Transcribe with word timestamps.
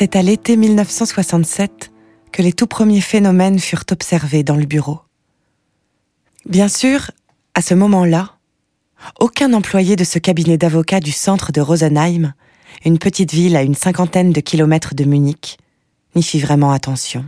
C'est 0.00 0.16
à 0.16 0.22
l'été 0.22 0.56
1967 0.56 1.92
que 2.32 2.40
les 2.40 2.54
tout 2.54 2.66
premiers 2.66 3.02
phénomènes 3.02 3.58
furent 3.58 3.84
observés 3.90 4.42
dans 4.42 4.56
le 4.56 4.64
bureau. 4.64 5.00
Bien 6.46 6.68
sûr, 6.68 7.10
à 7.52 7.60
ce 7.60 7.74
moment-là, 7.74 8.38
aucun 9.18 9.52
employé 9.52 9.96
de 9.96 10.04
ce 10.04 10.18
cabinet 10.18 10.56
d'avocats 10.56 11.00
du 11.00 11.12
centre 11.12 11.52
de 11.52 11.60
Rosenheim, 11.60 12.32
une 12.86 12.98
petite 12.98 13.34
ville 13.34 13.56
à 13.56 13.62
une 13.62 13.74
cinquantaine 13.74 14.32
de 14.32 14.40
kilomètres 14.40 14.94
de 14.94 15.04
Munich, 15.04 15.58
n'y 16.14 16.22
fit 16.22 16.40
vraiment 16.40 16.72
attention. 16.72 17.26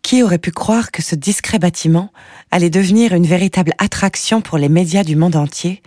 Qui 0.00 0.22
aurait 0.22 0.38
pu 0.38 0.52
croire 0.52 0.90
que 0.90 1.02
ce 1.02 1.14
discret 1.14 1.58
bâtiment 1.58 2.14
allait 2.50 2.70
devenir 2.70 3.12
une 3.12 3.26
véritable 3.26 3.74
attraction 3.76 4.40
pour 4.40 4.56
les 4.56 4.70
médias 4.70 5.04
du 5.04 5.16
monde 5.16 5.36
entier 5.36 5.82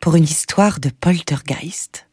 pour 0.00 0.16
une 0.16 0.24
histoire 0.24 0.80
de 0.80 0.90
poltergeist? 0.90 2.08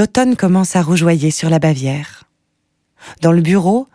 L'automne 0.00 0.34
commence 0.34 0.76
à 0.76 0.82
rougeoyer 0.82 1.30
sur 1.30 1.50
la 1.50 1.58
Bavière. 1.58 2.24
Dans 3.20 3.32
le 3.32 3.42
bureau, 3.42 3.86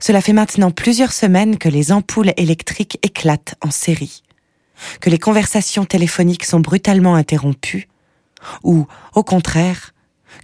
cela 0.00 0.20
fait 0.20 0.32
maintenant 0.32 0.70
plusieurs 0.70 1.12
semaines 1.12 1.58
que 1.58 1.68
les 1.68 1.92
ampoules 1.92 2.32
électriques 2.36 2.98
éclatent 3.02 3.54
en 3.60 3.70
série, 3.70 4.22
que 5.00 5.10
les 5.10 5.18
conversations 5.18 5.84
téléphoniques 5.84 6.44
sont 6.44 6.60
brutalement 6.60 7.14
interrompues, 7.14 7.88
ou, 8.64 8.86
au 9.14 9.22
contraire, 9.22 9.92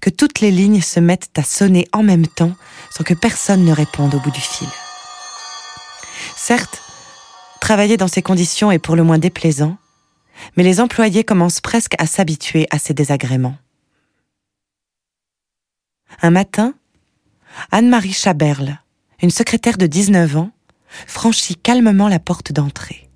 que 0.02 0.10
toutes 0.10 0.40
les 0.40 0.50
lignes 0.50 0.82
se 0.82 1.00
mettent 1.00 1.30
à 1.36 1.42
sonner 1.42 1.88
en 1.92 2.02
même 2.02 2.26
temps 2.26 2.54
sans 2.90 3.04
que 3.04 3.14
personne 3.14 3.64
ne 3.64 3.72
réponde 3.72 4.14
au 4.14 4.20
bout 4.20 4.30
du 4.30 4.40
fil. 4.40 4.68
Certes, 6.36 6.82
travailler 7.60 7.96
dans 7.96 8.08
ces 8.08 8.22
conditions 8.22 8.70
est 8.70 8.78
pour 8.78 8.96
le 8.96 9.04
moins 9.04 9.18
déplaisant, 9.18 9.78
mais 10.56 10.62
les 10.62 10.80
employés 10.80 11.24
commencent 11.24 11.62
presque 11.62 11.94
à 11.98 12.06
s'habituer 12.06 12.66
à 12.70 12.78
ces 12.78 12.92
désagréments. 12.92 13.56
Un 16.20 16.30
matin, 16.30 16.74
Anne-Marie 17.70 18.12
Chaberle, 18.12 18.80
une 19.22 19.30
secrétaire 19.30 19.78
de 19.78 19.86
19 19.86 20.36
ans, 20.36 20.50
franchit 21.06 21.56
calmement 21.56 22.08
la 22.08 22.18
porte 22.18 22.52
d'entrée. 22.52 23.08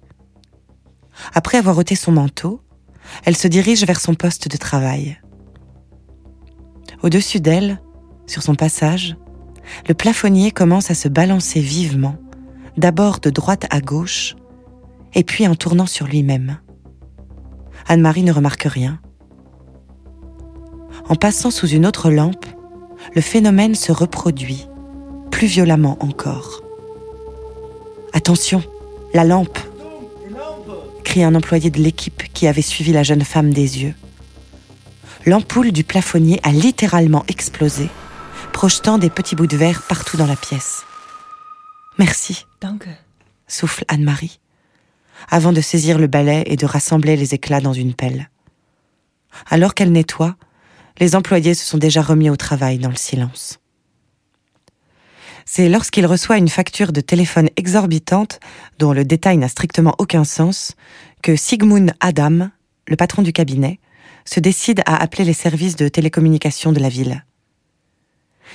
Après 1.34 1.58
avoir 1.58 1.76
ôté 1.78 1.94
son 1.94 2.12
manteau, 2.12 2.62
elle 3.24 3.36
se 3.36 3.48
dirige 3.48 3.84
vers 3.84 4.00
son 4.00 4.14
poste 4.14 4.48
de 4.48 4.56
travail. 4.56 5.20
Au-dessus 7.02 7.40
d'elle, 7.40 7.80
sur 8.26 8.42
son 8.42 8.54
passage, 8.54 9.16
le 9.88 9.94
plafonnier 9.94 10.50
commence 10.50 10.90
à 10.90 10.94
se 10.94 11.08
balancer 11.08 11.60
vivement, 11.60 12.16
d'abord 12.76 13.20
de 13.20 13.30
droite 13.30 13.66
à 13.70 13.80
gauche, 13.80 14.36
et 15.14 15.24
puis 15.24 15.46
en 15.46 15.54
tournant 15.54 15.86
sur 15.86 16.06
lui-même. 16.06 16.58
Anne-Marie 17.88 18.22
ne 18.22 18.32
remarque 18.32 18.64
rien. 18.64 19.00
En 21.08 21.16
passant 21.16 21.50
sous 21.50 21.66
une 21.66 21.86
autre 21.86 22.10
lampe, 22.10 22.46
le 23.14 23.20
phénomène 23.20 23.74
se 23.74 23.92
reproduit, 23.92 24.66
plus 25.40 25.46
violemment 25.46 25.96
encore. 26.00 26.62
Attention, 28.12 28.62
la 29.14 29.24
lampe 29.24 29.58
crie 31.02 31.24
un 31.24 31.34
employé 31.34 31.70
de 31.70 31.80
l'équipe 31.80 32.24
qui 32.34 32.46
avait 32.46 32.60
suivi 32.60 32.92
la 32.92 33.02
jeune 33.02 33.24
femme 33.24 33.50
des 33.50 33.82
yeux. 33.82 33.94
L'ampoule 35.24 35.72
du 35.72 35.82
plafonnier 35.82 36.40
a 36.42 36.52
littéralement 36.52 37.24
explosé, 37.26 37.88
projetant 38.52 38.98
des 38.98 39.08
petits 39.08 39.34
bouts 39.34 39.46
de 39.46 39.56
verre 39.56 39.80
partout 39.88 40.18
dans 40.18 40.26
la 40.26 40.36
pièce. 40.36 40.82
Merci, 41.96 42.44
souffle 43.48 43.86
Anne-Marie, 43.88 44.40
avant 45.30 45.54
de 45.54 45.62
saisir 45.62 45.98
le 45.98 46.06
balai 46.06 46.42
et 46.48 46.56
de 46.56 46.66
rassembler 46.66 47.16
les 47.16 47.32
éclats 47.32 47.62
dans 47.62 47.72
une 47.72 47.94
pelle. 47.94 48.28
Alors 49.48 49.72
qu'elle 49.72 49.92
nettoie, 49.92 50.36
les 50.98 51.16
employés 51.16 51.54
se 51.54 51.64
sont 51.64 51.78
déjà 51.78 52.02
remis 52.02 52.28
au 52.28 52.36
travail 52.36 52.76
dans 52.76 52.90
le 52.90 52.96
silence. 52.96 53.59
C'est 55.52 55.68
lorsqu'il 55.68 56.06
reçoit 56.06 56.38
une 56.38 56.48
facture 56.48 56.92
de 56.92 57.00
téléphone 57.00 57.48
exorbitante, 57.56 58.38
dont 58.78 58.92
le 58.92 59.04
détail 59.04 59.36
n'a 59.36 59.48
strictement 59.48 59.96
aucun 59.98 60.22
sens, 60.22 60.76
que 61.24 61.34
Sigmund 61.34 61.92
Adam, 61.98 62.50
le 62.86 62.94
patron 62.94 63.22
du 63.22 63.32
cabinet, 63.32 63.80
se 64.24 64.38
décide 64.38 64.80
à 64.86 65.02
appeler 65.02 65.24
les 65.24 65.32
services 65.32 65.74
de 65.74 65.88
télécommunication 65.88 66.70
de 66.70 66.78
la 66.78 66.88
ville. 66.88 67.24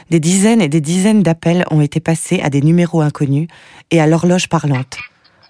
Des 0.09 0.21
dizaines 0.21 0.61
et 0.61 0.69
des 0.69 0.79
dizaines 0.79 1.21
d'appels 1.21 1.65
ont 1.69 1.81
été 1.81 1.99
passés 1.99 2.39
à 2.39 2.49
des 2.49 2.61
numéros 2.61 3.01
inconnus 3.01 3.49
et 3.91 3.99
à 3.99 4.07
l'horloge 4.07 4.47
parlante, 4.47 4.97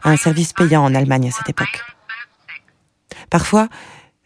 un 0.03 0.17
service 0.17 0.51
payant 0.51 0.83
en 0.83 0.95
Allemagne 0.95 1.27
à 1.27 1.31
cette 1.31 1.49
époque. 1.49 1.83
Parfois, 3.29 3.69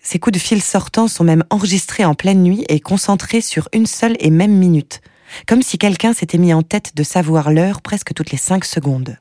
ces 0.02 0.20
coups 0.20 0.36
de 0.36 0.40
fil 0.40 0.62
sortants 0.62 1.10
sont 1.10 1.26
même 1.26 1.44
enregistrés 1.50 2.06
en 2.06 2.16
pleine 2.16 2.44
nuit 2.44 2.64
et 2.70 2.80
concentrés 2.80 3.42
sur 3.42 3.68
une 3.74 3.88
seule 3.88 4.16
et 4.22 4.30
même 4.30 4.56
minute, 4.56 5.02
comme 5.48 5.62
si 5.62 5.78
quelqu'un 5.78 6.14
s'était 6.14 6.38
mis 6.38 6.54
en 6.54 6.62
tête 6.62 6.96
de 6.96 7.04
savoir 7.04 7.52
l'heure 7.52 7.82
presque 7.82 8.14
toutes 8.14 8.32
les 8.32 8.38
cinq 8.38 8.66
secondes. 8.66 9.18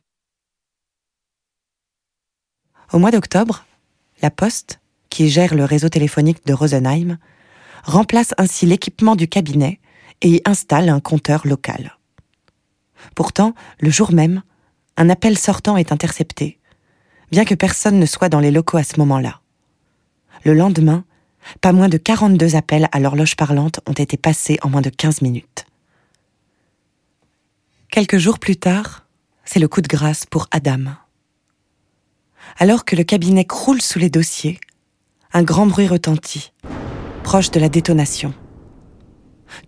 Au 2.93 2.99
mois 2.99 3.11
d'octobre, 3.11 3.67
la 4.23 4.31
Poste, 4.31 4.81
qui 5.11 5.29
gère 5.29 5.55
le 5.55 5.65
réseau 5.65 5.89
téléphonique 5.89 6.47
de 6.47 6.55
Rosenheim, 6.55 7.19
remplace 7.85 8.35
ainsi 8.39 8.67
l'équipement 8.67 9.17
du 9.17 9.29
cabinet 9.29 9.81
et 10.23 10.31
y 10.31 10.43
installe 10.45 10.89
un 10.89 11.01
compteur 11.01 11.47
local. 11.47 11.97
Pourtant, 13.15 13.55
le 13.81 13.91
jour 13.91 14.13
même, 14.13 14.43
un 14.97 15.11
appel 15.11 15.39
sortant 15.39 15.77
est 15.77 15.93
intercepté, 15.93 16.59
bien 17.31 17.45
que 17.45 17.55
personne 17.55 17.99
ne 17.99 18.07
soit 18.07 18.29
dans 18.29 18.41
les 18.41 18.51
locaux 18.51 18.79
à 18.79 18.85
ce 18.85 18.99
moment-là. 18.99 19.41
Le 20.45 20.55
lendemain, 20.55 21.05
pas 21.61 21.73
moins 21.73 21.89
de 21.89 21.99
42 21.99 22.57
appels 22.57 22.89
à 22.93 23.01
l'horloge 23.01 23.37
parlante 23.37 23.81
ont 23.87 23.93
été 23.93 24.17
passés 24.17 24.59
en 24.63 24.71
moins 24.71 24.81
de 24.81 24.91
15 24.91 25.23
minutes. 25.23 25.67
Quelques 27.91 28.19
jours 28.19 28.39
plus 28.39 28.57
tard, 28.57 29.07
c'est 29.45 29.59
le 29.59 29.69
coup 29.69 29.81
de 29.81 29.89
grâce 29.89 30.27
pour 30.27 30.47
Adam. 30.51 30.93
Alors 32.59 32.85
que 32.85 32.97
le 32.97 33.05
cabinet 33.05 33.45
croule 33.45 33.83
sous 33.83 33.99
les 33.99 34.11
dossiers, 34.11 34.61
un 35.33 35.43
grand 35.43 35.67
bruit 35.67 35.89
retentit, 35.89 36.53
proche 37.23 37.51
de 37.51 37.61
la 37.61 37.69
détonation. 37.69 38.33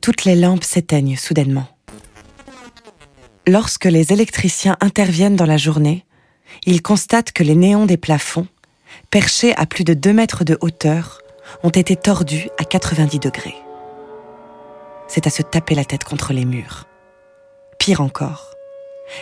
Toutes 0.01 0.25
les 0.25 0.37
lampes 0.37 0.65
s'éteignent 0.65 1.17
soudainement. 1.17 1.69
Lorsque 3.47 3.87
les 3.87 4.13
électriciens 4.13 4.77
interviennent 4.81 5.37
dans 5.37 5.47
la 5.47 5.57
journée, 5.57 6.05
ils 6.67 6.83
constatent 6.83 7.33
que 7.33 7.43
les 7.43 7.57
néons 7.57 7.87
des 7.87 7.97
plafonds 7.97 8.47
perchés 9.11 9.55
à 9.57 9.67
plus 9.67 9.85
de 9.85 9.95
2 9.95 10.13
mètres 10.13 10.45
de 10.45 10.57
hauteur, 10.61 11.21
ont 11.63 11.71
été 11.71 11.97
tordus 11.97 12.49
à 12.59 12.65
90 12.65 13.19
degrés. 13.19 13.57
C'est 15.09 15.27
à 15.27 15.31
se 15.31 15.43
taper 15.43 15.75
la 15.75 15.85
tête 15.85 16.05
contre 16.05 16.33
les 16.33 16.45
murs. 16.45 16.87
Pire 17.81 18.03
encore, 18.03 18.51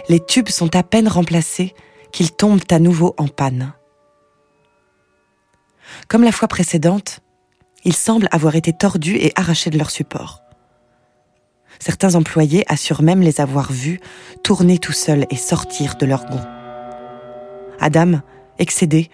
les 0.09 0.19
tubes 0.19 0.49
sont 0.49 0.75
à 0.75 0.83
peine 0.83 1.07
remplacés 1.07 1.75
qu'ils 2.13 2.33
tombent 2.33 2.61
à 2.71 2.81
nouveau 2.81 3.15
en 3.17 3.29
panne. 3.29 3.73
Comme 6.09 6.25
la 6.25 6.33
fois 6.33 6.49
précédente, 6.49 7.21
ils 7.85 7.95
semblent 7.95 8.29
avoir 8.33 8.57
été 8.57 8.73
tordus 8.73 9.15
et 9.15 9.33
arrachés 9.37 9.71
de 9.71 9.79
leur 9.79 9.91
support. 9.93 10.43
Certains 11.79 12.17
employés 12.17 12.65
assurent 12.67 13.03
même 13.03 13.21
les 13.21 13.41
avoir 13.41 13.71
vus 13.71 14.01
tourner 14.43 14.79
tout 14.79 14.93
seuls 14.93 15.27
et 15.31 15.37
sortir 15.37 15.95
de 15.95 16.07
leur 16.07 16.27
gonds. 16.27 16.45
Adam, 17.79 18.23
excédé, 18.59 19.09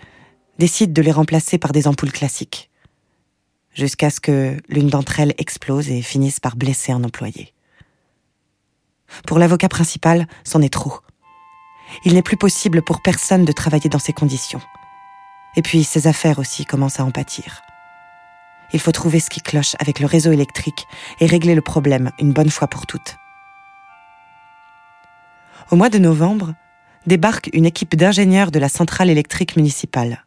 décide 0.58 0.94
de 0.94 1.02
les 1.02 1.12
remplacer 1.12 1.58
par 1.58 1.72
des 1.72 1.86
ampoules 1.86 2.12
classiques, 2.12 2.70
jusqu'à 3.74 4.08
ce 4.08 4.20
que 4.20 4.56
l'une 4.70 4.88
d'entre 4.88 5.20
elles 5.20 5.34
explose 5.36 5.90
et 5.90 6.00
finisse 6.00 6.40
par 6.40 6.56
blesser 6.56 6.92
un 6.92 7.04
employé. 7.04 7.53
Pour 9.26 9.38
l'avocat 9.38 9.68
principal, 9.68 10.26
c'en 10.44 10.62
est 10.62 10.72
trop. 10.72 11.00
Il 12.04 12.14
n'est 12.14 12.22
plus 12.22 12.36
possible 12.36 12.82
pour 12.82 13.02
personne 13.02 13.44
de 13.44 13.52
travailler 13.52 13.88
dans 13.90 13.98
ces 13.98 14.12
conditions. 14.12 14.60
Et 15.56 15.62
puis 15.62 15.84
ses 15.84 16.06
affaires 16.06 16.38
aussi 16.38 16.64
commencent 16.64 17.00
à 17.00 17.04
en 17.04 17.10
pâtir. 17.10 17.62
Il 18.72 18.80
faut 18.80 18.92
trouver 18.92 19.20
ce 19.20 19.30
qui 19.30 19.40
cloche 19.40 19.76
avec 19.78 20.00
le 20.00 20.06
réseau 20.06 20.32
électrique 20.32 20.86
et 21.20 21.26
régler 21.26 21.54
le 21.54 21.60
problème 21.60 22.10
une 22.18 22.32
bonne 22.32 22.50
fois 22.50 22.66
pour 22.66 22.86
toutes. 22.86 23.16
Au 25.70 25.76
mois 25.76 25.90
de 25.90 25.98
novembre, 25.98 26.54
débarque 27.06 27.50
une 27.52 27.66
équipe 27.66 27.96
d'ingénieurs 27.96 28.50
de 28.50 28.58
la 28.58 28.68
centrale 28.68 29.10
électrique 29.10 29.56
municipale. 29.56 30.24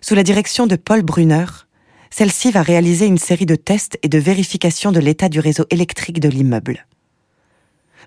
Sous 0.00 0.14
la 0.14 0.22
direction 0.22 0.66
de 0.66 0.76
Paul 0.76 1.02
Brunner, 1.02 1.46
celle-ci 2.10 2.50
va 2.50 2.62
réaliser 2.62 3.06
une 3.06 3.18
série 3.18 3.46
de 3.46 3.56
tests 3.56 3.98
et 4.02 4.08
de 4.08 4.18
vérifications 4.18 4.92
de 4.92 5.00
l'état 5.00 5.28
du 5.28 5.40
réseau 5.40 5.66
électrique 5.70 6.20
de 6.20 6.28
l'immeuble. 6.28 6.86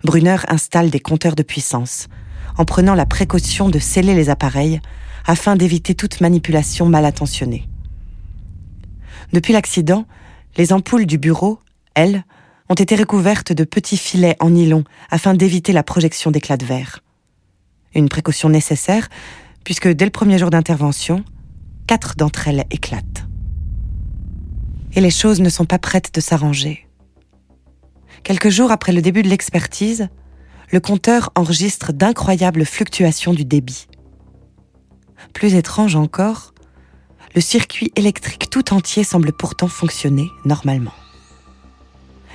Brunner 0.04 0.38
installe 0.48 0.90
des 0.90 1.00
compteurs 1.00 1.36
de 1.36 1.44
puissance, 1.44 2.08
en 2.58 2.66
prenant 2.66 2.96
la 2.96 3.06
précaution 3.06 3.70
de 3.70 3.80
sceller 3.80 4.16
les 4.16 4.30
appareils 4.30 4.82
afin 5.26 5.56
d'éviter 5.56 5.96
toute 5.96 6.22
manipulation 6.22 6.88
mal 6.88 7.06
intentionnée. 7.06 7.68
Depuis 9.34 9.54
l'accident, 9.54 10.06
les 10.58 10.74
ampoules 10.74 11.06
du 11.06 11.18
bureau, 11.18 11.60
elles, 11.94 12.24
ont 12.70 12.76
été 12.76 12.96
recouvertes 12.96 13.52
de 13.52 13.64
petits 13.64 13.98
filets 13.98 14.36
en 14.40 14.52
nylon 14.52 14.84
afin 15.10 15.34
d'éviter 15.34 15.74
la 15.74 15.84
projection 15.84 16.32
d'éclats 16.32 16.58
de 16.58 16.66
verre. 16.66 17.00
Une 17.96 18.10
précaution 18.10 18.50
nécessaire, 18.50 19.10
puisque 19.64 19.88
dès 19.88 20.06
le 20.06 20.12
premier 20.12 20.38
jour 20.38 20.50
d'intervention, 20.50 21.24
quatre 21.88 22.16
d'entre 22.16 22.48
elles 22.48 22.66
éclatent. 22.72 23.26
Et 24.96 25.02
les 25.02 25.12
choses 25.12 25.42
ne 25.42 25.50
sont 25.50 25.66
pas 25.66 25.80
prêtes 25.80 26.14
de 26.14 26.22
s'arranger. 26.22 26.89
Quelques 28.24 28.50
jours 28.50 28.72
après 28.72 28.92
le 28.92 29.02
début 29.02 29.24
de 29.24 29.30
l'expertise, 29.30 30.10
le 30.72 30.80
compteur 30.80 31.32
enregistre 31.36 31.94
d'incroyables 31.94 32.66
fluctuations 32.66 33.34
du 33.34 33.46
débit. 33.46 33.88
Plus 35.34 35.56
étrange 35.56 35.96
encore, 35.96 36.54
le 37.36 37.42
circuit 37.42 37.92
électrique 37.96 38.50
tout 38.50 38.74
entier 38.74 39.04
semble 39.04 39.32
pourtant 39.32 39.68
fonctionner 39.68 40.28
normalement. 40.46 40.94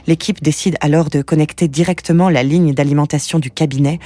L'équipe 0.07 0.43
décide 0.43 0.77
alors 0.81 1.09
de 1.09 1.23
connecter 1.23 1.69
directement 1.69 2.29
la 2.29 2.43
ligne 2.43 2.75
d'alimentation 2.75 3.39
du 3.39 3.51
cabinet 3.51 3.99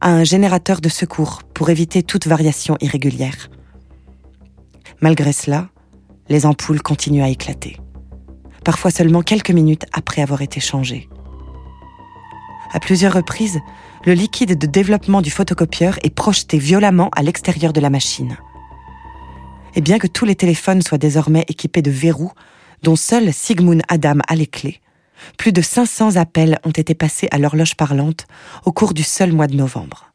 à 0.00 0.10
un 0.10 0.24
générateur 0.24 0.80
de 0.80 0.88
secours 0.88 1.42
pour 1.54 1.70
éviter 1.70 2.02
toute 2.02 2.26
variation 2.26 2.76
irrégulière. 2.80 3.48
Malgré 5.00 5.32
cela, 5.32 5.68
les 6.28 6.44
ampoules 6.44 6.82
continuent 6.82 7.22
à 7.22 7.28
éclater, 7.28 7.78
parfois 8.64 8.90
seulement 8.90 9.22
quelques 9.22 9.50
minutes 9.50 9.86
après 9.92 10.22
avoir 10.22 10.42
été 10.42 10.60
changées. 10.60 11.08
À 12.76 12.78
plusieurs 12.78 13.14
reprises, 13.14 13.58
le 14.04 14.12
liquide 14.12 14.58
de 14.58 14.66
développement 14.66 15.22
du 15.22 15.30
photocopieur 15.30 15.98
est 16.02 16.14
projeté 16.14 16.58
violemment 16.58 17.08
à 17.16 17.22
l'extérieur 17.22 17.72
de 17.72 17.80
la 17.80 17.88
machine. 17.88 18.36
Et 19.74 19.80
bien 19.80 19.98
que 19.98 20.06
tous 20.06 20.26
les 20.26 20.34
téléphones 20.34 20.82
soient 20.82 20.98
désormais 20.98 21.46
équipés 21.48 21.80
de 21.80 21.90
verrous, 21.90 22.32
dont 22.82 22.94
seul 22.94 23.32
Sigmund 23.32 23.80
Adam 23.88 24.18
a 24.28 24.34
les 24.34 24.46
clés, 24.46 24.82
plus 25.38 25.52
de 25.52 25.62
500 25.62 26.16
appels 26.16 26.58
ont 26.64 26.70
été 26.70 26.94
passés 26.94 27.28
à 27.30 27.38
l'horloge 27.38 27.76
parlante 27.76 28.26
au 28.66 28.72
cours 28.72 28.92
du 28.92 29.04
seul 29.04 29.32
mois 29.32 29.46
de 29.46 29.56
novembre. 29.56 30.12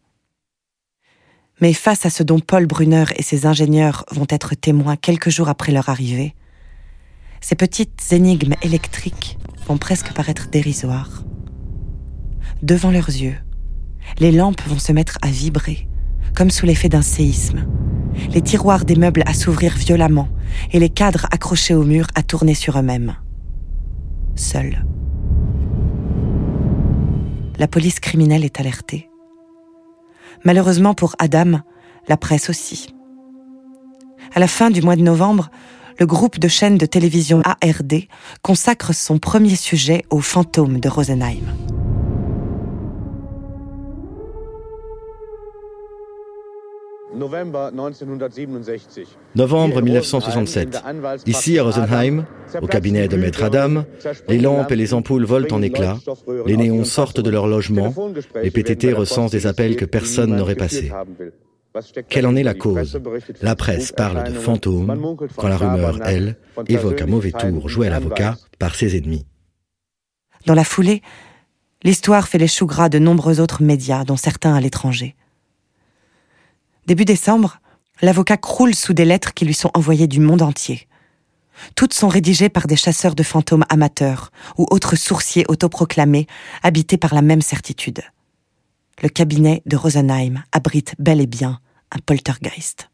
Mais 1.62 1.74
face 1.74 2.06
à 2.06 2.12
ce 2.12 2.22
dont 2.22 2.40
Paul 2.40 2.68
Brunner 2.68 3.06
et 3.16 3.24
ses 3.24 3.48
ingénieurs 3.48 4.06
vont 4.12 4.28
être 4.30 4.54
témoins 4.54 4.98
quelques 4.98 5.32
jours 5.32 5.50
après 5.50 5.72
leur 5.72 5.90
arrivée, 5.90 6.36
ces 7.42 7.56
petites 7.56 8.12
énigmes 8.12 8.54
électriques 8.62 9.40
vont 9.66 9.80
presque 9.80 10.14
paraître 10.14 10.48
dérisoires. 10.52 11.24
Devant 12.62 12.92
leurs 12.92 13.10
yeux, 13.10 13.38
les 14.20 14.32
lampes 14.32 14.62
vont 14.68 14.78
se 14.78 14.92
mettre 14.92 15.18
à 15.24 15.30
vibrer, 15.30 15.88
comme 16.36 16.52
sous 16.52 16.68
l'effet 16.68 16.90
d'un 16.90 17.02
séisme, 17.02 17.66
les 18.30 18.42
tiroirs 18.42 18.86
des 18.86 18.96
meubles 18.96 19.24
à 19.26 19.34
s'ouvrir 19.34 19.76
violemment 19.76 20.28
et 20.72 20.80
les 20.80 20.90
cadres 20.90 21.26
accrochés 21.32 21.74
au 21.74 21.84
mur 21.84 22.06
à 22.14 22.22
tourner 22.22 22.54
sur 22.54 22.78
eux-mêmes. 22.78 23.16
Seul. 24.36 24.86
La 27.58 27.68
police 27.68 28.00
criminelle 28.00 28.46
est 28.46 28.60
alertée. 28.60 29.10
Malheureusement 30.46 30.94
pour 30.94 31.16
Adam, 31.18 31.62
la 32.08 32.18
presse 32.18 32.50
aussi. 32.50 32.94
À 34.36 34.40
la 34.40 34.48
fin 34.48 34.70
du 34.70 34.84
mois 34.84 34.96
de 34.96 35.02
novembre, 35.02 35.50
le 36.00 36.06
groupe 36.06 36.38
de 36.38 36.48
chaînes 36.48 36.78
de 36.78 36.86
télévision 36.86 37.42
ARD 37.42 38.08
consacre 38.44 38.94
son 38.94 39.18
premier 39.18 39.56
sujet 39.56 40.06
aux 40.12 40.22
fantômes 40.22 40.80
de 40.80 40.90
Rosenheim. 40.90 41.81
Novembre 47.14 47.72
1967. 49.82 50.84
Ici 51.26 51.60
à 51.60 51.64
Rosenheim, 51.64 52.26
au 52.62 52.68
cabinet 52.68 53.08
de 53.08 53.18
Maître 53.18 53.44
Adam, 53.44 53.84
les 54.28 54.38
lampes 54.38 54.72
et 54.72 54.76
les 54.76 54.94
ampoules 54.94 55.26
volent 55.26 55.48
en 55.52 55.62
éclats, 55.62 55.98
les 56.46 56.58
néons 56.58 56.86
sortent 56.86 57.20
de 57.20 57.30
leur 57.30 57.48
logement, 57.48 57.94
les 58.42 58.52
PTT 58.52 58.94
recensent 58.94 59.32
des 59.32 59.48
appels 59.48 59.76
que 59.76 59.86
personne 59.86 60.36
n'aurait 60.36 60.56
passés. 60.56 60.92
Quelle 62.10 62.28
en 62.28 62.36
est 62.36 62.44
la 62.44 62.54
cause? 62.54 63.00
La 63.42 63.56
presse 63.56 63.92
parle 63.92 64.24
de 64.24 64.34
fantômes, 64.34 65.18
quand 65.38 65.48
la 65.48 65.58
rumeur, 65.58 66.00
elle, 66.06 66.38
évoque 66.68 67.02
un 67.02 67.08
mauvais 67.08 67.32
tour 67.32 67.70
joué 67.70 67.88
à 67.88 67.90
l'avocat 67.90 68.38
par 68.60 68.76
ses 68.76 68.98
ennemis. 68.98 69.26
Dans 70.46 70.56
la 70.56 70.64
foulée, 70.64 71.02
l'histoire 71.84 72.28
fait 72.28 72.38
les 72.38 72.48
choux 72.48 72.66
gras 72.66 72.90
de 72.90 73.00
nombreux 73.00 73.40
autres 73.40 73.64
médias, 73.64 74.04
dont 74.04 74.18
certains 74.18 74.54
à 74.54 74.60
l'étranger. 74.60 75.16
Début 76.92 77.06
décembre, 77.06 77.62
l'avocat 78.02 78.36
croule 78.36 78.76
sous 78.76 78.92
des 78.92 79.06
lettres 79.06 79.34
qui 79.34 79.46
lui 79.46 79.54
sont 79.54 79.72
envoyées 79.74 80.08
du 80.08 80.20
monde 80.20 80.42
entier. 80.42 80.90
Toutes 81.74 81.94
sont 81.94 82.10
rédigées 82.10 82.50
par 82.50 82.68
des 82.68 82.76
chasseurs 82.76 83.16
de 83.16 83.24
fantômes 83.24 83.64
amateurs 83.70 84.30
ou 84.58 84.66
autres 84.72 84.98
sourciers 84.98 85.46
autoproclamés, 85.48 86.28
habités 86.64 86.98
par 86.98 87.16
la 87.16 87.22
même 87.22 87.40
certitude. 87.40 88.02
Le 89.02 89.08
cabinet 89.08 89.62
de 89.66 89.78
Rosenheim 89.78 90.44
abrite 90.52 90.96
bel 91.00 91.22
et 91.22 91.28
bien 91.28 91.62
un 91.96 92.00
poltergeist. 92.06 92.91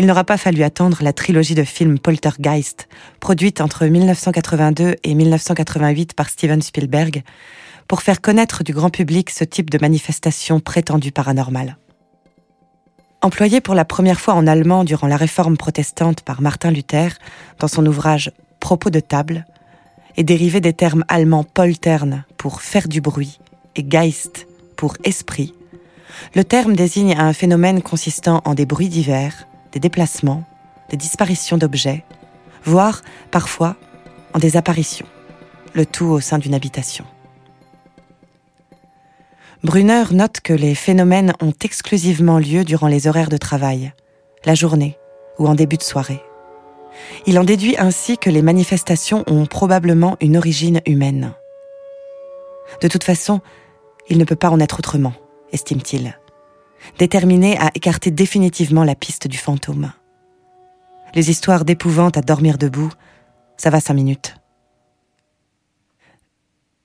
Il 0.00 0.06
n'aura 0.06 0.24
pas 0.24 0.38
fallu 0.38 0.62
attendre 0.62 1.00
la 1.02 1.12
trilogie 1.12 1.54
de 1.54 1.62
films 1.62 1.98
Poltergeist, 1.98 2.88
produite 3.20 3.60
entre 3.60 3.84
1982 3.84 4.94
et 5.04 5.14
1988 5.14 6.14
par 6.14 6.30
Steven 6.30 6.62
Spielberg, 6.62 7.22
pour 7.86 8.00
faire 8.00 8.22
connaître 8.22 8.64
du 8.64 8.72
grand 8.72 8.88
public 8.88 9.28
ce 9.28 9.44
type 9.44 9.68
de 9.68 9.76
manifestation 9.78 10.58
prétendue 10.58 11.12
paranormale. 11.12 11.76
Employé 13.20 13.60
pour 13.60 13.74
la 13.74 13.84
première 13.84 14.20
fois 14.20 14.32
en 14.32 14.46
allemand 14.46 14.84
durant 14.84 15.06
la 15.06 15.18
réforme 15.18 15.58
protestante 15.58 16.22
par 16.22 16.40
Martin 16.40 16.70
Luther 16.70 17.10
dans 17.58 17.68
son 17.68 17.84
ouvrage 17.84 18.32
Propos 18.58 18.88
de 18.88 19.00
table, 19.00 19.44
et 20.16 20.24
dérivé 20.24 20.62
des 20.62 20.72
termes 20.72 21.04
allemands 21.08 21.44
poltern 21.44 22.24
pour 22.38 22.62
faire 22.62 22.88
du 22.88 23.02
bruit 23.02 23.38
et 23.76 23.82
Geist 23.82 24.46
pour 24.76 24.96
esprit, 25.04 25.52
le 26.34 26.42
terme 26.42 26.74
désigne 26.74 27.16
un 27.18 27.34
phénomène 27.34 27.82
consistant 27.82 28.40
en 28.46 28.54
des 28.54 28.64
bruits 28.64 28.88
divers, 28.88 29.46
des 29.72 29.80
déplacements, 29.80 30.44
des 30.88 30.96
disparitions 30.96 31.58
d'objets, 31.58 32.04
voire 32.64 33.02
parfois 33.30 33.76
en 34.34 34.38
des 34.38 34.56
apparitions, 34.56 35.06
le 35.74 35.86
tout 35.86 36.06
au 36.06 36.20
sein 36.20 36.38
d'une 36.38 36.54
habitation. 36.54 37.04
Brunner 39.62 40.04
note 40.12 40.40
que 40.40 40.54
les 40.54 40.74
phénomènes 40.74 41.34
ont 41.42 41.52
exclusivement 41.62 42.38
lieu 42.38 42.64
durant 42.64 42.88
les 42.88 43.06
horaires 43.06 43.28
de 43.28 43.36
travail, 43.36 43.92
la 44.44 44.54
journée 44.54 44.96
ou 45.38 45.46
en 45.46 45.54
début 45.54 45.76
de 45.76 45.82
soirée. 45.82 46.22
Il 47.26 47.38
en 47.38 47.44
déduit 47.44 47.76
ainsi 47.78 48.16
que 48.18 48.30
les 48.30 48.42
manifestations 48.42 49.24
ont 49.26 49.46
probablement 49.46 50.16
une 50.20 50.36
origine 50.36 50.80
humaine. 50.86 51.32
De 52.80 52.88
toute 52.88 53.04
façon, 53.04 53.40
il 54.08 54.18
ne 54.18 54.24
peut 54.24 54.36
pas 54.36 54.50
en 54.50 54.60
être 54.60 54.78
autrement, 54.78 55.12
estime-t-il 55.52 56.19
déterminé 56.98 57.58
à 57.58 57.70
écarter 57.74 58.10
définitivement 58.10 58.84
la 58.84 58.94
piste 58.94 59.28
du 59.28 59.38
fantôme. 59.38 59.92
Les 61.14 61.30
histoires 61.30 61.64
d'épouvante 61.64 62.16
à 62.16 62.20
dormir 62.20 62.58
debout, 62.58 62.90
ça 63.56 63.70
va 63.70 63.80
cinq 63.80 63.94
minutes. 63.94 64.36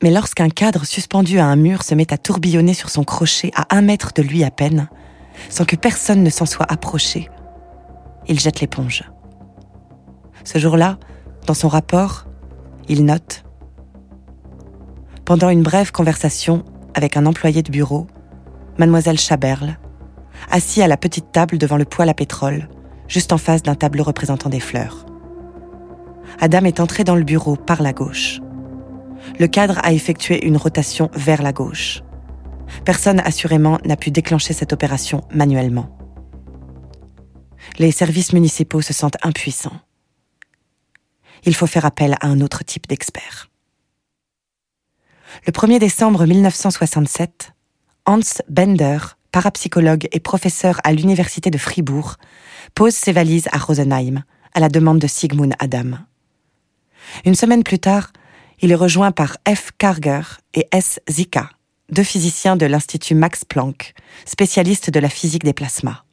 Mais 0.03 0.11
lorsqu'un 0.11 0.49
cadre 0.49 0.85
suspendu 0.85 1.39
à 1.39 1.45
un 1.45 1.55
mur 1.55 1.83
se 1.83 1.95
met 1.95 2.11
à 2.11 2.17
tourbillonner 2.17 2.73
sur 2.73 2.89
son 2.89 3.03
crochet 3.03 3.51
à 3.55 3.75
un 3.75 3.81
mètre 3.81 4.11
de 4.13 4.21
lui 4.21 4.43
à 4.43 4.51
peine, 4.51 4.89
sans 5.49 5.65
que 5.65 5.75
personne 5.75 6.23
ne 6.23 6.29
s'en 6.29 6.45
soit 6.45 6.71
approché, 6.71 7.29
il 8.27 8.39
jette 8.39 8.59
l'éponge. 8.59 9.03
Ce 10.43 10.59
jour-là, 10.59 10.99
dans 11.47 11.53
son 11.53 11.67
rapport, 11.67 12.25
il 12.87 13.05
note 13.05 13.45
Pendant 15.23 15.49
une 15.49 15.63
brève 15.63 15.91
conversation 15.91 16.63
avec 16.93 17.17
un 17.17 17.25
employé 17.25 17.63
de 17.63 17.71
bureau, 17.71 18.07
mademoiselle 18.77 19.19
Chaberle, 19.19 19.77
assis 20.51 20.81
à 20.81 20.87
la 20.87 20.97
petite 20.97 21.31
table 21.31 21.57
devant 21.57 21.77
le 21.77 21.85
poêle 21.85 22.09
à 22.09 22.13
pétrole, 22.13 22.69
juste 23.07 23.33
en 23.33 23.37
face 23.37 23.63
d'un 23.63 23.75
tableau 23.75 24.03
représentant 24.03 24.49
des 24.49 24.59
fleurs. 24.59 25.05
Adam 26.39 26.65
est 26.65 26.79
entré 26.79 27.03
dans 27.03 27.15
le 27.15 27.23
bureau 27.23 27.55
par 27.55 27.81
la 27.81 27.93
gauche. 27.93 28.41
Le 29.39 29.47
cadre 29.47 29.79
a 29.83 29.93
effectué 29.93 30.45
une 30.45 30.57
rotation 30.57 31.09
vers 31.13 31.41
la 31.41 31.53
gauche. 31.53 32.03
Personne 32.83 33.19
assurément 33.21 33.79
n'a 33.85 33.95
pu 33.95 34.11
déclencher 34.11 34.53
cette 34.53 34.73
opération 34.73 35.21
manuellement. 35.31 35.97
Les 37.77 37.91
services 37.91 38.33
municipaux 38.33 38.81
se 38.81 38.93
sentent 38.93 39.17
impuissants. 39.23 39.79
Il 41.43 41.55
faut 41.55 41.67
faire 41.67 41.85
appel 41.85 42.15
à 42.21 42.27
un 42.27 42.41
autre 42.41 42.63
type 42.63 42.87
d'expert. 42.87 43.49
Le 45.45 45.51
1er 45.51 45.79
décembre 45.79 46.25
1967, 46.25 47.51
Hans 48.05 48.19
Bender, 48.49 48.97
parapsychologue 49.35 50.07
et 50.13 50.21
professeur 50.21 50.79
à 50.85 50.93
l'université 50.93 51.51
de 51.51 51.57
Fribourg, 51.57 52.15
pose 52.73 52.93
ses 52.93 53.11
valises 53.11 53.49
à 53.51 53.57
Rosenheim, 53.57 54.23
à 54.53 54.61
la 54.61 54.69
demande 54.69 54.99
de 54.99 55.07
Sigmund 55.07 55.53
Adam. 55.59 55.97
Une 57.25 57.35
semaine 57.35 57.65
plus 57.65 57.79
tard, 57.79 58.13
il 58.61 58.71
est 58.71 58.75
rejoint 58.75 59.11
par 59.11 59.35
F. 59.45 59.71
Karger 59.77 60.21
et 60.53 60.69
S. 60.71 61.01
Zika, 61.09 61.49
deux 61.91 62.05
physiciens 62.05 62.55
de 62.55 62.65
l'Institut 62.65 63.13
Max 63.13 63.43
Planck, 63.43 63.93
spécialistes 64.23 64.89
de 64.89 65.01
la 65.01 65.09
physique 65.09 65.43
des 65.43 65.51
plasmas. 65.51 66.05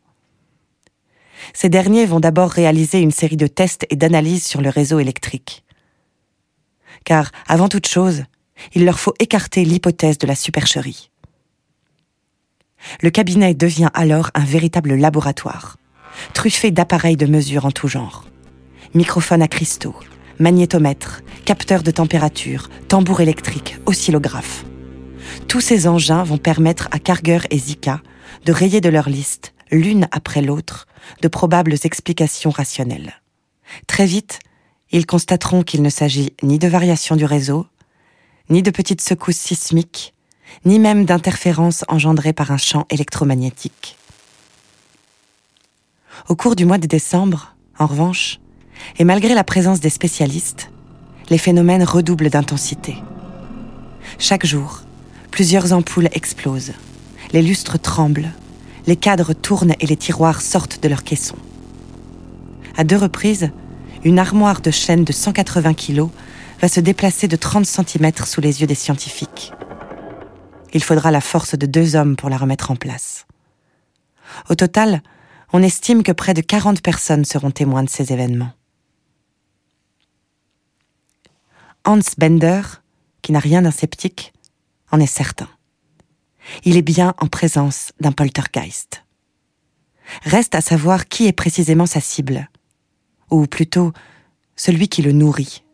Ces 1.54 1.68
derniers 1.68 2.06
vont 2.06 2.18
d'abord 2.18 2.50
réaliser 2.50 2.98
une 2.98 3.12
série 3.12 3.36
de 3.36 3.46
tests 3.46 3.86
et 3.88 3.94
d'analyses 3.94 4.44
sur 4.44 4.60
le 4.60 4.68
réseau 4.68 4.98
électrique. 4.98 5.62
Car, 7.04 7.30
avant 7.46 7.68
toute 7.68 7.86
chose, 7.86 8.24
il 8.74 8.84
leur 8.84 8.98
faut 8.98 9.14
écarter 9.20 9.64
l'hypothèse 9.64 10.18
de 10.18 10.26
la 10.26 10.34
supercherie. 10.34 11.11
Le 13.00 13.10
cabinet 13.10 13.54
devient 13.54 13.90
alors 13.94 14.30
un 14.34 14.44
véritable 14.44 14.94
laboratoire, 14.94 15.76
truffé 16.34 16.70
d'appareils 16.70 17.16
de 17.16 17.26
mesure 17.26 17.66
en 17.66 17.70
tout 17.70 17.88
genre. 17.88 18.24
Microphones 18.94 19.42
à 19.42 19.48
cristaux, 19.48 19.96
magnétomètres, 20.38 21.22
capteurs 21.44 21.82
de 21.82 21.90
température, 21.90 22.68
tambours 22.88 23.20
électriques, 23.20 23.76
oscillographes. 23.86 24.64
Tous 25.48 25.60
ces 25.60 25.86
engins 25.86 26.24
vont 26.24 26.38
permettre 26.38 26.88
à 26.90 26.98
Karger 26.98 27.40
et 27.50 27.58
Zika 27.58 28.00
de 28.44 28.52
rayer 28.52 28.80
de 28.80 28.88
leur 28.88 29.08
liste, 29.08 29.54
l'une 29.70 30.08
après 30.10 30.42
l'autre, 30.42 30.86
de 31.20 31.28
probables 31.28 31.74
explications 31.84 32.50
rationnelles. 32.50 33.22
Très 33.86 34.06
vite, 34.06 34.40
ils 34.90 35.06
constateront 35.06 35.62
qu'il 35.62 35.82
ne 35.82 35.90
s'agit 35.90 36.34
ni 36.42 36.58
de 36.58 36.68
variation 36.68 37.16
du 37.16 37.24
réseau, 37.24 37.66
ni 38.50 38.62
de 38.62 38.70
petites 38.70 39.00
secousses 39.00 39.38
sismiques, 39.38 40.14
ni 40.64 40.78
même 40.78 41.04
d'interférences 41.04 41.84
engendrées 41.88 42.32
par 42.32 42.50
un 42.50 42.56
champ 42.56 42.86
électromagnétique. 42.90 43.96
Au 46.28 46.36
cours 46.36 46.56
du 46.56 46.64
mois 46.64 46.78
de 46.78 46.86
décembre, 46.86 47.54
en 47.78 47.86
revanche, 47.86 48.38
et 48.98 49.04
malgré 49.04 49.34
la 49.34 49.44
présence 49.44 49.80
des 49.80 49.90
spécialistes, 49.90 50.70
les 51.30 51.38
phénomènes 51.38 51.84
redoublent 51.84 52.30
d'intensité. 52.30 52.96
Chaque 54.18 54.46
jour, 54.46 54.82
plusieurs 55.30 55.72
ampoules 55.72 56.08
explosent, 56.12 56.72
les 57.32 57.42
lustres 57.42 57.80
tremblent, 57.80 58.30
les 58.86 58.96
cadres 58.96 59.32
tournent 59.32 59.74
et 59.80 59.86
les 59.86 59.96
tiroirs 59.96 60.42
sortent 60.42 60.82
de 60.82 60.88
leurs 60.88 61.04
caissons. 61.04 61.38
À 62.76 62.84
deux 62.84 62.96
reprises, 62.96 63.50
une 64.04 64.18
armoire 64.18 64.60
de 64.60 64.70
chêne 64.70 65.04
de 65.04 65.12
180 65.12 65.74
kg 65.74 66.08
va 66.60 66.68
se 66.68 66.80
déplacer 66.80 67.28
de 67.28 67.36
30 67.36 67.66
cm 67.66 68.12
sous 68.24 68.40
les 68.40 68.60
yeux 68.60 68.66
des 68.66 68.74
scientifiques. 68.74 69.52
Il 70.72 70.82
faudra 70.82 71.10
la 71.10 71.20
force 71.20 71.56
de 71.56 71.66
deux 71.66 71.96
hommes 71.96 72.16
pour 72.16 72.30
la 72.30 72.36
remettre 72.36 72.70
en 72.70 72.76
place. 72.76 73.26
Au 74.48 74.54
total, 74.54 75.02
on 75.52 75.62
estime 75.62 76.02
que 76.02 76.12
près 76.12 76.34
de 76.34 76.40
40 76.40 76.80
personnes 76.80 77.24
seront 77.24 77.50
témoins 77.50 77.82
de 77.82 77.90
ces 77.90 78.12
événements. 78.12 78.52
Hans 81.84 81.98
Bender, 82.16 82.62
qui 83.22 83.32
n'a 83.32 83.38
rien 83.38 83.62
d'un 83.62 83.70
sceptique, 83.70 84.32
en 84.90 85.00
est 85.00 85.06
certain. 85.06 85.48
Il 86.64 86.76
est 86.76 86.82
bien 86.82 87.14
en 87.18 87.26
présence 87.26 87.92
d'un 88.00 88.12
poltergeist. 88.12 89.04
Reste 90.22 90.54
à 90.54 90.60
savoir 90.60 91.08
qui 91.08 91.26
est 91.26 91.32
précisément 91.32 91.86
sa 91.86 92.00
cible, 92.00 92.48
ou 93.30 93.46
plutôt 93.46 93.92
celui 94.56 94.88
qui 94.88 95.02
le 95.02 95.12
nourrit. 95.12 95.64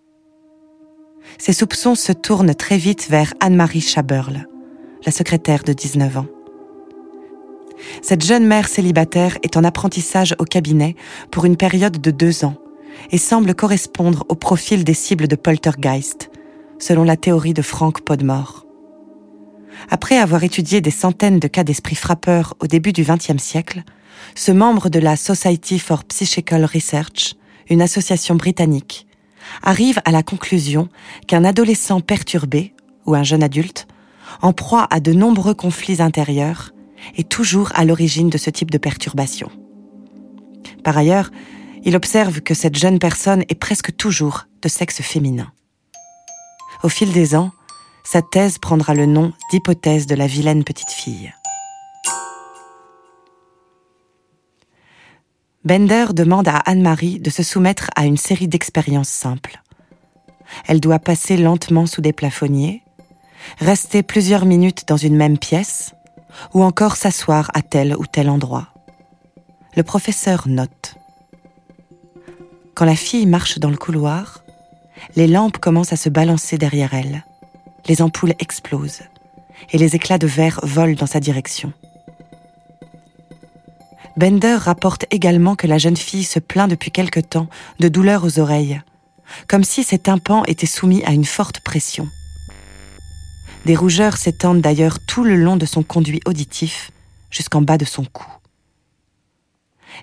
Ses 1.39 1.53
soupçons 1.53 1.95
se 1.95 2.13
tournent 2.13 2.55
très 2.55 2.79
vite 2.79 3.09
vers 3.11 3.35
Anne-Marie 3.41 3.81
Schaberl, 3.81 4.47
la 5.09 5.13
secrétaire 5.13 5.65
de 5.65 5.73
19 5.73 6.19
ans. 6.19 6.27
Cette 8.03 8.23
jeune 8.23 8.47
mère 8.47 8.69
célibataire 8.69 9.39
est 9.43 9.57
en 9.57 9.65
apprentissage 9.65 10.37
au 10.39 10.45
cabinet 10.45 10.97
pour 11.31 11.47
une 11.47 11.57
période 11.57 11.99
de 11.99 12.11
deux 12.11 12.45
ans 12.45 12.57
et 13.11 13.17
semble 13.17 13.55
correspondre 13.55 14.27
au 14.29 14.35
profil 14.35 14.85
des 14.85 14.93
cibles 14.93 15.27
de 15.27 15.35
Poltergeist, 15.35 16.31
selon 16.79 17.05
la 17.05 17.17
théorie 17.17 17.55
de 17.55 17.63
Frank 17.63 18.03
Podmore. 18.03 18.67
Après 19.89 20.19
avoir 20.19 20.45
étudié 20.45 20.83
des 20.83 20.91
centaines 20.91 21.41
de 21.41 21.49
cas 21.49 21.65
d'esprits 21.65 21.97
frappeurs 21.97 22.53
au 22.61 22.67
début 22.67 22.93
du 22.93 23.03
XXe 23.03 23.43
siècle, 23.43 23.85
ce 24.35 24.53
membre 24.53 24.91
de 24.91 24.99
la 24.99 25.17
Society 25.17 25.79
for 25.79 26.05
Psychical 26.05 26.67
Research, 26.67 27.35
une 27.71 27.81
association 27.81 28.35
britannique, 28.35 29.07
arrive 29.63 30.03
à 30.05 30.11
la 30.11 30.23
conclusion 30.23 30.91
qu'un 31.27 31.45
adolescent 31.45 32.03
perturbé, 32.03 32.75
ou 33.07 33.15
un 33.15 33.23
jeune 33.23 33.43
adulte, 33.43 33.87
en 34.43 34.53
proie 34.53 34.87
à 34.91 35.01
de 35.01 35.13
nombreux 35.13 35.55
conflits 35.55 36.03
intérieurs, 36.03 36.73
est 37.17 37.29
toujours 37.29 37.71
à 37.75 37.85
l'origine 37.85 38.31
de 38.31 38.39
ce 38.39 38.51
type 38.51 38.71
de 38.71 38.79
perturbation. 38.79 39.51
Par 40.85 40.97
ailleurs, 40.97 41.31
il 41.85 41.97
observe 41.97 42.41
que 42.41 42.55
cette 42.55 42.77
jeune 42.77 42.99
personne 42.99 43.43
est 43.49 43.59
presque 43.59 43.97
toujours 43.97 44.47
de 44.63 44.69
sexe 44.69 45.01
féminin. 45.01 45.53
Au 46.83 46.89
fil 46.89 47.13
des 47.13 47.35
ans, 47.35 47.51
sa 48.05 48.23
thèse 48.23 48.59
prendra 48.59 48.95
le 48.95 49.07
nom 49.07 49.33
d'hypothèse 49.51 50.07
de 50.07 50.15
la 50.15 50.27
vilaine 50.27 50.65
petite 50.65 50.91
fille. 50.91 51.33
Bender 55.65 56.07
demande 56.15 56.49
à 56.49 56.57
Anne-Marie 56.57 57.21
de 57.21 57.31
se 57.31 57.43
soumettre 57.43 57.91
à 57.97 58.07
une 58.07 58.17
série 58.17 58.49
d'expériences 58.49 59.09
simples. 59.09 59.63
Elle 60.67 60.81
doit 60.81 60.99
passer 60.99 61.37
lentement 61.37 61.85
sous 61.85 62.01
des 62.01 62.13
plafonniers, 62.15 62.83
rester 63.59 64.03
plusieurs 64.03 64.45
minutes 64.45 64.85
dans 64.87 64.97
une 64.97 65.17
même 65.17 65.39
pièce, 65.39 65.95
ou 66.55 66.63
encore 66.63 66.97
s'asseoir 66.97 67.51
à 67.55 67.63
tel 67.63 67.97
ou 67.97 68.07
tel 68.07 68.31
endroit. 68.31 68.69
Le 69.77 69.83
professeur 69.83 70.49
note. 70.49 70.97
Quand 72.75 72.85
la 72.85 72.97
fille 72.97 73.27
marche 73.27 73.59
dans 73.59 73.71
le 73.71 73.77
couloir, 73.77 74.45
les 75.17 75.27
lampes 75.27 75.59
commencent 75.59 75.93
à 75.93 75.97
se 75.97 76.09
balancer 76.09 76.59
derrière 76.59 76.95
elle. 76.95 77.25
Les 77.87 78.03
ampoules 78.03 78.35
explosent 78.39 79.03
et 79.71 79.79
les 79.79 79.97
éclats 79.97 80.19
de 80.19 80.27
verre 80.27 80.61
volent 80.63 80.95
dans 80.95 81.07
sa 81.07 81.21
direction. 81.21 81.73
Bender 84.17 84.57
rapporte 84.59 85.07
également 85.11 85.55
que 85.55 85.69
la 85.69 85.79
jeune 85.79 85.97
fille 85.97 86.25
se 86.25 86.41
plaint 86.41 86.69
depuis 86.69 86.91
quelque 86.91 87.21
temps 87.21 87.49
de 87.79 87.89
douleurs 87.89 88.25
aux 88.25 88.41
oreilles, 88.41 88.81
comme 89.47 89.65
si 89.65 89.85
ses 89.85 89.99
tympans 89.99 90.45
étaient 90.47 90.67
soumis 90.67 91.05
à 91.05 91.13
une 91.13 91.25
forte 91.25 91.61
pression. 91.61 92.09
Des 93.65 93.77
rougeurs 93.77 94.17
s'étendent 94.17 94.61
d'ailleurs 94.61 94.99
tout 95.01 95.25
le 95.25 95.37
long 95.37 95.57
de 95.57 95.67
son 95.67 95.83
conduit 95.83 96.21
auditif 96.27 96.91
jusqu'en 97.31 97.63
bas 97.63 97.79
de 97.79 97.85
son 97.85 98.05
cou. 98.05 98.27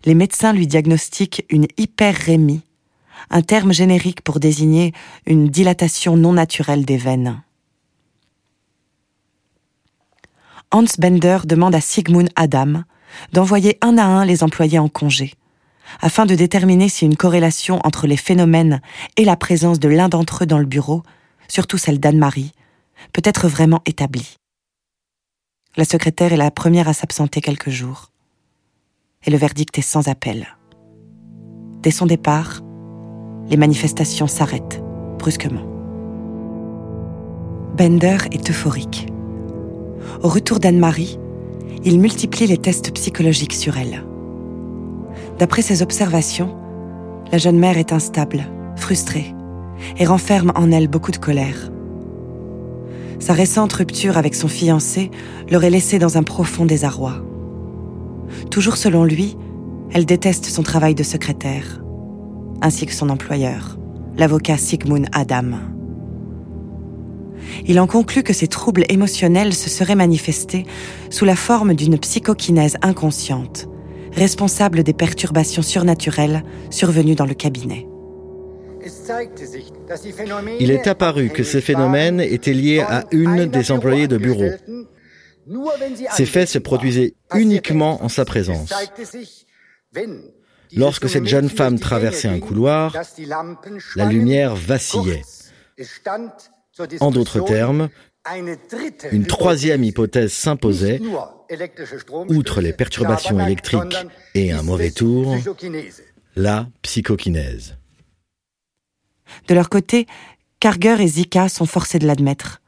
Les 0.03 0.15
médecins 0.15 0.53
lui 0.53 0.67
diagnostiquent 0.67 1.45
une 1.49 1.67
hyperrémie, 1.77 2.61
un 3.29 3.41
terme 3.41 3.73
générique 3.73 4.21
pour 4.21 4.39
désigner 4.39 4.93
une 5.25 5.47
dilatation 5.47 6.17
non 6.17 6.33
naturelle 6.33 6.85
des 6.85 6.97
veines. 6.97 7.41
Hans 10.71 10.83
Bender 10.97 11.39
demande 11.45 11.75
à 11.75 11.81
Sigmund 11.81 12.29
Adam 12.35 12.83
d'envoyer 13.31 13.77
un 13.81 13.97
à 13.97 14.03
un 14.03 14.25
les 14.25 14.43
employés 14.43 14.79
en 14.79 14.89
congé, 14.89 15.33
afin 16.01 16.25
de 16.25 16.35
déterminer 16.35 16.89
si 16.89 17.05
une 17.05 17.15
corrélation 17.15 17.79
entre 17.83 18.07
les 18.07 18.17
phénomènes 18.17 18.81
et 19.15 19.23
la 19.23 19.37
présence 19.37 19.79
de 19.79 19.87
l'un 19.87 20.09
d'entre 20.09 20.43
eux 20.43 20.47
dans 20.47 20.57
le 20.57 20.65
bureau, 20.65 21.03
surtout 21.47 21.77
celle 21.77 21.99
d'Anne-Marie, 21.99 22.53
peut 23.13 23.21
être 23.24 23.47
vraiment 23.47 23.81
établie. 23.85 24.35
La 25.77 25.85
secrétaire 25.85 26.31
est 26.31 26.38
la 26.38 26.51
première 26.51 26.88
à 26.88 26.93
s'absenter 26.93 27.41
quelques 27.41 27.69
jours. 27.69 28.12
Et 29.25 29.31
le 29.31 29.38
verdict 29.38 29.77
est 29.77 29.81
sans 29.81 30.07
appel. 30.07 30.47
Dès 31.81 31.91
son 31.91 32.05
départ, 32.05 32.62
les 33.50 33.57
manifestations 33.57 34.27
s'arrêtent 34.27 34.81
brusquement. 35.19 35.65
Bender 37.75 38.17
est 38.31 38.50
euphorique. 38.50 39.07
Au 40.24 40.29
retour 40.29 40.59
d'Anne-Marie, 40.59 41.19
il 41.83 42.00
multiplie 42.00 42.47
les 42.47 42.57
tests 42.57 42.93
psychologiques 42.93 43.53
sur 43.53 43.77
elle. 43.77 44.05
D'après 45.39 45.62
ses 45.62 45.81
observations, 45.81 46.57
la 47.31 47.38
jeune 47.38 47.59
mère 47.59 47.77
est 47.77 47.91
instable, 47.91 48.45
frustrée, 48.77 49.35
et 49.97 50.05
renferme 50.05 50.53
en 50.55 50.71
elle 50.71 50.88
beaucoup 50.88 51.12
de 51.12 51.17
colère. 51.17 51.69
Sa 53.19 53.34
récente 53.34 53.74
rupture 53.74 54.17
avec 54.17 54.36
son 54.36 54.48
fiancé 54.48 55.10
l'aurait 55.50 55.69
laissée 55.69 56.00
dans 56.00 56.17
un 56.17 56.24
profond 56.24 56.65
désarroi. 56.65 57.24
Toujours 58.51 58.77
selon 58.77 59.03
lui, 59.03 59.38
elle 59.91 60.05
déteste 60.05 60.45
son 60.45 60.63
travail 60.63 60.95
de 60.95 61.03
secrétaire, 61.03 61.81
ainsi 62.62 62.86
que 62.86 62.93
son 62.93 63.10
employeur, 63.10 63.77
l'avocat 64.17 64.57
Sigmund 64.57 65.07
Adam. 65.13 65.60
Il 67.67 67.79
en 67.79 67.88
conclut 67.88 68.24
que 68.24 68.34
ces 68.34 68.48
troubles 68.48 68.86
émotionnels 68.89 69.53
se 69.53 69.69
seraient 69.69 69.95
manifestés 69.95 70.65
sous 71.10 71.25
la 71.25 71.36
forme 71.36 71.74
d'une 71.74 71.98
psychokinèse 71.98 72.77
inconsciente, 72.81 73.67
responsable 74.13 74.84
des 74.84 74.93
perturbations 74.93 75.62
surnaturelles 75.62 76.43
survenues 76.69 77.15
dans 77.15 77.25
le 77.25 77.34
cabinet. 77.34 77.88
Il 80.59 80.71
est 80.71 80.87
apparu 80.87 81.29
que 81.29 81.43
ces 81.43 81.61
phénomènes 81.61 82.19
étaient 82.21 82.53
liés 82.53 82.81
à 82.81 83.05
une 83.11 83.45
des 83.45 83.71
employées 83.71 84.07
de 84.07 84.17
bureau. 84.17 84.49
Ces 86.11 86.25
faits 86.25 86.49
se 86.49 86.59
produisaient 86.59 87.15
uniquement 87.33 88.03
en 88.03 88.09
sa 88.09 88.25
présence. 88.25 88.73
Lorsque 90.75 91.09
cette 91.09 91.27
jeune 91.27 91.49
femme 91.49 91.79
traversait 91.79 92.27
un 92.27 92.39
couloir, 92.39 92.95
la 93.95 94.05
lumière 94.05 94.55
vacillait. 94.55 95.21
En 96.99 97.11
d'autres 97.11 97.41
termes, 97.41 97.89
une 99.11 99.25
troisième 99.25 99.83
hypothèse 99.83 100.33
s'imposait, 100.33 100.99
outre 102.27 102.61
les 102.61 102.73
perturbations 102.73 103.39
électriques 103.39 103.97
et 104.33 104.51
un 104.51 104.63
mauvais 104.63 104.91
tour, 104.91 105.35
la 106.35 106.67
psychokinèse. 106.81 107.77
De 109.48 109.53
leur 109.53 109.70
côté, 109.70 110.08
Karger 110.60 110.98
et 111.00 111.08
Zika 111.08 111.50
sont 111.50 111.65
forcés 111.65 112.00
de 112.00 112.08
l'admettre. 112.08 112.62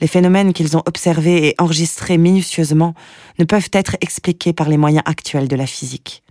Les 0.00 0.06
phénomènes 0.06 0.52
qu'ils 0.52 0.76
ont 0.76 0.82
observés 0.86 1.48
et 1.48 1.54
enregistrés 1.58 2.18
minutieusement 2.18 2.94
ne 3.38 3.44
peuvent 3.44 3.70
être 3.72 3.96
expliqués 4.00 4.52
par 4.52 4.68
les 4.68 4.76
moyens 4.76 5.02
actuels 5.06 5.48
de 5.48 5.56
la 5.56 5.66
physique. 5.66 6.22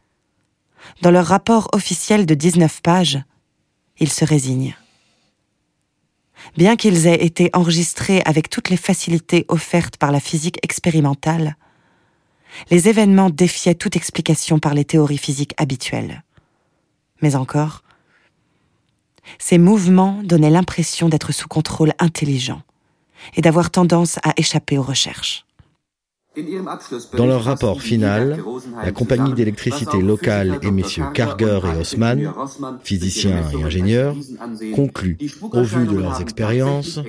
Dans 1.01 1.11
leur 1.11 1.25
rapport 1.25 1.69
officiel 1.73 2.25
de 2.25 2.33
19 2.33 2.81
pages, 2.81 3.19
ils 3.99 4.11
se 4.11 4.23
résignent. 4.23 4.75
Bien 6.55 6.75
qu'ils 6.75 7.07
aient 7.07 7.25
été 7.25 7.49
enregistrés 7.53 8.21
avec 8.25 8.49
toutes 8.49 8.69
les 8.69 8.77
facilités 8.77 9.45
offertes 9.49 9.97
par 9.97 10.11
la 10.11 10.19
physique 10.19 10.59
expérimentale, 10.63 11.57
les 12.71 12.87
événements 12.87 13.29
défiaient 13.29 13.75
toute 13.75 13.95
explication 13.95 14.59
par 14.59 14.73
les 14.73 14.85
théories 14.85 15.17
physiques 15.17 15.53
habituelles. 15.57 16.23
Mais 17.21 17.35
encore, 17.35 17.83
ces 19.39 19.57
mouvements 19.57 20.21
donnaient 20.23 20.49
l'impression 20.49 21.09
d'être 21.09 21.31
sous 21.31 21.47
contrôle 21.47 21.93
intelligent 21.99 22.61
et 23.35 23.41
d'avoir 23.41 23.71
tendance 23.71 24.19
à 24.23 24.33
échapper 24.37 24.77
aux 24.77 24.83
recherches. 24.83 25.46
Dans 27.15 27.25
leur 27.25 27.43
rapport 27.43 27.81
final, 27.81 28.43
la 28.83 28.91
compagnie 28.91 29.33
d'électricité 29.33 30.01
locale 30.01 30.59
et 30.61 30.71
messieurs 30.71 31.05
Karger 31.13 31.59
et 31.63 31.79
Haussmann, 31.79 32.31
physiciens 32.83 33.43
et 33.51 33.63
ingénieurs, 33.63 34.15
concluent, 34.75 35.17
au 35.51 35.63
vu 35.63 35.87
de 35.87 35.97
leurs 35.97 36.21
expériences, 36.21 36.99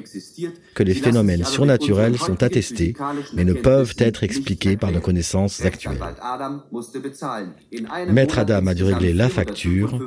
que 0.74 0.82
les 0.82 0.94
phénomènes 0.94 1.44
surnaturels 1.44 2.18
sont 2.18 2.42
attestés, 2.42 2.94
mais 3.34 3.44
ne 3.44 3.52
peuvent 3.52 3.94
être 3.98 4.24
expliqués 4.24 4.76
par 4.76 4.92
nos 4.92 5.00
connaissances 5.00 5.62
actuelles. 5.64 5.98
Maître 8.08 8.38
Adam 8.38 8.66
a 8.66 8.74
dû 8.74 8.84
régler 8.84 9.12
la 9.12 9.28
facture, 9.28 9.98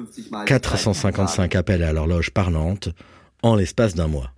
455 0.45 1.55
appels 1.55 1.83
à 1.83 1.93
l'horloge 1.93 2.31
parlante, 2.31 2.89
en 3.43 3.55
l'espace 3.55 3.93
d'un 3.93 4.07
mois. 4.07 4.31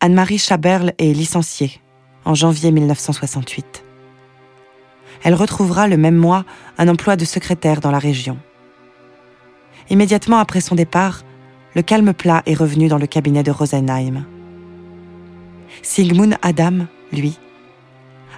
Anne-Marie 0.00 0.38
Chaberle 0.38 0.92
est 0.98 1.12
licenciée 1.12 1.80
en 2.28 2.34
janvier 2.34 2.70
1968. 2.70 3.84
Elle 5.24 5.34
retrouvera 5.34 5.88
le 5.88 5.96
même 5.96 6.14
mois 6.14 6.44
un 6.76 6.86
emploi 6.86 7.16
de 7.16 7.24
secrétaire 7.24 7.80
dans 7.80 7.90
la 7.90 7.98
région. 7.98 8.36
Immédiatement 9.88 10.36
après 10.36 10.60
son 10.60 10.74
départ, 10.74 11.22
le 11.74 11.80
calme 11.80 12.12
plat 12.12 12.42
est 12.44 12.54
revenu 12.54 12.88
dans 12.88 12.98
le 12.98 13.06
cabinet 13.06 13.42
de 13.42 13.50
Rosenheim. 13.50 14.26
Sigmund 15.82 16.36
Adam, 16.42 16.86
lui, 17.12 17.38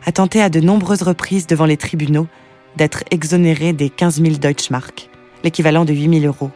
a 0.06 0.12
tenté 0.12 0.40
à 0.40 0.50
de 0.50 0.60
nombreuses 0.60 1.02
reprises 1.02 1.48
devant 1.48 1.66
les 1.66 1.76
tribunaux 1.76 2.28
d'être 2.76 3.02
exonéré 3.10 3.72
des 3.72 3.90
15 3.90 4.22
000 4.22 4.36
Deutschmark, 4.36 5.10
l'équivalent 5.42 5.84
de 5.84 5.92
8 5.92 6.20
000 6.20 6.26
euros, 6.26 6.52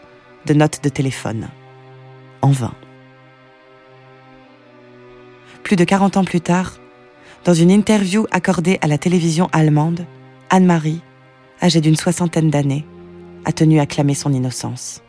de 0.46 0.54
notes 0.54 0.84
de 0.84 0.88
téléphone. 0.88 1.48
En 2.42 2.52
vain. 2.52 2.74
Plus 5.64 5.74
de 5.74 5.82
40 5.82 6.16
ans 6.16 6.24
plus 6.24 6.40
tard, 6.40 6.78
dans 7.44 7.54
une 7.54 7.70
interview 7.70 8.26
accordée 8.30 8.78
à 8.80 8.86
la 8.86 8.98
télévision 8.98 9.48
allemande, 9.52 10.06
Anne-Marie, 10.50 11.00
âgée 11.62 11.80
d'une 11.80 11.96
soixantaine 11.96 12.50
d'années, 12.50 12.84
a 13.44 13.52
tenu 13.52 13.80
à 13.80 13.86
clamer 13.86 14.14
son 14.14 14.32
innocence. 14.32 15.02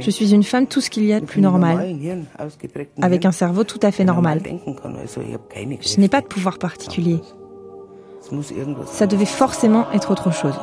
Je 0.00 0.10
suis 0.10 0.34
une 0.34 0.42
femme 0.42 0.66
tout 0.66 0.80
ce 0.80 0.90
qu'il 0.90 1.04
y 1.04 1.12
a 1.12 1.20
de 1.20 1.24
plus 1.24 1.40
normal, 1.40 1.96
avec 3.00 3.24
un 3.24 3.32
cerveau 3.32 3.64
tout 3.64 3.78
à 3.82 3.92
fait 3.92 4.04
normal. 4.04 4.42
Je 4.44 6.00
n'ai 6.00 6.08
pas 6.08 6.20
de 6.20 6.26
pouvoir 6.26 6.58
particulier. 6.58 7.20
Ça 8.86 9.06
devait 9.06 9.24
forcément 9.24 9.90
être 9.92 10.10
autre 10.10 10.32
chose. 10.32 10.58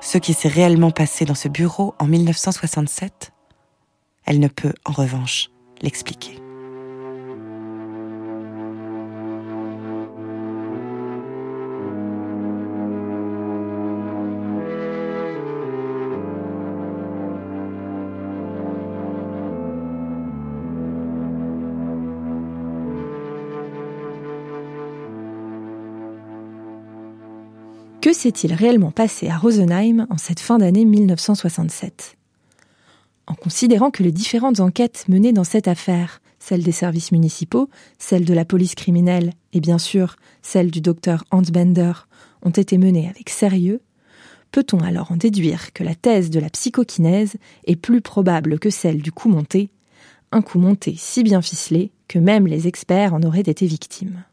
Ce 0.00 0.16
qui 0.16 0.32
s'est 0.32 0.48
réellement 0.48 0.90
passé 0.90 1.26
dans 1.26 1.34
ce 1.34 1.48
bureau 1.48 1.94
en 1.98 2.06
1967, 2.06 3.32
elle 4.24 4.40
ne 4.40 4.48
peut 4.48 4.72
en 4.86 4.92
revanche 4.92 5.50
l'expliquer. 5.82 6.40
Que 28.00 28.14
s'est-il 28.14 28.54
réellement 28.54 28.92
passé 28.92 29.28
à 29.28 29.36
Rosenheim 29.36 30.06
en 30.08 30.16
cette 30.16 30.40
fin 30.40 30.56
d'année 30.56 30.86
1967 30.86 32.16
en 33.26 33.34
considérant 33.34 33.92
que 33.92 34.02
les 34.02 34.10
différentes 34.10 34.58
enquêtes 34.58 35.04
menées 35.06 35.32
dans 35.32 35.44
cette 35.44 35.68
affaire, 35.68 36.20
celles 36.40 36.64
des 36.64 36.72
services 36.72 37.12
municipaux, 37.12 37.68
celles 37.96 38.24
de 38.24 38.34
la 38.34 38.44
police 38.44 38.74
criminelle 38.74 39.34
et 39.52 39.60
bien 39.60 39.78
sûr 39.78 40.16
celles 40.42 40.72
du 40.72 40.80
docteur 40.80 41.22
Hans 41.30 41.42
Bender, 41.42 41.92
ont 42.42 42.50
été 42.50 42.76
menées 42.76 43.08
avec 43.08 43.30
sérieux, 43.30 43.82
peut-on 44.50 44.80
alors 44.80 45.12
en 45.12 45.16
déduire 45.16 45.72
que 45.72 45.84
la 45.84 45.94
thèse 45.94 46.30
de 46.30 46.40
la 46.40 46.50
psychokinèse 46.50 47.36
est 47.66 47.76
plus 47.76 48.00
probable 48.00 48.58
que 48.58 48.70
celle 48.70 49.00
du 49.00 49.12
coup 49.12 49.28
monté, 49.28 49.70
un 50.32 50.42
coup 50.42 50.58
monté 50.58 50.96
si 50.96 51.22
bien 51.22 51.40
ficelé 51.40 51.92
que 52.08 52.18
même 52.18 52.48
les 52.48 52.66
experts 52.66 53.14
en 53.14 53.22
auraient 53.22 53.40
été 53.40 53.66
victimes? 53.66 54.24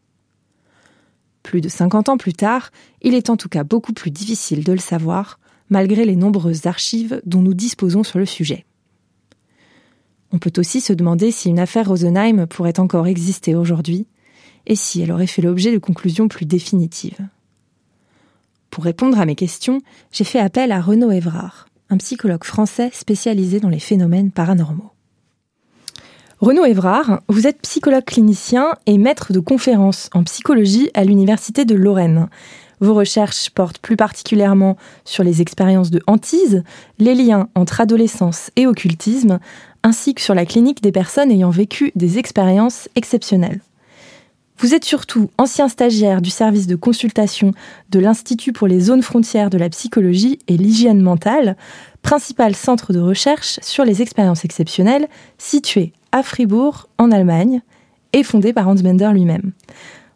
Plus 1.47 1.61
de 1.61 1.69
50 1.69 2.09
ans 2.09 2.17
plus 2.17 2.33
tard, 2.33 2.71
il 3.01 3.13
est 3.13 3.29
en 3.29 3.37
tout 3.37 3.47
cas 3.47 3.63
beaucoup 3.63 3.93
plus 3.93 4.11
difficile 4.11 4.65
de 4.65 4.73
le 4.73 4.79
savoir, 4.79 5.39
malgré 5.69 6.03
les 6.03 6.17
nombreuses 6.17 6.65
archives 6.65 7.21
dont 7.25 7.41
nous 7.41 7.53
disposons 7.53 8.03
sur 8.03 8.19
le 8.19 8.25
sujet. 8.25 8.65
On 10.33 10.39
peut 10.39 10.51
aussi 10.57 10.81
se 10.81 10.91
demander 10.91 11.31
si 11.31 11.47
une 11.47 11.59
affaire 11.59 11.87
Rosenheim 11.87 12.47
pourrait 12.47 12.81
encore 12.81 13.07
exister 13.07 13.55
aujourd'hui 13.55 14.07
et 14.65 14.75
si 14.75 14.99
elle 14.99 15.13
aurait 15.13 15.25
fait 15.25 15.41
l'objet 15.41 15.71
de 15.71 15.77
conclusions 15.77 16.27
plus 16.27 16.45
définitives. 16.45 17.25
Pour 18.69 18.83
répondre 18.83 19.17
à 19.17 19.25
mes 19.25 19.35
questions, 19.35 19.81
j'ai 20.11 20.25
fait 20.25 20.39
appel 20.39 20.73
à 20.73 20.81
Renaud 20.81 21.11
Évrard, 21.11 21.69
un 21.89 21.95
psychologue 21.95 22.43
français 22.43 22.89
spécialisé 22.91 23.61
dans 23.61 23.69
les 23.69 23.79
phénomènes 23.79 24.31
paranormaux. 24.31 24.96
Renaud 26.39 26.65
Évrard, 26.65 27.21
vous 27.29 27.47
êtes 27.47 27.63
psychologue 27.63 28.05
clinicien 28.05 28.75
et 28.85 28.99
maître 28.99 29.33
de 29.33 29.39
conférences 29.39 30.07
en 30.13 30.23
psychologie 30.23 30.91
à 30.93 31.03
l'Université 31.03 31.65
de 31.65 31.73
Lorraine. 31.73 32.27
Vos 32.79 32.93
recherches 32.93 33.49
portent 33.49 33.79
plus 33.79 33.97
particulièrement 33.97 34.77
sur 35.03 35.23
les 35.23 35.41
expériences 35.41 35.89
de 35.89 35.99
hantise, 36.05 36.63
les 36.99 37.15
liens 37.15 37.49
entre 37.55 37.81
adolescence 37.81 38.51
et 38.55 38.67
occultisme, 38.67 39.39
ainsi 39.81 40.13
que 40.13 40.21
sur 40.21 40.35
la 40.35 40.45
clinique 40.45 40.83
des 40.83 40.91
personnes 40.91 41.31
ayant 41.31 41.49
vécu 41.49 41.91
des 41.95 42.19
expériences 42.19 42.87
exceptionnelles. 42.93 43.61
Vous 44.59 44.75
êtes 44.75 44.85
surtout 44.85 45.31
ancien 45.39 45.67
stagiaire 45.69 46.21
du 46.21 46.29
service 46.29 46.67
de 46.67 46.75
consultation 46.75 47.53
de 47.89 47.97
l'Institut 47.97 48.53
pour 48.53 48.67
les 48.67 48.79
zones 48.79 49.01
frontières 49.01 49.49
de 49.49 49.57
la 49.57 49.69
psychologie 49.69 50.37
et 50.47 50.57
l'hygiène 50.57 51.01
mentale, 51.01 51.57
principal 52.03 52.55
centre 52.55 52.93
de 52.93 52.99
recherche 52.99 53.59
sur 53.63 53.85
les 53.85 54.03
expériences 54.03 54.45
exceptionnelles 54.45 55.07
situé 55.39 55.93
à 56.11 56.23
Fribourg, 56.23 56.87
en 56.97 57.11
Allemagne, 57.11 57.61
et 58.13 58.23
fondé 58.23 58.53
par 58.53 58.67
Hans 58.67 58.75
Bender 58.75 59.09
lui-même. 59.13 59.51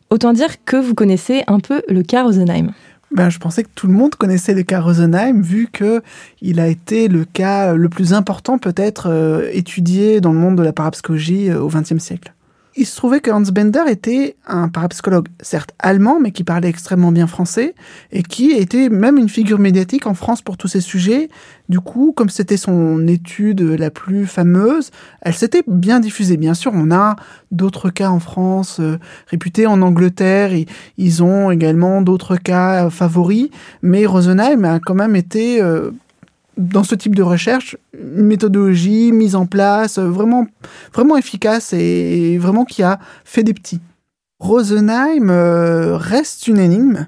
Autant 0.10 0.34
dire 0.34 0.64
que 0.66 0.78
vous 0.78 0.94
connaissez 0.94 1.44
un 1.48 1.60
peu 1.60 1.82
le 1.88 2.04
cas 2.04 2.24
Rosenheim. 2.24 2.72
Ben, 3.12 3.30
je 3.30 3.40
pensais 3.40 3.64
que 3.64 3.70
tout 3.76 3.88
le 3.88 3.94
monde 3.94 4.16
connaissait 4.16 4.54
le 4.54 4.64
cas 4.64 4.80
Rosenheim, 4.80 5.42
vu 5.42 5.68
que 5.72 6.02
il 6.42 6.60
a 6.62 6.68
été 6.68 7.10
le 7.10 7.26
cas 7.26 7.74
le 7.74 7.90
plus 7.90 8.14
important 8.14 8.58
peut-être 8.58 9.10
euh, 9.10 9.50
étudié 9.52 10.22
dans 10.22 10.32
le 10.32 10.40
monde 10.40 10.58
de 10.58 10.64
la 10.64 10.72
parapsychologie 10.72 11.50
euh, 11.50 11.62
au 11.62 11.68
XXe 11.68 11.98
siècle. 11.98 12.34
Il 12.78 12.86
se 12.86 12.96
trouvait 12.96 13.20
que 13.20 13.30
Hans 13.30 13.42
Bender 13.42 13.82
était 13.90 14.38
un 14.48 14.70
parapsychologue, 14.70 15.28
certes 15.42 15.72
allemand, 15.80 16.22
mais 16.22 16.32
qui 16.32 16.46
parlait 16.46 16.70
extrêmement 16.70 17.12
bien 17.12 17.28
français, 17.28 17.76
et 18.14 18.24
qui 18.24 18.52
était 18.52 18.88
même 18.88 19.18
une 19.18 19.28
figure 19.28 19.60
médiatique 19.60 20.08
en 20.08 20.14
France 20.14 20.42
pour 20.42 20.56
tous 20.56 20.70
ces 20.70 20.80
sujets. 20.80 21.30
Du 21.68 21.82
coup, 21.82 22.14
comme 22.16 22.30
c'était 22.30 22.56
son 22.56 23.08
étude 23.08 23.62
la 23.62 23.92
plus 23.92 24.26
fameuse, 24.26 24.92
elle 25.22 25.34
s'était 25.34 25.64
bien 25.68 26.00
diffusée. 26.00 26.38
Bien 26.38 26.54
sûr, 26.54 26.72
on 26.74 26.92
a 26.92 27.18
d'autres 27.52 27.90
cas 27.90 28.10
en 28.10 28.22
France 28.22 28.78
euh, 28.80 28.98
réputés 29.28 29.68
en 29.68 29.82
Angleterre, 29.82 30.54
et 30.54 30.66
ils 30.98 31.24
ont 31.24 31.52
également 31.52 32.02
d'autres 32.02 32.38
cas 32.38 32.90
favoris, 32.90 33.50
mais 33.82 34.06
Rosenheim 34.06 34.64
a 34.64 34.80
quand 34.80 34.96
même 34.96 35.18
été... 35.18 35.62
Euh, 35.62 35.92
dans 36.62 36.84
ce 36.84 36.96
type 36.96 37.16
de 37.16 37.24
recherche, 37.24 37.78
une 37.94 38.26
méthodologie 38.26 39.12
mise 39.12 39.36
en 39.36 39.46
place, 39.46 40.00
vraiment, 40.00 40.48
vraiment 40.94 41.18
efficace 41.18 41.74
et 41.74 42.38
vraiment 42.38 42.66
qui 42.66 42.84
a 42.84 43.00
fait 43.26 43.44
des 43.44 43.54
petits. 43.54 43.82
Rosenheim 44.40 45.30
reste 45.98 46.48
une 46.48 46.58
énigme 46.58 47.08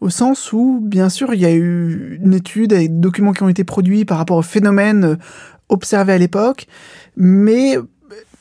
au 0.00 0.10
sens 0.10 0.52
où, 0.52 0.80
bien 0.82 1.08
sûr, 1.08 1.32
il 1.32 1.40
y 1.40 1.46
a 1.46 1.52
eu 1.52 2.18
une 2.20 2.34
étude 2.34 2.72
avec 2.72 2.90
des 2.92 3.00
documents 3.00 3.32
qui 3.32 3.44
ont 3.44 3.48
été 3.48 3.62
produits 3.62 4.04
par 4.04 4.18
rapport 4.18 4.36
aux 4.36 4.42
phénomènes 4.42 5.16
observés 5.68 6.12
à 6.12 6.18
l'époque, 6.18 6.66
mais 7.16 7.78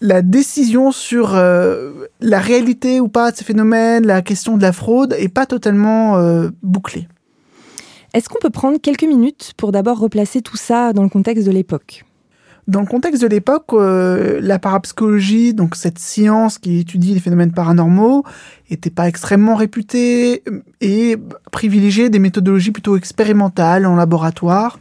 la 0.01 0.23
décision 0.23 0.91
sur 0.91 1.35
euh, 1.35 1.91
la 2.19 2.39
réalité 2.39 2.99
ou 2.99 3.07
pas 3.07 3.31
de 3.31 3.37
ces 3.37 3.43
phénomènes, 3.43 4.07
la 4.07 4.23
question 4.23 4.57
de 4.57 4.63
la 4.63 4.71
fraude, 4.71 5.15
est 5.17 5.29
pas 5.29 5.45
totalement 5.45 6.17
euh, 6.17 6.49
bouclée. 6.63 7.07
Est-ce 8.13 8.27
qu'on 8.27 8.39
peut 8.39 8.49
prendre 8.49 8.77
quelques 8.77 9.03
minutes 9.05 9.53
pour 9.55 9.71
d'abord 9.71 9.97
replacer 9.99 10.41
tout 10.41 10.57
ça 10.57 10.91
dans 10.91 11.03
le 11.03 11.09
contexte 11.09 11.45
de 11.45 11.51
l'époque? 11.51 12.03
Dans 12.67 12.81
le 12.81 12.85
contexte 12.85 13.21
de 13.21 13.27
l'époque, 13.27 13.73
euh, 13.73 14.39
la 14.41 14.59
parapsychologie, 14.59 15.53
donc 15.53 15.75
cette 15.75 15.97
science 15.97 16.57
qui 16.57 16.79
étudie 16.79 17.13
les 17.13 17.19
phénomènes 17.19 17.53
paranormaux, 17.53 18.23
n'était 18.69 18.89
pas 18.89 19.07
extrêmement 19.07 19.55
réputée 19.55 20.43
et 20.81 21.15
privilégiait 21.51 22.09
des 22.09 22.19
méthodologies 22.19 22.71
plutôt 22.71 22.97
expérimentales 22.97 23.85
en 23.85 23.95
laboratoire, 23.95 24.77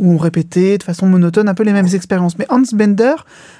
où 0.00 0.14
on 0.14 0.16
répétait 0.16 0.78
de 0.78 0.82
façon 0.82 1.06
monotone 1.06 1.48
un 1.48 1.54
peu 1.54 1.62
les 1.62 1.74
mêmes 1.74 1.86
expériences. 1.92 2.38
Mais 2.38 2.46
Hans 2.48 2.62
Bender 2.72 3.14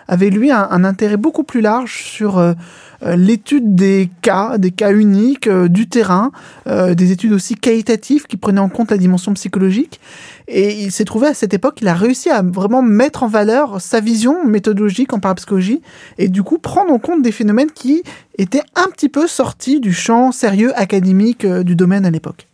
avait 0.09 0.31
lui 0.31 0.51
un, 0.51 0.85
intérêt 0.85 1.19
beaucoup 1.19 1.45
plus 1.45 1.61
large 1.61 2.03
sur 2.03 2.39
euh, 2.39 2.55
euh, 3.03 3.15
l'étude 3.15 3.77
des 3.77 4.11
cas, 4.23 4.57
des 4.57 4.71
cas 4.71 4.93
uniques, 4.93 5.47
euh, 5.47 5.69
du 5.69 5.89
terrain, 5.89 6.33
des 6.67 7.13
études 7.13 7.33
aussi 7.33 7.55
qualitatives 7.55 8.27
qui 8.27 8.37
prenaient 8.37 8.61
en 8.61 8.69
compte 8.69 8.91
la 8.91 8.97
dimension 8.97 9.35
psychologique. 9.35 10.01
Et 10.49 10.83
il 10.83 10.91
s'est 10.91 11.05
trouvé 11.05 11.29
à 11.29 11.35
cette 11.35 11.53
époque, 11.53 11.79
il 11.83 11.89
a 11.89 11.95
réussi 11.95 12.31
à 12.31 12.43
vraiment 12.43 12.83
mettre 12.83 13.23
en 13.23 13.29
valeur 13.29 13.81
sa 13.81 14.01
vision 14.01 14.45
méthodologique 14.47 15.13
en 15.13 15.21
parapsychologie 15.21 15.83
et 16.19 16.29
du 16.29 16.43
coup 16.43 16.59
prendre 16.59 16.93
en 16.93 16.99
compte 16.99 17.23
des 17.23 17.33
phénomènes 17.33 17.71
qui 17.71 18.03
étaient 18.39 18.63
un 18.75 18.89
petit 18.91 19.09
peu 19.09 19.27
sortis 19.27 19.81
du 19.81 19.93
champ 19.93 20.33
sérieux 20.33 20.73
académique 20.79 21.47
du 21.47 21.77
domaine 21.77 22.07
à 22.07 22.11
l'époque. 22.11 22.50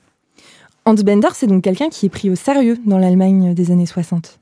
Hans 0.87 0.95
Bender, 0.95 1.29
c'est 1.35 1.49
donc 1.49 1.65
quelqu'un 1.65 1.89
qui 1.89 2.07
est 2.07 2.11
pris 2.11 2.31
au 2.31 2.37
sérieux 2.37 2.79
dans 2.87 2.99
l'Allemagne 2.99 3.55
des 3.55 3.73
années 3.73 3.87
60. 3.87 4.39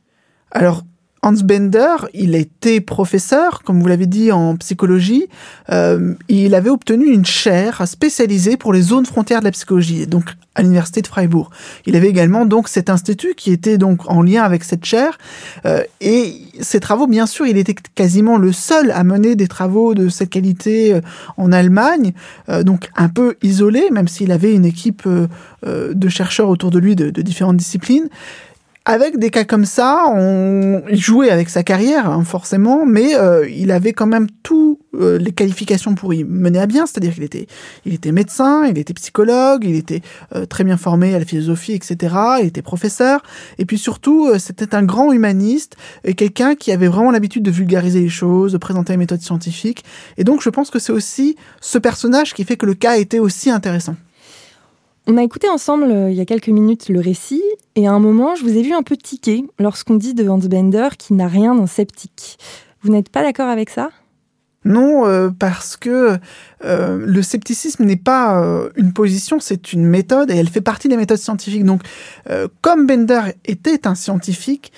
Alors, 0.50 0.82
Hans 1.24 1.32
Bender, 1.42 1.96
il 2.12 2.34
était 2.34 2.82
professeur, 2.82 3.62
comme 3.62 3.80
vous 3.80 3.86
l'avez 3.86 4.04
dit, 4.04 4.30
en 4.30 4.56
psychologie. 4.56 5.26
Euh, 5.70 6.12
il 6.28 6.54
avait 6.54 6.68
obtenu 6.68 7.06
une 7.06 7.24
chaire 7.24 7.88
spécialisée 7.88 8.58
pour 8.58 8.74
les 8.74 8.82
zones 8.82 9.06
frontières 9.06 9.38
de 9.38 9.46
la 9.46 9.50
psychologie, 9.50 10.06
donc 10.06 10.24
à 10.54 10.60
l'université 10.60 11.00
de 11.00 11.06
Freiburg. 11.06 11.48
Il 11.86 11.96
avait 11.96 12.10
également 12.10 12.44
donc 12.44 12.68
cet 12.68 12.90
institut 12.90 13.34
qui 13.38 13.52
était 13.52 13.78
donc 13.78 14.10
en 14.10 14.20
lien 14.20 14.42
avec 14.42 14.64
cette 14.64 14.84
chaire. 14.84 15.16
Euh, 15.64 15.82
et 16.02 16.42
ses 16.60 16.78
travaux, 16.78 17.06
bien 17.06 17.24
sûr, 17.24 17.46
il 17.46 17.56
était 17.56 17.74
quasiment 17.94 18.36
le 18.36 18.52
seul 18.52 18.90
à 18.90 19.02
mener 19.02 19.34
des 19.34 19.48
travaux 19.48 19.94
de 19.94 20.10
cette 20.10 20.28
qualité 20.28 20.92
euh, 20.92 21.00
en 21.38 21.52
Allemagne, 21.52 22.12
donc 22.64 22.90
un 22.96 23.08
peu 23.08 23.36
isolé, 23.42 23.88
même 23.90 24.08
s'il 24.08 24.30
avait 24.30 24.52
une 24.52 24.66
équipe 24.66 25.08
de 25.66 26.08
chercheurs 26.08 26.50
autour 26.50 26.70
de 26.70 26.78
lui 26.78 26.94
de, 26.94 27.08
de 27.08 27.22
différentes 27.22 27.56
disciplines 27.56 28.10
avec 28.86 29.18
des 29.18 29.30
cas 29.30 29.44
comme 29.44 29.64
ça, 29.64 30.04
on 30.12 30.82
jouait 30.90 31.30
avec 31.30 31.48
sa 31.48 31.62
carrière, 31.62 32.10
hein, 32.10 32.22
forcément, 32.22 32.84
mais 32.84 33.16
euh, 33.16 33.48
il 33.48 33.70
avait 33.70 33.94
quand 33.94 34.06
même 34.06 34.26
toutes 34.42 34.78
euh, 34.94 35.16
les 35.16 35.32
qualifications 35.32 35.94
pour 35.94 36.12
y 36.12 36.22
mener 36.22 36.58
à 36.58 36.66
bien, 36.66 36.84
c'est-à-dire 36.84 37.14
qu'il 37.14 37.22
était, 37.22 37.46
il 37.86 37.94
était 37.94 38.12
médecin, 38.12 38.66
il 38.66 38.76
était 38.76 38.92
psychologue, 38.92 39.64
il 39.64 39.76
était 39.76 40.02
euh, 40.34 40.44
très 40.44 40.64
bien 40.64 40.76
formé 40.76 41.14
à 41.14 41.18
la 41.18 41.24
philosophie, 41.24 41.72
etc. 41.72 42.14
Il 42.42 42.48
était 42.48 42.60
professeur, 42.60 43.22
et 43.56 43.64
puis 43.64 43.78
surtout, 43.78 44.38
c'était 44.38 44.74
un 44.74 44.82
grand 44.82 45.12
humaniste 45.12 45.76
et 46.04 46.12
quelqu'un 46.12 46.54
qui 46.54 46.70
avait 46.70 46.88
vraiment 46.88 47.10
l'habitude 47.10 47.42
de 47.42 47.50
vulgariser 47.50 48.00
les 48.00 48.10
choses, 48.10 48.52
de 48.52 48.58
présenter 48.58 48.92
les 48.92 48.98
méthodes 48.98 49.22
scientifiques. 49.22 49.82
Et 50.18 50.24
donc, 50.24 50.42
je 50.42 50.50
pense 50.50 50.70
que 50.70 50.78
c'est 50.78 50.92
aussi 50.92 51.36
ce 51.62 51.78
personnage 51.78 52.34
qui 52.34 52.44
fait 52.44 52.56
que 52.56 52.66
le 52.66 52.74
cas 52.74 52.98
était 52.98 53.18
aussi 53.18 53.48
intéressant. 53.48 53.96
On 55.06 55.18
a 55.18 55.22
écouté 55.22 55.50
ensemble 55.50 55.84
euh, 55.90 56.10
il 56.10 56.16
y 56.16 56.20
a 56.22 56.24
quelques 56.24 56.48
minutes 56.48 56.88
le 56.88 56.98
récit, 56.98 57.42
et 57.74 57.86
à 57.86 57.92
un 57.92 57.98
moment, 57.98 58.36
je 58.36 58.42
vous 58.42 58.56
ai 58.56 58.62
vu 58.62 58.72
un 58.72 58.82
peu 58.82 58.96
tiquer 58.96 59.44
lorsqu'on 59.58 59.96
dit 59.96 60.14
de 60.14 60.26
Hans 60.26 60.38
Bender 60.38 60.88
qu'il 60.98 61.16
n'a 61.16 61.28
rien 61.28 61.54
d'un 61.54 61.66
sceptique. 61.66 62.38
Vous 62.80 62.90
n'êtes 62.90 63.10
pas 63.10 63.22
d'accord 63.22 63.50
avec 63.50 63.68
ça? 63.68 63.90
Non, 64.64 65.06
euh, 65.06 65.30
parce 65.30 65.76
que 65.76 66.18
euh, 66.64 67.04
le 67.04 67.22
scepticisme 67.22 67.84
n'est 67.84 67.96
pas 67.96 68.42
euh, 68.42 68.70
une 68.76 68.94
position, 68.94 69.38
c'est 69.38 69.74
une 69.74 69.84
méthode 69.84 70.30
et 70.30 70.36
elle 70.36 70.48
fait 70.48 70.62
partie 70.62 70.88
des 70.88 70.96
méthodes 70.96 71.18
scientifiques. 71.18 71.64
Donc, 71.64 71.82
comme 72.62 72.86
Bender 72.86 73.20
était 73.44 73.86
un 73.86 73.94
scientifique, 73.94 74.72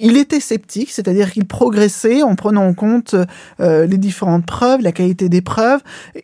il 0.00 0.16
était 0.16 0.40
sceptique, 0.40 0.90
c'est-à-dire 0.90 1.32
qu'il 1.32 1.46
progressait 1.46 2.22
en 2.22 2.36
prenant 2.36 2.66
en 2.66 2.74
compte 2.74 3.14
les 3.58 3.98
différentes 3.98 4.46
preuves, 4.46 4.80
la 4.82 4.92
qualité 4.92 5.28
des 5.28 5.40
preuves. 5.40 5.80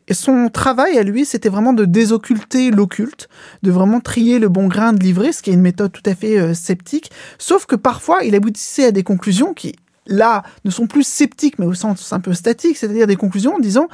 Et 0.06 0.14
son 0.14 0.48
travail 0.48 0.98
à 0.98 1.02
lui, 1.02 1.24
c'était 1.24 1.48
vraiment 1.48 1.72
de 1.72 1.84
désocculter 1.84 2.70
l'occulte, 2.70 3.28
de 3.62 3.70
vraiment 3.70 4.00
trier 4.00 4.38
le 4.38 4.48
bon 4.48 4.68
grain 4.68 4.92
de 4.92 5.02
livret, 5.02 5.32
ce 5.32 5.42
qui 5.42 5.50
est 5.50 5.54
une 5.54 5.60
méthode 5.60 5.92
tout 5.92 6.08
à 6.08 6.14
fait 6.14 6.54
sceptique. 6.54 7.10
Sauf 7.38 7.66
que 7.66 7.76
parfois, 7.76 8.22
il 8.22 8.34
aboutissait 8.34 8.86
à 8.86 8.92
des 8.92 9.02
conclusions 9.02 9.54
qui 9.54 9.74
là, 10.08 10.42
ne 10.64 10.70
sont 10.70 10.86
plus 10.86 11.06
sceptiques, 11.06 11.58
mais 11.58 11.66
au 11.66 11.74
sens 11.74 12.12
un 12.12 12.20
peu 12.20 12.32
statique, 12.32 12.76
c'est-à-dire 12.76 13.06
des 13.06 13.16
conclusions 13.16 13.54
en 13.54 13.58
disant 13.58 13.88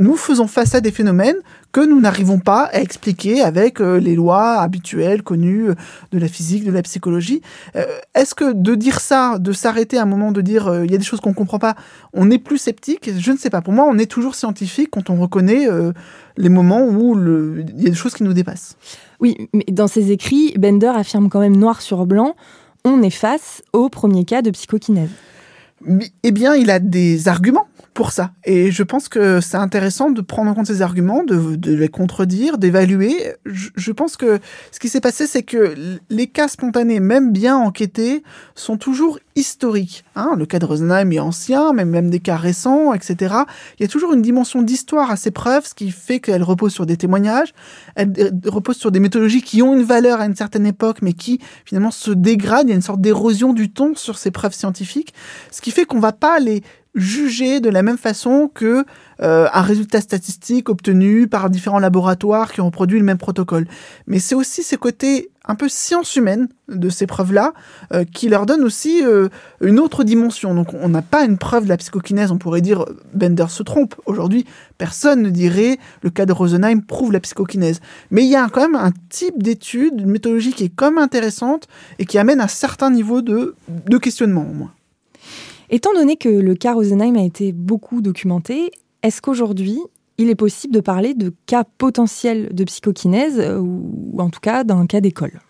nous 0.00 0.16
faisons 0.16 0.46
face 0.46 0.74
à 0.74 0.80
des 0.80 0.90
phénomènes 0.90 1.36
que 1.70 1.80
nous 1.80 2.00
n'arrivons 2.00 2.38
pas 2.38 2.64
à 2.64 2.80
expliquer 2.80 3.42
avec 3.42 3.80
euh, 3.80 4.00
les 4.00 4.14
lois 4.14 4.60
habituelles, 4.60 5.22
connues 5.22 5.70
euh, 5.70 5.74
de 6.10 6.18
la 6.18 6.28
physique, 6.28 6.64
de 6.64 6.72
la 6.72 6.82
psychologie. 6.82 7.42
Euh, 7.76 7.84
est-ce 8.14 8.34
que 8.34 8.52
de 8.52 8.74
dire 8.74 9.00
ça, 9.00 9.38
de 9.38 9.52
s'arrêter 9.52 9.98
à 9.98 10.02
un 10.02 10.06
moment, 10.06 10.32
de 10.32 10.40
dire 10.40 10.82
il 10.82 10.90
y 10.90 10.94
a 10.94 10.98
des 10.98 11.04
choses 11.04 11.20
qu'on 11.20 11.30
ne 11.30 11.34
comprend 11.34 11.58
pas, 11.58 11.76
on 12.14 12.30
est 12.30 12.38
plus 12.38 12.58
sceptique? 12.58 13.10
Je 13.16 13.32
ne 13.32 13.36
sais 13.36 13.50
pas. 13.50 13.60
Pour 13.60 13.74
moi, 13.74 13.86
on 13.88 13.98
est 13.98 14.10
toujours 14.10 14.34
scientifique 14.34 14.88
quand 14.90 15.10
on 15.10 15.16
reconnaît 15.16 15.68
les 16.36 16.48
moments 16.48 16.84
où 16.84 17.16
il 17.16 17.82
y 17.82 17.86
a 17.86 17.90
des 17.90 17.94
choses 17.94 18.14
qui 18.14 18.24
nous 18.24 18.32
dépassent. 18.32 18.76
Oui, 19.20 19.48
mais 19.52 19.64
dans 19.70 19.88
ses 19.88 20.10
écrits, 20.10 20.54
Bender 20.58 20.92
affirme 20.94 21.28
quand 21.28 21.40
même 21.40 21.56
noir 21.56 21.80
sur 21.80 22.06
blanc 22.06 22.34
on 22.84 23.02
est 23.02 23.10
face 23.10 23.62
au 23.72 23.88
premier 23.88 24.24
cas 24.24 24.42
de 24.42 24.50
psychokinèse. 24.50 25.10
Eh 26.22 26.32
bien, 26.32 26.54
il 26.54 26.70
a 26.70 26.78
des 26.78 27.28
arguments 27.28 27.66
pour 27.94 28.10
ça. 28.10 28.30
Et 28.44 28.70
je 28.70 28.82
pense 28.82 29.08
que 29.08 29.40
c'est 29.40 29.56
intéressant 29.56 30.10
de 30.10 30.20
prendre 30.22 30.50
en 30.50 30.54
compte 30.54 30.66
ces 30.66 30.82
arguments, 30.82 31.24
de, 31.24 31.58
les 31.74 31.88
contredire, 31.88 32.56
d'évaluer. 32.56 33.34
Je, 33.44 33.92
pense 33.92 34.16
que 34.16 34.40
ce 34.70 34.78
qui 34.78 34.88
s'est 34.88 35.00
passé, 35.00 35.26
c'est 35.26 35.42
que 35.42 35.74
les 36.08 36.26
cas 36.26 36.48
spontanés, 36.48 37.00
même 37.00 37.32
bien 37.32 37.56
enquêtés, 37.56 38.22
sont 38.54 38.78
toujours 38.78 39.18
historiques. 39.34 40.04
Hein. 40.14 40.34
le 40.36 40.44
cas 40.44 40.58
de 40.58 40.66
Rosenheim 40.66 41.10
est 41.12 41.18
ancien, 41.18 41.72
mais 41.72 41.84
même 41.84 42.10
des 42.10 42.20
cas 42.20 42.36
récents, 42.36 42.92
etc. 42.92 43.34
Il 43.78 43.82
y 43.82 43.84
a 43.84 43.88
toujours 43.88 44.12
une 44.12 44.22
dimension 44.22 44.62
d'histoire 44.62 45.10
à 45.10 45.16
ces 45.16 45.30
preuves, 45.30 45.66
ce 45.66 45.74
qui 45.74 45.90
fait 45.90 46.20
qu'elles 46.20 46.42
reposent 46.42 46.74
sur 46.74 46.86
des 46.86 46.96
témoignages, 46.96 47.54
elles 47.94 48.12
reposent 48.46 48.76
sur 48.76 48.90
des 48.90 49.00
méthodologies 49.00 49.42
qui 49.42 49.62
ont 49.62 49.74
une 49.74 49.84
valeur 49.84 50.20
à 50.20 50.26
une 50.26 50.36
certaine 50.36 50.66
époque, 50.66 50.98
mais 51.02 51.12
qui 51.14 51.40
finalement 51.64 51.90
se 51.90 52.10
dégradent. 52.10 52.68
Il 52.68 52.70
y 52.70 52.72
a 52.72 52.76
une 52.76 52.82
sorte 52.82 53.00
d'érosion 53.00 53.52
du 53.52 53.70
ton 53.70 53.94
sur 53.94 54.18
ces 54.18 54.30
preuves 54.30 54.54
scientifiques, 54.54 55.14
ce 55.50 55.60
qui 55.60 55.70
fait 55.70 55.84
qu'on 55.84 56.00
va 56.00 56.12
pas 56.12 56.38
les 56.38 56.62
jugé 56.94 57.60
de 57.60 57.70
la 57.70 57.82
même 57.82 57.98
façon 57.98 58.50
que 58.52 58.84
euh, 59.20 59.48
un 59.52 59.62
résultat 59.62 60.00
statistique 60.00 60.68
obtenu 60.68 61.26
par 61.26 61.48
différents 61.48 61.78
laboratoires 61.78 62.52
qui 62.52 62.60
ont 62.60 62.70
produit 62.70 62.98
le 62.98 63.04
même 63.04 63.18
protocole. 63.18 63.66
Mais 64.06 64.18
c'est 64.18 64.34
aussi 64.34 64.62
ces 64.62 64.76
côtés 64.76 65.30
un 65.44 65.54
peu 65.54 65.68
science 65.68 66.14
humaine 66.16 66.48
de 66.68 66.88
ces 66.88 67.06
preuves-là 67.06 67.52
euh, 67.92 68.04
qui 68.04 68.28
leur 68.28 68.46
donnent 68.46 68.62
aussi 68.62 69.04
euh, 69.04 69.28
une 69.60 69.80
autre 69.80 70.04
dimension. 70.04 70.54
Donc 70.54 70.74
on 70.74 70.88
n'a 70.88 71.02
pas 71.02 71.24
une 71.24 71.38
preuve 71.38 71.64
de 71.64 71.68
la 71.68 71.76
psychokinèse, 71.76 72.30
on 72.30 72.38
pourrait 72.38 72.60
dire 72.60 72.84
Bender 73.14 73.46
se 73.48 73.62
trompe. 73.62 73.94
Aujourd'hui, 74.06 74.44
personne 74.76 75.22
ne 75.22 75.30
dirait 75.30 75.78
le 76.02 76.10
cas 76.10 76.26
de 76.26 76.32
Rosenheim 76.32 76.82
prouve 76.82 77.12
la 77.12 77.20
psychokinèse. 77.20 77.80
Mais 78.10 78.22
il 78.22 78.30
y 78.30 78.36
a 78.36 78.48
quand 78.48 78.60
même 78.60 78.76
un 78.76 78.92
type 79.08 79.42
d'étude, 79.42 79.94
une 79.98 80.10
méthodologie 80.10 80.52
qui 80.52 80.64
est 80.64 80.74
comme 80.74 80.98
intéressante 80.98 81.68
et 81.98 82.04
qui 82.04 82.18
amène 82.18 82.40
un 82.40 82.48
certain 82.48 82.90
niveau 82.90 83.22
de, 83.22 83.56
de 83.68 83.98
questionnement 83.98 84.46
au 84.48 84.52
moins. 84.52 84.72
Étant 85.74 85.94
donné 85.94 86.18
que 86.18 86.28
le 86.28 86.54
cas 86.54 86.74
Rosenheim 86.74 87.16
a 87.16 87.22
été 87.22 87.50
beaucoup 87.50 88.02
documenté, 88.02 88.72
est-ce 89.02 89.22
qu'aujourd'hui, 89.22 89.78
il 90.18 90.28
est 90.28 90.34
possible 90.34 90.74
de 90.74 90.80
parler 90.80 91.14
de 91.14 91.32
cas 91.46 91.64
potentiels 91.64 92.54
de 92.54 92.64
psychokinèse, 92.64 93.40
euh, 93.40 93.56
ou 93.56 94.20
en 94.20 94.28
tout 94.28 94.40
cas 94.40 94.64
d'un 94.64 94.84
cas 94.84 95.00
d'école? 95.00 95.40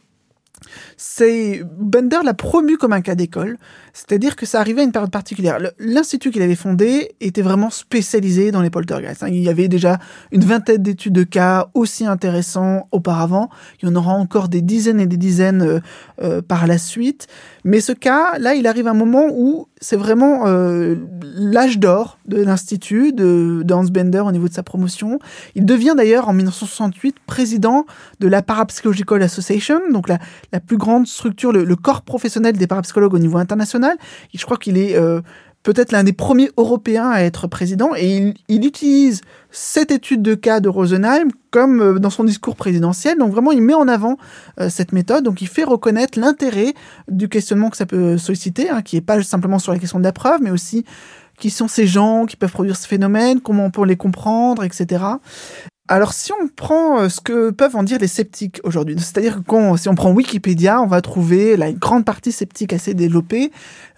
Bender 1.76 2.20
l'a 2.24 2.34
promu 2.34 2.76
comme 2.76 2.92
un 2.92 3.00
cas 3.00 3.14
d'école, 3.16 3.58
c'est-à-dire 3.92 4.36
que 4.36 4.46
ça 4.46 4.60
arrivait 4.60 4.82
à 4.82 4.84
une 4.84 4.92
période 4.92 5.10
particulière. 5.10 5.58
L'institut 5.78 6.30
qu'il 6.30 6.42
avait 6.42 6.54
fondé 6.54 7.16
était 7.20 7.42
vraiment 7.42 7.70
spécialisé 7.70 8.50
dans 8.52 8.62
les 8.62 8.70
poltergeists. 8.70 9.22
Hein. 9.22 9.28
Il 9.28 9.42
y 9.42 9.48
avait 9.48 9.68
déjà 9.68 9.98
une 10.30 10.44
vingtaine 10.44 10.82
d'études 10.82 11.12
de 11.14 11.24
cas 11.24 11.68
aussi 11.74 12.06
intéressants 12.06 12.88
auparavant. 12.92 13.50
Il 13.82 13.88
y 13.88 13.92
en 13.92 13.96
aura 13.96 14.12
encore 14.12 14.48
des 14.48 14.62
dizaines 14.62 15.00
et 15.00 15.06
des 15.06 15.16
dizaines 15.16 15.62
euh, 15.62 15.80
euh, 16.22 16.42
par 16.42 16.66
la 16.66 16.78
suite. 16.78 17.26
Mais 17.64 17.80
ce 17.80 17.92
cas, 17.92 18.38
là, 18.38 18.54
il 18.54 18.66
arrive 18.66 18.86
à 18.86 18.92
un 18.92 18.94
moment 18.94 19.26
où 19.30 19.66
c'est 19.82 19.96
vraiment 19.96 20.46
euh, 20.46 20.94
l'âge 21.34 21.78
d'or 21.78 22.18
de 22.26 22.40
l'Institut 22.40 23.12
de, 23.12 23.64
Hans 23.72 23.84
Bender 23.84 24.20
au 24.20 24.30
niveau 24.30 24.48
de 24.48 24.52
sa 24.52 24.62
promotion. 24.62 25.18
Il 25.56 25.66
devient 25.66 25.94
d'ailleurs 25.96 26.28
en 26.28 26.32
1968 26.32 27.16
président 27.26 27.84
de 28.20 28.28
la 28.28 28.42
Parapsychological 28.42 29.20
Association, 29.22 29.80
donc 29.90 30.08
la, 30.08 30.20
plus 30.60 30.76
grande 30.76 31.06
structure, 31.08 31.52
le, 31.52 31.76
corps 31.76 32.02
professionnel 32.02 32.56
des 32.56 32.68
parapsychologues 32.68 33.14
au 33.14 33.18
niveau 33.18 33.38
international. 33.38 33.96
je 34.32 34.44
crois 34.44 34.56
qu'il 34.56 34.78
est 34.78 34.94
euh, 34.94 35.20
peut-être 35.62 35.92
l'un 35.92 36.04
des 36.04 36.12
premiers 36.12 36.50
Européens 36.56 37.08
à 37.10 37.20
être 37.22 37.46
président, 37.46 37.90
et 37.96 38.34
il, 38.48 38.66
utilise 38.66 39.20
cette 39.50 39.90
étude 39.90 40.22
de 40.22 40.34
cas 40.34 40.60
de 40.60 40.68
Rosenheim 40.68 41.28
comme 41.50 41.80
euh, 41.80 41.98
dans 41.98 42.10
son 42.10 42.24
discours 42.24 42.56
présidentiel. 42.56 43.18
Donc 43.18 43.32
vraiment, 43.32 43.52
il 43.52 43.62
met 43.62 43.74
en 43.74 43.88
avant 43.88 44.16
euh, 44.60 44.68
cette 44.68 44.92
méthode, 44.92 45.24
donc 45.24 45.42
il 45.42 45.48
fait 45.48 45.64
reconnaître 45.64 46.18
l'intérêt 46.18 46.74
du 47.08 47.28
questionnement 47.28 47.70
que 47.70 47.76
ça 47.76 47.86
peut 47.86 48.18
solliciter, 48.18 48.70
hein, 48.70 48.82
qui 48.82 48.96
n'est 48.96 49.02
pas 49.02 49.22
simplement 49.22 49.58
sur 49.58 49.72
la 49.72 49.78
question 49.78 49.98
de 49.98 50.04
la 50.04 50.12
preuve, 50.12 50.40
mais 50.42 50.50
aussi 50.50 50.84
qui 51.38 51.50
sont 51.50 51.68
ces 51.68 51.86
gens 51.86 52.26
qui 52.26 52.36
peuvent 52.36 52.52
produire 52.52 52.76
ce 52.76 52.86
phénomène, 52.86 53.40
comment 53.40 53.64
on 53.64 53.70
peut 53.70 53.84
les 53.84 53.96
comprendre, 53.96 54.62
etc. 54.62 55.04
Alors, 55.88 56.12
si 56.12 56.32
on 56.32 56.46
prend 56.46 57.00
euh, 57.00 57.08
ce 57.08 57.20
que 57.20 57.50
peuvent 57.50 57.74
en 57.74 57.82
dire 57.82 57.98
les 57.98 58.06
sceptiques 58.06 58.60
aujourd'hui, 58.62 58.94
c'est-à-dire 58.98 59.42
que 59.46 59.76
si 59.76 59.88
on 59.88 59.94
prend 59.94 60.12
Wikipédia, 60.12 60.80
on 60.80 60.86
va 60.86 61.00
trouver 61.00 61.56
là, 61.56 61.68
une 61.68 61.78
grande 61.78 62.04
partie 62.04 62.30
sceptique 62.30 62.72
assez 62.72 62.94
développée. 62.94 63.50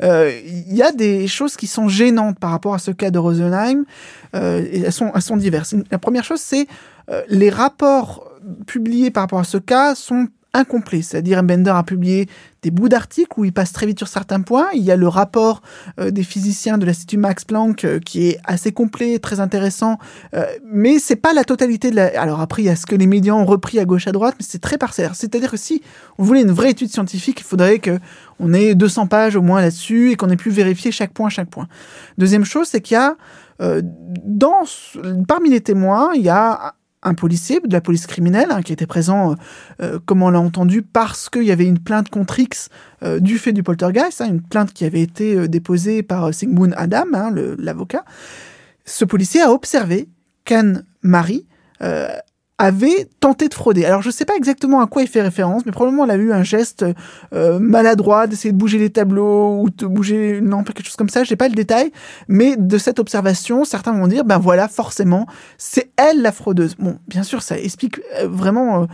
Euh, 0.03 0.33
il 0.47 0.75
y 0.75 0.83
a 0.83 0.93
des 0.93 1.27
choses 1.29 1.57
qui 1.57 1.67
sont 1.67 1.89
gênantes 1.89 2.39
par 2.39 2.51
rapport 2.51 2.75
à 2.75 2.79
ce 2.79 2.91
cas 2.91 3.11
de 3.11 3.19
Rosenheim, 3.19 3.85
euh, 4.35 4.67
et 4.71 4.81
elles 4.81 4.93
sont, 4.93 5.13
elles 5.15 5.23
sont 5.23 5.37
diverses. 5.37 5.75
La 5.91 5.99
première 5.99 6.25
chose, 6.25 6.41
c'est 6.41 6.67
les 7.29 7.51
rapports 7.51 8.31
publiés 8.67 9.11
par 9.11 9.25
rapport 9.25 9.41
à 9.41 9.45
ce 9.45 9.59
cas 9.59 9.95
sont 9.95 10.29
incomplet. 10.55 11.03
C'est-à-dire, 11.03 11.43
Bender 11.43 11.73
a 11.75 11.83
publié 11.83 12.29
des 12.63 12.71
bouts 12.71 12.89
d'articles 12.89 13.39
où 13.39 13.45
il 13.45 13.53
passe 13.53 13.73
très 13.73 13.87
vite 13.87 13.99
sur 13.99 14.09
certains 14.09 14.41
points. 14.41 14.69
Il 14.75 14.83
y 14.83 14.91
a 14.91 14.97
le 14.97 15.07
rapport 15.07 15.61
euh, 16.01 16.11
des 16.11 16.23
physiciens 16.23 16.79
de 16.79 16.87
l'Institut 16.87 17.19
Max 17.19 17.45
Planck 17.45 17.85
euh, 17.85 17.99
qui 17.99 18.29
est 18.29 18.39
assez 18.45 18.73
complet, 18.73 19.19
très 19.19 19.41
intéressant, 19.41 19.99
euh, 20.35 20.47
mais 20.65 20.99
c'est 20.99 21.17
pas 21.17 21.35
la 21.35 21.45
totalité 21.45 21.91
de 21.91 21.97
la. 21.97 22.07
Alors 22.19 22.41
après, 22.41 22.63
il 22.63 22.65
y 22.65 22.71
a 22.71 22.77
ce 22.77 22.87
que 22.87 22.95
les 22.95 23.07
médias 23.07 23.35
ont 23.35 23.45
repris 23.45 23.79
à 23.79 23.85
gauche 23.85 24.07
à 24.07 24.13
droite, 24.13 24.35
mais 24.39 24.47
c'est 24.49 24.61
très 24.61 24.79
parcellaire. 24.79 25.15
C'est-à-dire 25.15 25.51
que 25.51 25.59
si 25.59 25.83
on 26.17 26.25
voulait 26.25 26.41
une 26.41 26.53
vraie 26.53 26.71
étude 26.71 26.91
scientifique, 26.91 27.41
il 27.41 27.45
faudrait 27.45 27.81
que 27.81 27.99
on 28.41 28.55
ait 28.55 28.75
200 28.75 29.09
pages 29.09 29.37
au 29.37 29.43
moins 29.43 29.61
là-dessus 29.61 30.13
et 30.13 30.17
qu'on 30.17 30.31
ait 30.31 30.37
pu 30.37 30.51
vérifier 30.51 30.91
chaque 30.91 31.13
point, 31.13 31.29
chaque 31.29 31.51
point. 31.51 31.69
Deuxième 32.17 32.45
chose, 32.45 32.69
c'est 32.69 32.81
qu'il 32.81 32.95
y 32.95 32.99
a 32.99 33.17
dans, 33.61 34.65
parmi 35.29 35.49
les 35.49 35.61
témoins, 35.61 36.11
il 36.17 36.23
y 36.23 36.29
a 36.29 36.75
un 37.05 37.15
policier 37.15 37.61
de 37.61 37.73
la 37.73 37.81
police 37.81 38.07
criminelle 38.07 38.49
hein, 38.51 38.63
qui 38.63 38.73
était 38.73 38.87
présent, 38.87 39.33
euh, 39.33 39.35
euh, 39.83 39.99
comme 40.05 40.23
on 40.23 40.31
l'a 40.31 40.41
entendu, 40.41 40.83
parce 40.83 41.29
qu'il 41.29 41.45
y 41.45 41.53
avait 41.53 41.67
une 41.67 41.79
plainte 41.79 42.09
contre 42.09 42.39
X 42.39 42.71
euh, 43.03 43.21
du 43.21 43.39
fait 43.39 43.53
du 43.53 43.63
poltergeist, 43.63 44.21
hein, 44.21 44.27
une 44.27 44.43
plainte 44.43 44.73
qui 44.73 44.85
avait 44.85 45.03
été 45.03 45.49
déposée 45.49 46.03
par 46.03 46.33
Sigmund 46.33 46.75
Adam, 46.77 47.05
hein, 47.15 47.33
l'avocat. 47.59 48.05
Ce 48.85 49.05
policier 49.05 49.43
a 49.43 49.53
observé 49.53 50.09
qu'Anne 50.45 50.85
Marie 51.03 51.47
avait 52.59 53.09
tenté 53.19 53.49
de 53.49 53.55
frauder. 53.55 53.85
Alors 53.85 54.03
je 54.03 54.09
ne 54.09 54.13
sais 54.13 54.25
pas 54.25 54.37
exactement 54.37 54.81
à 54.81 54.87
quoi 54.87 55.03
il 55.03 55.09
fait 55.09 55.23
référence, 55.23 55.67
mais 55.67 55.73
probablement 55.73 56.05
elle 56.05 56.11
a 56.13 56.17
eu 56.17 56.33
un 56.33 56.45
geste 56.45 56.85
euh, 57.33 57.59
maladroit 57.59 58.27
d'essayer 58.27 58.53
de 58.53 58.57
bouger 58.57 58.79
les 58.79 58.91
tableaux 58.91 59.63
ou 59.63 59.71
de 59.71 59.87
bouger 59.87 60.39
une 60.39 60.51
lampe, 60.51 60.73
quelque 60.73 60.87
chose 60.87 60.97
comme 60.97 61.09
ça. 61.09 61.25
Je 61.25 61.33
n'ai 61.33 61.37
pas 61.37 61.49
le 61.49 61.55
détail, 61.55 61.91
mais 62.29 62.57
de 62.57 62.79
cette 62.79 63.01
observation, 63.01 63.65
certains 63.65 63.93
vont 63.93 64.07
dire, 64.07 64.25
ben 64.25 64.39
voilà, 64.39 64.69
forcément, 64.69 65.27
c'est 65.59 65.91
elle 65.97 66.23
la 66.23 66.31
fraudeuse. 66.31 66.77
Bon, 66.77 66.99
bien 67.09 67.25
sûr, 67.25 67.43
ça 67.43 67.59
explique 67.59 68.01
euh, 68.21 68.29
vraiment 68.29 68.83
euh, 68.83 68.87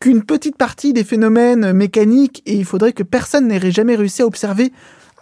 qu'une 0.00 0.22
petite 0.22 0.56
partie 0.56 0.94
des 0.94 1.04
phénomènes 1.04 1.72
mécaniques, 1.72 2.42
et 2.46 2.54
il 2.54 2.64
faudrait 2.64 2.94
que 2.94 3.02
personne 3.02 3.48
n'ait 3.48 3.70
jamais 3.70 3.96
réussi 3.96 4.22
à 4.22 4.26
observer 4.26 4.72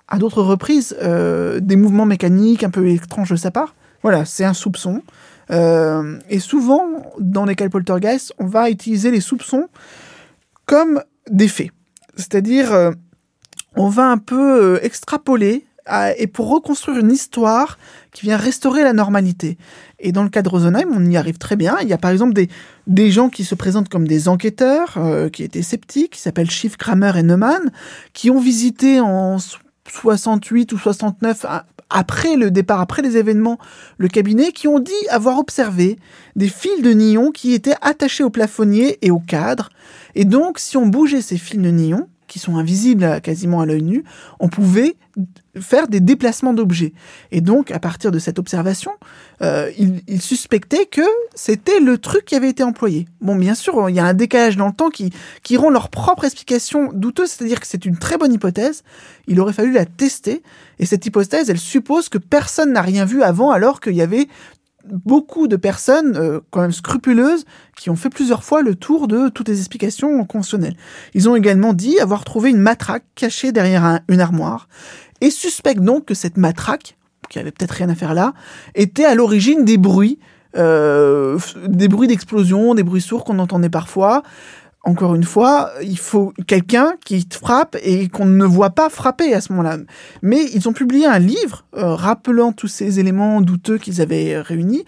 à 0.08 0.18
d'autres 0.18 0.42
reprises 0.42 0.96
des 1.02 1.76
mouvements 1.76 2.06
mécaniques 2.06 2.62
un 2.62 2.70
peu 2.70 2.88
étranges 2.88 3.30
de 3.30 3.36
sa 3.36 3.50
part. 3.50 3.74
Voilà, 4.04 4.24
c'est 4.24 4.44
un 4.44 4.54
soupçon. 4.54 5.02
Euh, 5.50 6.18
et 6.28 6.40
souvent, 6.40 7.12
dans 7.18 7.44
les 7.44 7.54
cas 7.54 7.68
poltergeist, 7.68 8.32
on 8.38 8.46
va 8.46 8.70
utiliser 8.70 9.10
les 9.10 9.20
soupçons 9.20 9.68
comme 10.64 11.02
des 11.30 11.48
faits. 11.48 11.70
C'est-à-dire, 12.16 12.72
euh, 12.72 12.90
on 13.76 13.88
va 13.88 14.06
un 14.06 14.18
peu 14.18 14.76
euh, 14.76 14.84
extrapoler 14.84 15.66
et 16.18 16.26
pour 16.26 16.50
reconstruire 16.50 16.98
une 16.98 17.12
histoire 17.12 17.78
qui 18.12 18.26
vient 18.26 18.36
restaurer 18.36 18.82
la 18.82 18.92
normalité. 18.92 19.56
Et 20.00 20.10
dans 20.10 20.24
le 20.24 20.28
cas 20.30 20.42
de 20.42 20.48
Rosenheim, 20.48 20.88
on 20.90 21.06
y 21.06 21.16
arrive 21.16 21.38
très 21.38 21.54
bien. 21.54 21.76
Il 21.80 21.86
y 21.86 21.92
a 21.92 21.96
par 21.96 22.10
exemple 22.10 22.32
des, 22.32 22.48
des 22.88 23.12
gens 23.12 23.28
qui 23.28 23.44
se 23.44 23.54
présentent 23.54 23.88
comme 23.88 24.08
des 24.08 24.26
enquêteurs, 24.26 24.98
qui 25.32 25.44
étaient 25.44 25.62
sceptiques, 25.62 26.14
qui 26.14 26.20
s'appellent 26.20 26.50
Schiff, 26.50 26.76
Kramer 26.76 27.12
et 27.16 27.22
Neumann, 27.22 27.70
qui 28.14 28.32
ont 28.32 28.40
visité 28.40 28.98
en 28.98 29.36
68 29.88 30.72
ou 30.72 30.78
69 30.78 31.46
après 31.90 32.36
le 32.36 32.50
départ, 32.50 32.80
après 32.80 33.02
les 33.02 33.16
événements, 33.16 33.58
le 33.98 34.08
cabinet, 34.08 34.52
qui 34.52 34.68
ont 34.68 34.80
dit 34.80 34.92
avoir 35.10 35.38
observé 35.38 35.98
des 36.34 36.48
fils 36.48 36.82
de 36.82 36.90
nylon 36.90 37.30
qui 37.30 37.52
étaient 37.52 37.76
attachés 37.80 38.24
au 38.24 38.30
plafonnier 38.30 38.98
et 39.02 39.10
au 39.10 39.20
cadre. 39.20 39.70
Et 40.14 40.24
donc, 40.24 40.58
si 40.58 40.76
on 40.76 40.86
bougeait 40.86 41.22
ces 41.22 41.38
fils 41.38 41.60
de 41.60 41.70
nylon, 41.70 42.08
qui 42.26 42.38
sont 42.38 42.56
invisibles 42.56 43.20
quasiment 43.20 43.60
à 43.60 43.66
l'œil 43.66 43.82
nu, 43.82 44.04
on 44.40 44.48
pouvait 44.48 44.96
faire 45.60 45.88
des 45.88 46.00
déplacements 46.00 46.52
d'objets. 46.52 46.92
Et 47.30 47.40
donc, 47.40 47.70
à 47.70 47.78
partir 47.78 48.10
de 48.10 48.18
cette 48.18 48.38
observation, 48.38 48.92
euh, 49.42 49.70
il, 49.78 50.20
suspectait 50.20 50.86
que 50.86 51.02
c'était 51.34 51.80
le 51.80 51.98
truc 51.98 52.24
qui 52.24 52.34
avait 52.34 52.50
été 52.50 52.62
employé. 52.62 53.06
Bon, 53.20 53.36
bien 53.36 53.54
sûr, 53.54 53.88
il 53.88 53.94
y 53.94 54.00
a 54.00 54.04
un 54.04 54.14
décalage 54.14 54.56
dans 54.56 54.66
le 54.66 54.72
temps 54.72 54.90
qui, 54.90 55.12
qui 55.42 55.56
rend 55.56 55.70
leur 55.70 55.88
propre 55.88 56.24
explication 56.24 56.90
douteuse, 56.92 57.30
c'est-à-dire 57.30 57.60
que 57.60 57.66
c'est 57.66 57.86
une 57.86 57.96
très 57.96 58.18
bonne 58.18 58.32
hypothèse. 58.32 58.82
Il 59.26 59.40
aurait 59.40 59.54
fallu 59.54 59.72
la 59.72 59.86
tester. 59.86 60.42
Et 60.78 60.86
cette 60.86 61.06
hypothèse, 61.06 61.50
elle 61.50 61.58
suppose 61.58 62.08
que 62.08 62.18
personne 62.18 62.72
n'a 62.72 62.82
rien 62.82 63.04
vu 63.04 63.22
avant, 63.22 63.50
alors 63.50 63.80
qu'il 63.80 63.94
y 63.94 64.02
avait 64.02 64.28
beaucoup 64.86 65.48
de 65.48 65.56
personnes, 65.56 66.16
euh, 66.16 66.40
quand 66.50 66.60
même 66.60 66.72
scrupuleuses, 66.72 67.44
qui 67.76 67.90
ont 67.90 67.96
fait 67.96 68.10
plusieurs 68.10 68.44
fois 68.44 68.62
le 68.62 68.74
tour 68.74 69.08
de 69.08 69.28
toutes 69.28 69.48
les 69.48 69.58
explications 69.58 70.24
conventionnelles. 70.24 70.76
Ils 71.14 71.28
ont 71.28 71.36
également 71.36 71.72
dit 71.72 71.98
avoir 71.98 72.24
trouvé 72.24 72.50
une 72.50 72.58
matraque 72.58 73.04
cachée 73.14 73.52
derrière 73.52 74.00
une 74.08 74.20
armoire, 74.20 74.68
et 75.20 75.30
suspectent 75.30 75.82
donc 75.82 76.06
que 76.06 76.14
cette 76.14 76.36
matraque, 76.36 76.96
qui 77.28 77.38
avait 77.38 77.50
peut-être 77.50 77.72
rien 77.72 77.88
à 77.88 77.94
faire 77.94 78.14
là, 78.14 78.34
était 78.74 79.04
à 79.04 79.14
l'origine 79.14 79.64
des 79.64 79.78
bruits, 79.78 80.18
euh, 80.56 81.38
des 81.66 81.88
bruits 81.88 82.08
d'explosion, 82.08 82.74
des 82.74 82.82
bruits 82.82 83.00
sourds 83.00 83.24
qu'on 83.24 83.38
entendait 83.38 83.68
parfois 83.68 84.22
encore 84.86 85.16
une 85.16 85.24
fois, 85.24 85.72
il 85.82 85.98
faut 85.98 86.32
quelqu'un 86.46 86.94
qui 87.04 87.26
frappe 87.28 87.76
et 87.82 88.08
qu'on 88.08 88.24
ne 88.24 88.44
voit 88.44 88.70
pas 88.70 88.88
frapper 88.88 89.34
à 89.34 89.40
ce 89.40 89.52
moment-là. 89.52 89.78
Mais 90.22 90.44
ils 90.54 90.68
ont 90.68 90.72
publié 90.72 91.06
un 91.06 91.18
livre 91.18 91.64
euh, 91.76 91.96
rappelant 91.96 92.52
tous 92.52 92.68
ces 92.68 93.00
éléments 93.00 93.40
douteux 93.40 93.78
qu'ils 93.78 94.00
avaient 94.00 94.40
réunis. 94.40 94.84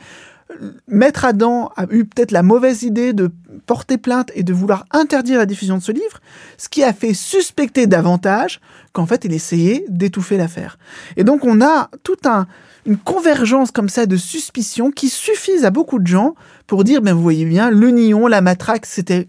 Maître 0.86 1.24
Adam 1.24 1.70
a 1.76 1.84
eu 1.90 2.04
peut-être 2.04 2.30
la 2.30 2.44
mauvaise 2.44 2.84
idée 2.84 3.12
de 3.12 3.30
porter 3.66 3.98
plainte 3.98 4.30
et 4.34 4.44
de 4.44 4.52
vouloir 4.52 4.84
interdire 4.92 5.38
la 5.38 5.46
diffusion 5.46 5.76
de 5.76 5.82
ce 5.82 5.92
livre, 5.92 6.20
ce 6.56 6.68
qui 6.68 6.84
a 6.84 6.92
fait 6.92 7.12
suspecter 7.12 7.86
davantage 7.86 8.60
qu'en 8.92 9.04
fait 9.04 9.24
il 9.24 9.32
essayait 9.34 9.84
d'étouffer 9.88 10.36
l'affaire. 10.36 10.78
Et 11.16 11.24
donc 11.24 11.44
on 11.44 11.60
a 11.60 11.90
toute 12.02 12.24
un, 12.24 12.46
une 12.86 12.96
convergence 12.96 13.70
comme 13.70 13.90
ça 13.90 14.06
de 14.06 14.16
suspicions 14.16 14.90
qui 14.90 15.10
suffisent 15.10 15.66
à 15.66 15.70
beaucoup 15.70 15.98
de 15.98 16.06
gens 16.06 16.34
pour 16.66 16.84
dire, 16.84 17.02
ben 17.02 17.12
vous 17.12 17.22
voyez 17.22 17.44
bien, 17.44 17.70
le 17.70 17.90
nion, 17.90 18.26
la 18.26 18.40
matraque, 18.40 18.86
etc. 18.86 19.26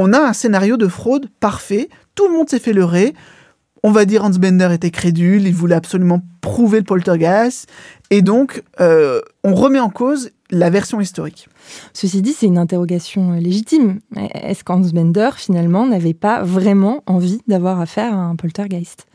On 0.00 0.12
a 0.12 0.20
un 0.20 0.32
scénario 0.32 0.76
de 0.76 0.86
fraude 0.86 1.28
parfait, 1.40 1.88
tout 2.14 2.28
le 2.28 2.34
monde 2.34 2.48
s'est 2.48 2.60
fait 2.60 2.72
leurrer, 2.72 3.14
on 3.82 3.90
va 3.90 4.04
dire 4.04 4.22
Hans 4.22 4.30
Bender 4.30 4.68
était 4.72 4.92
crédule, 4.92 5.44
il 5.44 5.52
voulait 5.52 5.74
absolument 5.74 6.22
prouver 6.40 6.78
le 6.78 6.84
poltergeist, 6.84 7.68
et 8.10 8.22
donc 8.22 8.62
euh, 8.80 9.20
on 9.42 9.56
remet 9.56 9.80
en 9.80 9.90
cause 9.90 10.30
la 10.50 10.70
version 10.70 11.00
historique. 11.00 11.48
Ceci 11.94 12.22
dit, 12.22 12.32
c'est 12.32 12.46
une 12.46 12.58
interrogation 12.58 13.32
euh, 13.32 13.40
légitime. 13.40 13.98
Est-ce 14.34 14.62
qu'Hans 14.62 14.78
Bender, 14.78 15.30
finalement, 15.36 15.84
n'avait 15.84 16.14
pas 16.14 16.44
vraiment 16.44 17.02
envie 17.06 17.40
d'avoir 17.48 17.80
affaire 17.80 18.14
à 18.14 18.20
un 18.20 18.36
poltergeist? 18.36 19.08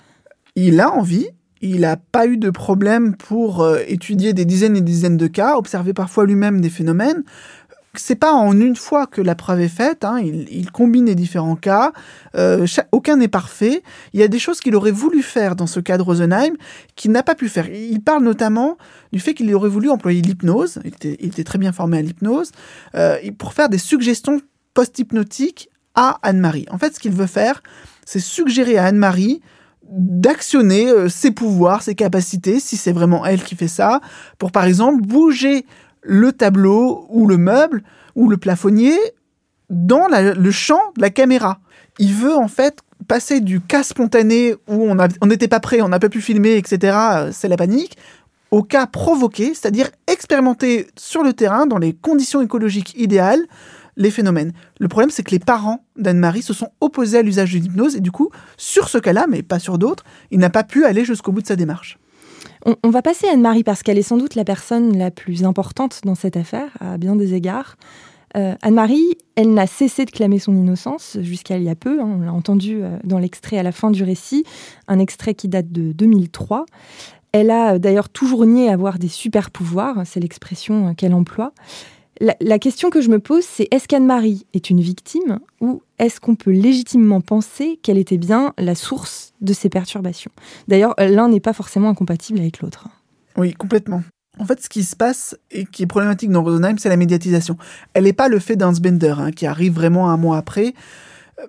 Il 0.57 0.81
a 0.81 0.91
envie, 0.91 1.29
il 1.61 1.79
n'a 1.79 1.95
pas 1.95 2.27
eu 2.27 2.35
de 2.35 2.49
problème 2.49 3.15
pour 3.15 3.61
euh, 3.61 3.79
étudier 3.87 4.33
des 4.33 4.43
dizaines 4.43 4.75
et 4.75 4.81
des 4.81 4.91
dizaines 4.91 5.15
de 5.15 5.27
cas, 5.27 5.55
observer 5.55 5.93
parfois 5.93 6.25
lui-même 6.25 6.59
des 6.59 6.69
phénomènes. 6.69 7.23
C'est 7.95 8.15
pas 8.15 8.33
en 8.33 8.59
une 8.59 8.75
fois 8.75 9.05
que 9.05 9.21
la 9.21 9.35
preuve 9.35 9.61
est 9.61 9.67
faite. 9.67 10.03
Hein. 10.03 10.19
Il, 10.19 10.71
combine 10.71 11.05
les 11.05 11.13
différents 11.13 11.55
cas. 11.55 11.93
Euh, 12.35 12.65
aucun 12.91 13.17
n'est 13.17 13.27
parfait. 13.27 13.83
Il 14.13 14.19
y 14.19 14.23
a 14.23 14.27
des 14.27 14.39
choses 14.39 14.61
qu'il 14.61 14.75
aurait 14.75 14.91
voulu 14.91 15.21
faire 15.21 15.55
dans 15.55 15.67
ce 15.67 15.79
cas 15.79 15.97
de 15.97 16.01
Rosenheim 16.01 16.55
qu'il 16.95 17.11
n'a 17.11 17.21
pas 17.21 17.35
pu 17.35 17.49
faire. 17.49 17.69
Il 17.69 18.01
parle 18.01 18.23
notamment 18.23 18.79
du 19.11 19.19
fait 19.19 19.35
qu'il 19.35 19.53
aurait 19.53 19.69
voulu 19.69 19.91
employer 19.91 20.23
l'hypnose. 20.23 20.79
Il 20.83 21.27
était, 21.27 21.43
très 21.43 21.59
bien 21.59 21.71
formé 21.71 21.99
à 21.99 22.01
l'hypnose 22.01 22.51
euh, 22.95 23.19
pour 23.37 23.53
faire 23.53 23.69
des 23.69 23.77
suggestions 23.77 24.41
post-hypnotiques 24.73 25.69
à 25.93 26.17
Anne-Marie. 26.23 26.65
En 26.71 26.79
fait, 26.79 26.95
ce 26.95 26.99
qu'il 26.99 27.11
veut 27.11 27.27
faire, 27.27 27.61
c'est 28.05 28.19
suggérer 28.19 28.79
à 28.79 28.85
Anne-Marie 28.85 29.41
d'actionner 29.89 30.89
euh, 30.89 31.09
ses 31.09 31.29
pouvoirs, 31.29 31.83
ses 31.83 31.93
capacités, 31.93 32.59
si 32.59 32.77
c'est 32.77 32.91
vraiment 32.91 33.25
elle 33.25 33.43
qui 33.43 33.55
fait 33.55 33.67
ça, 33.67 34.01
pour 34.39 34.51
par 34.51 34.65
exemple 34.65 35.05
bouger 35.05 35.65
le 36.03 36.31
tableau 36.31 37.05
ou 37.09 37.27
le 37.27 37.37
meuble 37.37 37.83
ou 38.15 38.29
le 38.29 38.37
plafonnier 38.37 38.97
dans 39.69 40.07
le 40.09 40.51
champ 40.51 40.81
de 40.95 41.01
la 41.01 41.09
caméra. 41.09 41.59
Il 41.99 42.13
veut 42.13 42.35
en 42.35 42.47
fait 42.47 42.79
passer 43.07 43.41
du 43.41 43.59
cas 43.59 43.83
spontané 43.83 44.55
où 44.67 44.89
on 45.21 45.25
n'était 45.25 45.47
pas 45.47 45.59
prêt, 45.59 45.81
on 45.81 45.89
n'a 45.89 45.99
pas 45.99 46.09
pu 46.09 46.21
filmer, 46.21 46.55
etc., 46.55 46.97
euh, 46.97 47.29
c'est 47.33 47.47
la 47.47 47.57
panique, 47.57 47.97
au 48.51 48.63
cas 48.63 48.87
provoqué, 48.87 49.53
c'est-à-dire 49.53 49.89
expérimenter 50.07 50.87
sur 50.97 51.23
le 51.23 51.33
terrain, 51.33 51.65
dans 51.65 51.79
les 51.79 51.93
conditions 51.93 52.41
écologiques 52.41 52.93
idéales, 52.97 53.41
les 53.97 54.11
phénomènes. 54.11 54.53
Le 54.79 54.87
problème, 54.87 55.09
c'est 55.09 55.23
que 55.23 55.31
les 55.31 55.39
parents 55.39 55.85
d'Anne-Marie 55.97 56.41
se 56.41 56.53
sont 56.53 56.69
opposés 56.81 57.19
à 57.19 57.21
l'usage 57.21 57.53
de 57.53 57.59
l'hypnose 57.59 57.95
et 57.95 57.99
du 57.99 58.11
coup, 58.11 58.29
sur 58.57 58.89
ce 58.89 58.97
cas-là, 58.97 59.25
mais 59.29 59.43
pas 59.43 59.59
sur 59.59 59.77
d'autres, 59.77 60.03
il 60.31 60.39
n'a 60.39 60.49
pas 60.49 60.63
pu 60.63 60.85
aller 60.85 61.05
jusqu'au 61.05 61.31
bout 61.31 61.41
de 61.41 61.47
sa 61.47 61.55
démarche. 61.55 61.97
On, 62.65 62.89
va 62.89 63.01
passer 63.01 63.27
à 63.27 63.33
Anne-Marie 63.33 63.63
parce 63.63 63.83
qu'elle 63.83 63.97
est 63.97 64.03
sans 64.03 64.17
doute 64.17 64.35
la 64.35 64.45
personne 64.45 64.97
la 64.97 65.11
plus 65.11 65.43
importante 65.43 66.01
dans 66.05 66.15
cette 66.15 66.37
affaire, 66.37 66.69
à 66.79 66.97
bien 66.97 67.15
des 67.15 67.33
égards. 67.33 67.75
Euh, 68.37 68.55
Anne-Marie, 68.61 69.17
elle 69.35 69.53
n'a 69.53 69.67
cessé 69.67 70.05
de 70.05 70.11
clamer 70.11 70.39
son 70.39 70.55
innocence 70.55 71.17
jusqu'à 71.21 71.57
il 71.57 71.63
y 71.63 71.69
a 71.69 71.75
peu. 71.75 72.01
Hein, 72.01 72.17
on 72.19 72.21
l'a 72.21 72.33
entendu 72.33 72.81
euh, 72.81 72.97
dans 73.03 73.19
l'extrait 73.19 73.57
à 73.57 73.63
la 73.63 73.71
fin 73.71 73.91
du 73.91 74.03
récit, 74.03 74.45
un 74.87 74.99
extrait 74.99 75.33
qui 75.33 75.49
date 75.49 75.71
de 75.71 75.91
2003. 75.91 76.65
Elle 77.33 77.51
a 77.51 77.73
euh, 77.73 77.79
d'ailleurs 77.79 78.09
toujours 78.09 78.45
nié 78.45 78.69
avoir 78.69 78.97
des 78.97 79.09
super 79.09 79.51
pouvoirs, 79.51 80.01
c'est 80.05 80.19
l'expression 80.19 80.95
qu'elle 80.95 81.13
emploie. 81.13 81.51
La, 82.19 82.59
question 82.59 82.89
que 82.89 83.01
je 83.01 83.09
me 83.09 83.19
pose, 83.19 83.43
c'est 83.43 83.67
est-ce 83.71 83.87
qu'Anne-Marie 83.87 84.45
est 84.53 84.69
une 84.69 84.81
victime 84.81 85.39
ou 85.61 85.81
est-ce 85.99 86.19
qu'on 86.19 86.35
peut 86.35 86.51
légitimement 86.51 87.21
penser 87.21 87.79
qu'elle 87.81 87.97
était 87.97 88.17
bien 88.17 88.53
la 88.57 88.75
source 88.75 89.33
de 89.41 89.51
ces 89.51 89.69
perturbations? 89.69 90.31
D'ailleurs, 90.67 90.93
l'un 90.99 91.27
n'est 91.27 91.39
pas 91.39 91.53
forcément 91.53 91.89
incompatible 91.89 92.39
avec 92.39 92.61
l'autre. 92.61 92.87
Oui, 93.35 93.53
complètement. 93.53 94.03
En 94.39 94.45
fait, 94.45 94.61
ce 94.61 94.69
qui 94.69 94.83
se 94.83 94.95
passe 94.95 95.37
et 95.51 95.65
qui 95.65 95.83
est 95.83 95.87
problématique 95.87 96.31
dans 96.31 96.43
Rosenheim, 96.43 96.77
c'est 96.77 96.89
la 96.89 96.97
médiatisation. 96.97 97.57
Elle 97.93 98.05
n'est 98.05 98.13
pas 98.13 98.29
le 98.29 98.39
fait 98.39 98.55
d'un 98.55 98.71
Bender 98.71 99.15
hein, 99.17 99.31
qui 99.31 99.45
arrive 99.45 99.73
vraiment 99.73 100.09
un 100.09 100.17
mois 100.17 100.37
après. 100.37 100.73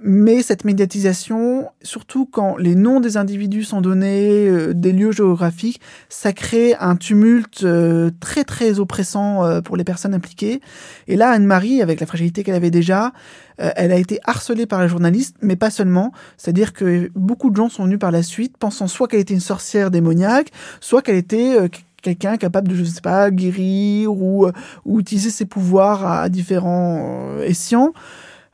Mais 0.00 0.42
cette 0.42 0.64
médiatisation, 0.64 1.68
surtout 1.82 2.26
quand 2.26 2.56
les 2.56 2.74
noms 2.74 3.00
des 3.00 3.16
individus 3.16 3.64
sont 3.64 3.82
donnés, 3.82 4.48
euh, 4.48 4.72
des 4.72 4.92
lieux 4.92 5.12
géographiques, 5.12 5.80
ça 6.08 6.32
crée 6.32 6.74
un 6.80 6.96
tumulte 6.96 7.64
euh, 7.64 8.10
très 8.18 8.44
très 8.44 8.80
oppressant 8.80 9.44
euh, 9.44 9.60
pour 9.60 9.76
les 9.76 9.84
personnes 9.84 10.14
impliquées. 10.14 10.60
Et 11.06 11.16
là, 11.16 11.30
Anne-Marie, 11.30 11.82
avec 11.82 12.00
la 12.00 12.06
fragilité 12.06 12.42
qu'elle 12.42 12.54
avait 12.54 12.70
déjà, 12.70 13.12
elle 13.56 13.92
a 13.92 13.96
été 13.96 14.18
harcelée 14.24 14.66
par 14.66 14.82
les 14.82 14.88
journalistes, 14.88 15.36
mais 15.40 15.54
pas 15.54 15.70
seulement. 15.70 16.12
C'est-à-dire 16.38 16.72
que 16.72 17.08
beaucoup 17.14 17.50
de 17.50 17.56
gens 17.56 17.68
sont 17.68 17.84
venus 17.84 18.00
par 18.00 18.10
la 18.10 18.24
suite 18.24 18.56
pensant 18.56 18.88
soit 18.88 19.06
qu'elle 19.06 19.20
était 19.20 19.34
une 19.34 19.38
sorcière 19.38 19.92
démoniaque, 19.92 20.50
soit 20.80 21.02
qu'elle 21.02 21.14
était 21.14 21.56
quelqu'un 22.02 22.36
capable 22.36 22.66
de, 22.66 22.74
je 22.74 22.82
sais 22.82 23.00
pas, 23.00 23.30
guérir 23.30 24.12
ou, 24.12 24.48
ou 24.84 24.98
utiliser 24.98 25.30
ses 25.30 25.44
pouvoirs 25.44 26.04
à, 26.04 26.28
différents 26.28 27.38
escients. 27.44 27.92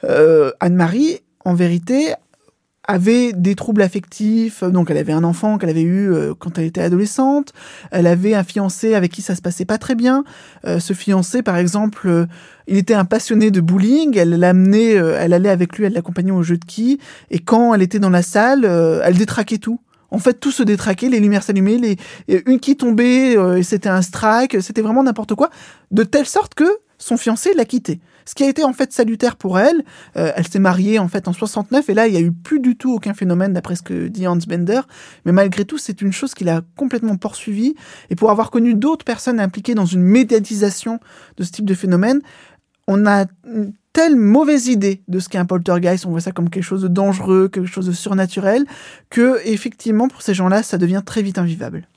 Anne-Marie 0.03 1.21
en 1.45 1.55
vérité, 1.55 2.15
avait 2.91 3.33
des 3.33 3.55
troubles 3.55 3.83
affectifs, 3.83 4.65
donc 4.65 4.91
elle 4.91 4.97
avait 4.97 5.13
un 5.13 5.23
enfant 5.23 5.59
qu'elle 5.59 5.71
avait 5.71 5.83
eu 5.83 6.11
euh, 6.11 6.35
quand 6.37 6.59
elle 6.59 6.65
était 6.65 6.83
adolescente, 6.83 7.53
elle 7.91 8.07
avait 8.07 8.35
un 8.35 8.43
fiancé 8.43 8.95
avec 8.95 9.13
qui 9.13 9.23
ça 9.23 9.37
se 9.37 9.43
passait 9.43 9.65
pas 9.65 9.79
très 9.79 9.95
bien. 9.95 10.25
Euh, 10.67 10.81
ce 10.81 10.93
fiancé, 10.93 11.43
par 11.43 11.57
exemple, 11.57 12.09
euh, 12.09 12.27
il 12.67 12.77
était 12.79 12.95
un 12.95 13.05
passionné 13.05 13.51
de 13.51 13.61
bowling, 13.61 14.17
elle 14.17 14.31
l'amenait, 14.31 14.95
elle 14.95 15.33
allait 15.33 15.51
avec 15.51 15.77
lui, 15.77 15.85
elle 15.85 15.93
l'accompagnait 15.93 16.33
au 16.33 16.43
jeu 16.43 16.57
de 16.57 16.65
quilles, 16.65 16.99
et 17.31 17.39
quand 17.39 17.75
elle 17.75 17.83
était 17.83 17.99
dans 17.99 18.11
la 18.11 18.23
salle, 18.23 18.65
elle 18.65 19.17
détraquait 19.17 19.59
tout. 19.59 19.81
En 20.13 20.19
fait, 20.19 20.35
tout 20.35 20.51
se 20.51 20.63
détraquait, 20.63 21.09
les 21.09 21.21
lumières 21.21 21.43
s'allumaient, 21.43 21.79
les, 21.79 21.97
une 22.47 22.61
qui 22.61 22.77
tombait, 22.77 23.37
c'était 23.63 23.89
un 23.89 24.03
strike, 24.03 24.63
c'était 24.63 24.83
vraiment 24.83 25.03
n'importe 25.03 25.35
quoi, 25.35 25.51
de 25.91 26.05
telle 26.05 26.27
sorte 26.27 26.55
que 26.55 26.79
son 26.99 27.17
fiancé 27.17 27.55
l'a 27.55 27.65
quittée. 27.65 28.01
Ce 28.31 28.35
qui 28.37 28.45
a 28.45 28.49
été 28.49 28.63
en 28.63 28.73
fait 28.73 28.93
salutaire 28.93 29.35
pour 29.35 29.59
elle, 29.59 29.83
euh, 30.17 30.31
elle 30.37 30.47
s'est 30.47 30.61
mariée 30.61 31.01
en 31.01 31.09
fait 31.09 31.27
en 31.27 31.33
69 31.33 31.89
et 31.89 31.95
là 31.95 32.07
il 32.07 32.15
y 32.15 32.17
a 32.17 32.21
eu 32.21 32.31
plus 32.31 32.61
du 32.61 32.77
tout 32.77 32.95
aucun 32.95 33.13
phénomène 33.13 33.55
d'après 33.55 33.75
ce 33.75 33.83
que 33.83 34.07
dit 34.07 34.29
Hans 34.29 34.39
Bender, 34.47 34.83
mais 35.25 35.33
malgré 35.33 35.65
tout 35.65 35.79
c'est 35.79 36.01
une 36.01 36.13
chose 36.13 36.35
qu'il 36.35 36.49
a 36.49 36.61
complètement 36.77 37.17
poursuivi 37.17 37.75
et 38.09 38.15
pour 38.15 38.31
avoir 38.31 38.53
connu 38.53 38.75
d'autres 38.75 39.05
personnes 39.05 39.41
impliquées 39.41 39.75
dans 39.75 39.85
une 39.85 40.03
médiatisation 40.03 41.01
de 41.39 41.43
ce 41.43 41.51
type 41.51 41.65
de 41.65 41.75
phénomène, 41.75 42.21
on 42.87 43.05
a 43.05 43.25
une 43.53 43.73
telle 43.93 44.15
mauvaise 44.15 44.69
idée 44.69 45.03
de 45.09 45.19
ce 45.19 45.29
qu'est 45.29 45.39
un 45.39 45.45
poltergeist, 45.45 46.07
on 46.07 46.11
voit 46.11 46.21
ça 46.21 46.31
comme 46.31 46.51
quelque 46.51 46.63
chose 46.63 46.83
de 46.83 46.89
dangereux, 46.89 47.49
quelque 47.49 47.67
chose 47.67 47.87
de 47.87 47.93
surnaturel, 47.93 48.65
que 49.09 49.41
effectivement 49.45 50.07
pour 50.07 50.23
ces 50.23 50.35
gens-là 50.35 50.63
ça 50.63 50.79
devient 50.79 51.03
très 51.05 51.23
vite 51.23 51.39
invivable. 51.39 51.89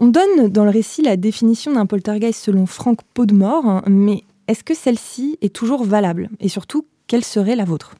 On 0.00 0.08
donne 0.08 0.48
dans 0.48 0.64
le 0.64 0.70
récit 0.70 1.02
la 1.02 1.16
définition 1.16 1.74
d'un 1.74 1.86
poltergeist 1.86 2.42
selon 2.42 2.66
Frank 2.66 2.98
Podmore, 3.14 3.66
hein, 3.66 3.84
mais 3.86 4.24
est-ce 4.48 4.64
que 4.64 4.74
celle-ci 4.74 5.38
est 5.40 5.54
toujours 5.54 5.84
valable 5.84 6.28
Et 6.40 6.48
surtout, 6.48 6.86
quelle 7.06 7.24
serait 7.24 7.56
la 7.56 7.64
vôtre? 7.64 7.94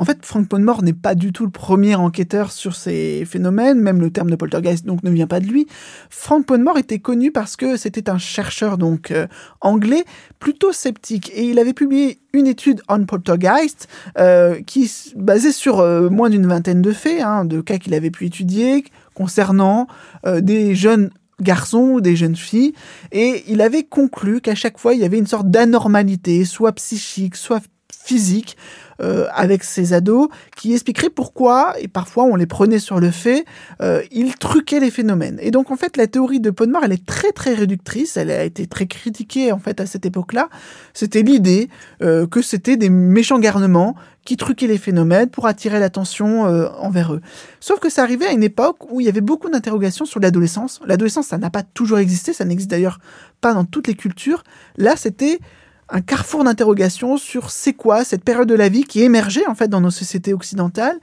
En 0.00 0.06
fait, 0.06 0.24
Frank 0.24 0.48
Podmore 0.48 0.82
n'est 0.82 0.94
pas 0.94 1.14
du 1.14 1.30
tout 1.30 1.44
le 1.44 1.50
premier 1.50 1.94
enquêteur 1.94 2.52
sur 2.52 2.74
ces 2.74 3.26
phénomènes, 3.26 3.80
même 3.80 4.00
le 4.00 4.10
terme 4.10 4.30
de 4.30 4.36
poltergeist 4.36 4.86
ne 4.86 5.10
vient 5.10 5.26
pas 5.26 5.40
de 5.40 5.46
lui. 5.46 5.66
Frank 6.08 6.46
Podmore 6.46 6.78
était 6.78 7.00
connu 7.00 7.32
parce 7.32 7.54
que 7.54 7.76
c'était 7.76 8.08
un 8.08 8.16
chercheur 8.16 8.78
donc 8.78 9.10
euh, 9.10 9.26
anglais 9.60 10.04
plutôt 10.38 10.72
sceptique 10.72 11.30
et 11.34 11.44
il 11.44 11.58
avait 11.58 11.74
publié 11.74 12.18
une 12.32 12.46
étude 12.46 12.80
on 12.88 13.04
poltergeist 13.04 13.88
euh, 14.18 14.62
qui 14.62 14.90
basée 15.16 15.52
sur 15.52 15.80
euh, 15.80 16.08
moins 16.08 16.30
d'une 16.30 16.46
vingtaine 16.46 16.80
de 16.80 16.92
faits, 16.92 17.20
hein, 17.20 17.44
de 17.44 17.60
cas 17.60 17.76
qu'il 17.76 17.92
avait 17.92 18.10
pu 18.10 18.24
étudier 18.24 18.84
concernant 19.12 19.86
des 20.24 20.74
jeunes 20.74 21.10
garçons 21.42 21.90
ou 21.94 22.00
des 22.00 22.16
jeunes 22.16 22.36
filles, 22.36 22.74
et 23.12 23.44
il 23.48 23.60
avait 23.60 23.84
conclu 23.84 24.40
qu'à 24.40 24.54
chaque 24.54 24.78
fois 24.78 24.94
il 24.94 25.00
y 25.00 25.04
avait 25.04 25.18
une 25.18 25.26
sorte 25.26 25.50
d'anormalité, 25.50 26.44
soit 26.44 26.72
psychique, 26.72 27.36
soit 27.36 27.62
physique, 27.92 28.56
euh, 29.00 29.26
avec 29.32 29.64
ces 29.64 29.92
ados 29.92 30.28
qui 30.56 30.72
expliquerait 30.72 31.10
pourquoi, 31.10 31.74
et 31.80 31.88
parfois 31.88 32.24
on 32.24 32.36
les 32.36 32.46
prenait 32.46 32.78
sur 32.78 33.00
le 33.00 33.10
fait, 33.10 33.44
euh, 33.80 34.02
ils 34.10 34.34
truquaient 34.36 34.80
les 34.80 34.90
phénomènes. 34.90 35.38
Et 35.40 35.50
donc 35.50 35.70
en 35.70 35.76
fait 35.76 35.96
la 35.96 36.06
théorie 36.06 36.40
de 36.40 36.50
Podmar 36.50 36.84
elle 36.84 36.92
est 36.92 37.06
très 37.06 37.32
très 37.32 37.54
réductrice, 37.54 38.16
elle 38.16 38.30
a 38.30 38.44
été 38.44 38.66
très 38.66 38.86
critiquée 38.86 39.52
en 39.52 39.58
fait 39.58 39.80
à 39.80 39.86
cette 39.86 40.06
époque-là. 40.06 40.48
C'était 40.92 41.22
l'idée 41.22 41.68
euh, 42.02 42.26
que 42.26 42.42
c'était 42.42 42.76
des 42.76 42.90
méchants 42.90 43.38
garnements 43.38 43.94
qui 44.24 44.36
truquaient 44.36 44.66
les 44.66 44.78
phénomènes 44.78 45.30
pour 45.30 45.46
attirer 45.46 45.80
l'attention 45.80 46.42
envers 46.42 47.14
eux. 47.14 47.22
Sauf 47.58 47.80
que 47.80 47.88
ça 47.88 48.02
arrivait 48.02 48.26
à 48.26 48.32
une 48.32 48.42
époque 48.42 48.92
où 48.92 49.00
il 49.00 49.06
y 49.06 49.08
avait 49.08 49.22
beaucoup 49.22 49.48
d'interrogations 49.48 50.04
sur 50.04 50.20
l'adolescence. 50.20 50.78
L'adolescence, 50.84 51.28
ça 51.28 51.38
n'a 51.38 51.48
pas 51.48 51.62
toujours 51.62 51.98
existé, 51.98 52.34
ça 52.34 52.44
n'existe 52.44 52.70
d'ailleurs 52.70 52.98
pas 53.40 53.54
dans 53.54 53.64
toutes 53.64 53.88
les 53.88 53.94
cultures. 53.94 54.44
Là, 54.76 54.94
c'était 54.96 55.40
un 55.90 56.00
carrefour 56.00 56.44
d'interrogation 56.44 57.16
sur 57.16 57.50
c'est 57.50 57.72
quoi 57.72 58.04
cette 58.04 58.24
période 58.24 58.48
de 58.48 58.54
la 58.54 58.68
vie 58.68 58.84
qui 58.84 59.02
émergeait 59.02 59.46
en 59.46 59.54
fait 59.54 59.68
dans 59.68 59.80
nos 59.80 59.90
sociétés 59.90 60.32
occidentales, 60.32 60.98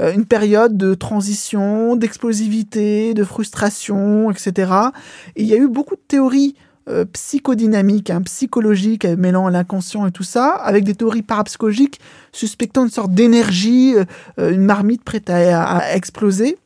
euh, 0.00 0.12
une 0.12 0.26
période 0.26 0.76
de 0.76 0.94
transition, 0.94 1.96
d'explosivité, 1.96 3.14
de 3.14 3.24
frustration, 3.24 4.30
etc. 4.30 4.72
Et 5.36 5.42
il 5.42 5.48
y 5.48 5.54
a 5.54 5.56
eu 5.56 5.68
beaucoup 5.68 5.96
de 5.96 6.02
théories 6.06 6.54
euh, 6.88 7.04
psychodynamiques, 7.12 8.10
hein, 8.10 8.22
psychologiques, 8.22 9.04
euh, 9.04 9.16
mêlant 9.16 9.48
l'inconscient 9.48 10.06
et 10.06 10.12
tout 10.12 10.22
ça, 10.22 10.50
avec 10.50 10.84
des 10.84 10.94
théories 10.94 11.22
parapsychologiques 11.22 12.00
suspectant 12.32 12.84
une 12.84 12.90
sorte 12.90 13.12
d'énergie, 13.12 13.94
une 14.36 14.64
marmite 14.64 15.02
prête 15.02 15.28
à, 15.30 15.94
exploser. 15.94 16.56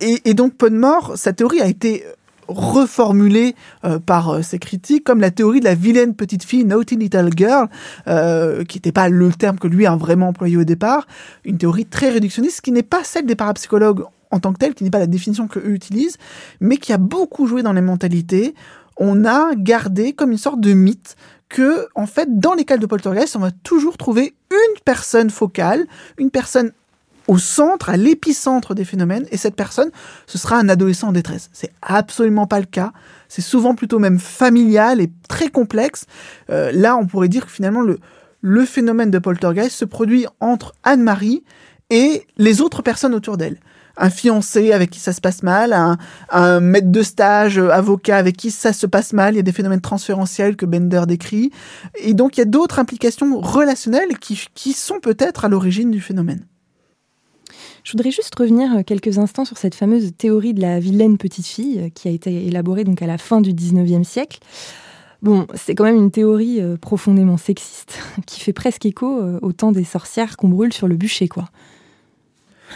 Et, 0.00 0.34
donc 0.34 0.54
Podmore, 0.54 1.12
sa 1.16 1.32
théorie 1.32 1.60
a 1.62 1.68
été 1.68 2.04
reformulée 2.50 3.54
euh, 3.84 3.98
par 3.98 4.30
euh, 4.30 4.42
ses 4.42 4.58
critiques 4.58 5.04
comme 5.04 5.20
la 5.20 5.30
théorie 5.30 5.60
de 5.60 5.64
la 5.64 5.74
vilaine 5.74 6.14
petite 6.14 6.44
fille, 6.44 6.64
naughty 6.64 6.96
little 6.96 7.30
girl, 7.34 7.68
euh, 8.08 8.64
qui 8.64 8.78
n'était 8.78 8.92
pas 8.92 9.08
le 9.08 9.30
terme 9.32 9.58
que 9.58 9.68
lui 9.68 9.86
a 9.86 9.94
vraiment 9.96 10.28
employé 10.28 10.56
au 10.56 10.64
départ, 10.64 11.06
une 11.44 11.58
théorie 11.58 11.86
très 11.86 12.10
réductionniste 12.10 12.60
qui 12.60 12.72
n'est 12.72 12.82
pas 12.82 13.04
celle 13.04 13.26
des 13.26 13.36
parapsychologues 13.36 14.04
en 14.30 14.38
tant 14.38 14.52
que 14.52 14.58
telle, 14.58 14.74
qui 14.74 14.84
n'est 14.84 14.90
pas 14.90 14.98
la 14.98 15.06
définition 15.06 15.48
qu'eux 15.48 15.70
utilisent, 15.70 16.16
mais 16.60 16.76
qui 16.76 16.92
a 16.92 16.98
beaucoup 16.98 17.46
joué 17.46 17.62
dans 17.62 17.72
les 17.72 17.80
mentalités. 17.80 18.54
On 18.96 19.24
a 19.24 19.54
gardé 19.56 20.12
comme 20.12 20.30
une 20.30 20.38
sorte 20.38 20.60
de 20.60 20.72
mythe 20.72 21.16
que, 21.48 21.88
en 21.96 22.06
fait, 22.06 22.38
dans 22.38 22.54
les 22.54 22.64
cas 22.64 22.76
de 22.76 22.86
poltergeist, 22.86 23.34
on 23.34 23.40
va 23.40 23.50
toujours 23.50 23.96
trouver 23.96 24.34
une 24.50 24.80
personne 24.84 25.30
focale, 25.30 25.84
une 26.16 26.30
personne 26.30 26.70
au 27.30 27.38
centre, 27.38 27.90
à 27.90 27.96
l'épicentre 27.96 28.74
des 28.74 28.84
phénomènes, 28.84 29.24
et 29.30 29.36
cette 29.36 29.54
personne, 29.54 29.90
ce 30.26 30.36
sera 30.36 30.56
un 30.56 30.68
adolescent 30.68 31.10
en 31.10 31.12
détresse. 31.12 31.48
C'est 31.52 31.70
absolument 31.80 32.48
pas 32.48 32.58
le 32.58 32.66
cas. 32.66 32.92
C'est 33.28 33.40
souvent 33.40 33.76
plutôt 33.76 34.00
même 34.00 34.18
familial 34.18 35.00
et 35.00 35.12
très 35.28 35.48
complexe. 35.48 36.06
Euh, 36.50 36.72
là, 36.72 36.96
on 36.96 37.06
pourrait 37.06 37.28
dire 37.28 37.46
que 37.46 37.52
finalement, 37.52 37.82
le, 37.82 38.00
le 38.40 38.64
phénomène 38.64 39.12
de 39.12 39.20
poltergeist 39.20 39.76
se 39.76 39.84
produit 39.84 40.26
entre 40.40 40.74
Anne-Marie 40.82 41.44
et 41.88 42.26
les 42.36 42.60
autres 42.60 42.82
personnes 42.82 43.14
autour 43.14 43.36
d'elle. 43.36 43.60
Un 43.96 44.10
fiancé 44.10 44.72
avec 44.72 44.90
qui 44.90 44.98
ça 44.98 45.12
se 45.12 45.20
passe 45.20 45.44
mal, 45.44 45.72
un, 45.72 45.98
un, 46.30 46.58
maître 46.58 46.90
de 46.90 47.02
stage, 47.04 47.58
euh, 47.58 47.70
avocat 47.70 48.16
avec 48.16 48.36
qui 48.36 48.50
ça 48.50 48.72
se 48.72 48.88
passe 48.88 49.12
mal, 49.12 49.34
il 49.34 49.36
y 49.36 49.40
a 49.40 49.42
des 49.42 49.52
phénomènes 49.52 49.80
transférentiels 49.80 50.56
que 50.56 50.66
Bender 50.66 51.02
décrit. 51.06 51.52
Et 52.00 52.12
donc 52.12 52.36
il 52.36 52.40
y 52.40 52.42
a 52.42 52.46
d'autres 52.46 52.80
implications 52.80 53.38
relationnelles 53.38 54.18
qui, 54.18 54.48
qui 54.52 54.72
sont 54.72 54.98
peut-être 54.98 55.44
à 55.44 55.48
l'origine 55.48 55.92
du 55.92 56.00
phénomène. 56.00 56.44
Je 57.84 57.92
voudrais 57.92 58.10
juste 58.10 58.34
revenir 58.34 58.76
euh, 58.76 58.82
quelques 58.82 59.18
instants 59.18 59.44
sur 59.44 59.58
cette 59.58 59.74
fameuse 59.74 60.12
théorie 60.16 60.54
de 60.54 60.60
la 60.60 60.80
vilaine 60.80 61.18
petite 61.18 61.46
fille 61.46 61.80
euh, 61.80 61.88
qui 61.88 62.08
a 62.08 62.10
été 62.10 62.46
élaborée 62.46 62.84
donc 62.84 63.02
à 63.02 63.06
la 63.06 63.18
fin 63.18 63.40
du 63.40 63.52
19e 63.52 64.04
siècle. 64.04 64.38
Bon, 65.22 65.46
c'est 65.54 65.74
quand 65.74 65.84
même 65.84 65.96
une 65.96 66.10
théorie 66.10 66.60
euh, 66.60 66.76
profondément 66.76 67.36
sexiste 67.36 67.98
qui 68.26 68.40
fait 68.40 68.52
presque 68.52 68.86
écho 68.86 69.20
au 69.42 69.52
temps 69.52 69.72
des 69.72 69.84
sorcières 69.84 70.36
qu'on 70.36 70.48
brûle 70.48 70.72
sur 70.72 70.88
le 70.88 70.96
bûcher, 70.96 71.28
quoi. 71.28 71.48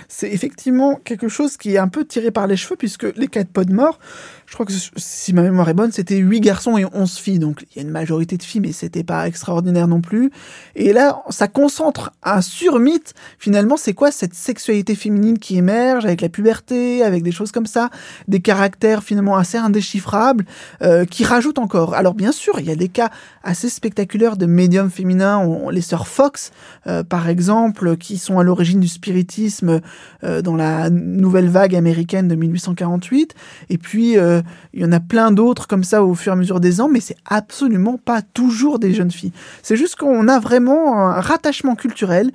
C'est 0.09 0.33
effectivement 0.33 0.97
quelque 1.05 1.29
chose 1.29 1.57
qui 1.57 1.75
est 1.75 1.79
un 1.79 1.87
peu 1.87 2.05
tiré 2.05 2.33
par 2.33 2.49
les 2.49 2.57
cheveux, 2.57 2.75
puisque 2.75 3.05
les 3.17 3.29
cas 3.29 3.45
de 3.45 3.49
Podmore, 3.49 4.01
je 4.47 4.55
crois 4.55 4.67
que 4.67 4.73
si 4.97 5.33
ma 5.33 5.43
mémoire 5.43 5.69
est 5.69 5.75
bonne, 5.75 5.93
c'était 5.93 6.17
8 6.17 6.41
garçons 6.41 6.79
et 6.79 6.85
11 6.93 7.17
filles. 7.19 7.39
Donc 7.39 7.65
il 7.71 7.77
y 7.77 7.79
a 7.81 7.83
une 7.83 7.91
majorité 7.91 8.37
de 8.37 8.43
filles, 8.43 8.61
mais 8.61 8.73
c'était 8.73 9.05
pas 9.05 9.27
extraordinaire 9.27 9.89
non 9.89 10.01
plus. 10.01 10.31
Et 10.75 10.93
là, 10.93 11.23
ça 11.31 11.49
concentre 11.49 12.13
un 12.23 12.41
surmythe. 12.41 13.15
Finalement, 13.39 13.77
c'est 13.77 13.95
quoi 13.95 14.11
cette 14.11 14.35
sexualité 14.35 14.95
féminine 14.95 15.39
qui 15.39 15.57
émerge 15.57 16.05
avec 16.05 16.21
la 16.21 16.29
puberté, 16.29 17.03
avec 17.03 17.23
des 17.23 17.33
choses 17.33 17.53
comme 17.53 17.67
ça, 17.67 17.91
des 18.29 18.41
caractères 18.41 19.03
finalement 19.03 19.37
assez 19.37 19.59
indéchiffrables, 19.59 20.45
euh, 20.83 21.05
qui 21.05 21.25
rajoutent 21.25 21.59
encore. 21.59 21.95
Alors 21.95 22.15
bien 22.15 22.33
sûr, 22.33 22.59
il 22.59 22.67
y 22.67 22.71
a 22.71 22.77
des 22.77 22.89
cas 22.89 23.11
assez 23.43 23.69
spectaculaires 23.69 24.37
de 24.37 24.47
médiums 24.47 24.91
féminins, 24.91 25.47
les 25.71 25.81
sœurs 25.81 26.09
Fox, 26.09 26.53
euh, 26.87 27.03
par 27.03 27.29
exemple, 27.29 27.97
qui 27.97 28.19
sont 28.19 28.39
à 28.39 28.43
l'origine 28.43 28.81
du 28.81 28.89
spiritisme 28.89 29.81
euh, 30.23 30.43
dans 30.43 30.57
la 30.57 30.91
nouvelle 30.91 31.49
vague 31.49 31.75
américaine 31.75 32.29
de 32.29 32.35
1848. 32.35 33.35
Et 33.71 33.79
puis 33.79 34.19
euh, 34.19 34.34
il 34.73 34.83
y 34.83 34.85
en 34.85 34.93
a 34.93 35.01
plein 35.01 35.31
d'autres 35.31 35.67
comme 35.67 35.85
ça 35.85 36.05
au 36.05 36.15
fur 36.15 36.33
et 36.33 36.35
à 36.35 36.37
mesure 36.37 36.61
des 36.61 36.81
ans, 36.81 36.89
mais 36.89 37.01
c'est 37.01 37.17
absolument 37.25 37.99
pas 37.99 38.23
toujours 38.23 38.79
des 38.79 38.93
jeunes 38.95 39.11
filles. 39.11 39.33
C'est 39.63 39.77
juste 39.77 39.97
qu'on 39.97 40.29
a 40.29 40.39
vraiment 40.39 40.99
un 40.99 41.21
rattachement 41.21 41.75
culturel 41.75 42.31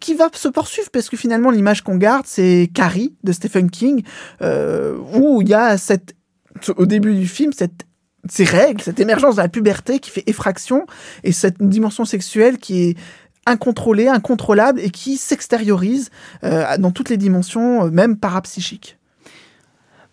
qui 0.00 0.14
va 0.14 0.28
se 0.32 0.48
poursuivre 0.48 0.90
parce 0.90 1.08
que 1.08 1.16
finalement 1.16 1.50
l'image 1.50 1.82
qu'on 1.82 1.96
garde, 1.96 2.24
c'est 2.26 2.70
Carrie 2.74 3.14
de 3.24 3.32
Stephen 3.32 3.70
King, 3.70 4.02
euh, 4.42 4.96
où 5.14 5.42
il 5.42 5.48
y 5.48 5.54
a 5.54 5.76
cette, 5.76 6.14
au 6.76 6.86
début 6.86 7.14
du 7.14 7.26
film, 7.26 7.52
cette 7.52 7.84
ces 8.30 8.44
règles, 8.44 8.80
cette 8.80 9.00
émergence 9.00 9.36
de 9.36 9.42
la 9.42 9.48
puberté 9.48 9.98
qui 9.98 10.10
fait 10.10 10.24
effraction 10.26 10.86
et 11.24 11.32
cette 11.32 11.62
dimension 11.62 12.06
sexuelle 12.06 12.56
qui 12.56 12.82
est 12.82 12.96
incontrôlée, 13.46 14.08
incontrôlable 14.08 14.80
et 14.80 14.90
qui 14.90 15.16
s'extériorise 15.16 16.10
euh, 16.42 16.76
dans 16.78 16.90
toutes 16.90 17.10
les 17.10 17.16
dimensions, 17.16 17.90
même 17.90 18.16
parapsychiques. 18.16 18.98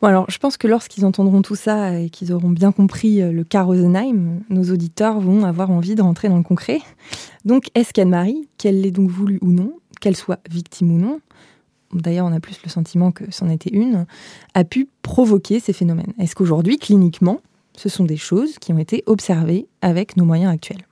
Alors, 0.03 0.25
je 0.29 0.39
pense 0.39 0.57
que 0.57 0.67
lorsqu'ils 0.67 1.05
entendront 1.05 1.43
tout 1.43 1.55
ça 1.55 1.99
et 1.99 2.09
qu'ils 2.09 2.33
auront 2.33 2.49
bien 2.49 2.71
compris 2.71 3.21
euh, 3.21 3.31
le 3.31 3.43
cas 3.43 3.61
Rosenheim, 3.61 4.39
nos 4.49 4.71
auditeurs 4.71 5.19
vont 5.19 5.45
avoir 5.45 5.69
envie 5.69 5.93
de 5.93 6.01
rentrer 6.01 6.27
dans 6.27 6.37
le 6.37 6.43
concret. 6.43 6.79
Donc, 7.45 7.67
est-ce 7.75 7.93
qu'Anne-Marie, 7.93 8.47
qu'elle 8.57 8.81
l'ait 8.81 8.91
donc 8.91 9.11
voulu 9.11 9.37
ou 9.41 9.51
non, 9.51 9.73
qu'elle 9.99 10.15
soit 10.15 10.39
victime 10.49 10.91
ou 10.91 10.97
non, 10.97 11.19
d'ailleurs 11.93 12.25
on 12.25 12.33
a 12.33 12.39
plus 12.39 12.57
le 12.63 12.69
sentiment 12.69 13.11
que 13.11 13.25
c'en 13.29 13.49
était 13.49 13.69
une, 13.69 14.05
a 14.55 14.63
pu 14.63 14.87
provoquer 15.03 15.59
ces 15.59 15.73
phénomènes. 15.73 16.13
Est-ce 16.19 16.35
qu'aujourd'hui, 16.35 16.77
cliniquement, 16.77 17.39
ce 17.77 17.89
sont 17.89 18.05
des 18.05 18.17
choses 18.17 18.57
qui 18.59 18.73
ont 18.73 18.79
été 18.79 19.03
observées 19.05 19.67
avec 19.81 20.17
nos 20.17 20.25
moyens 20.25 20.51
actuels? 20.51 20.85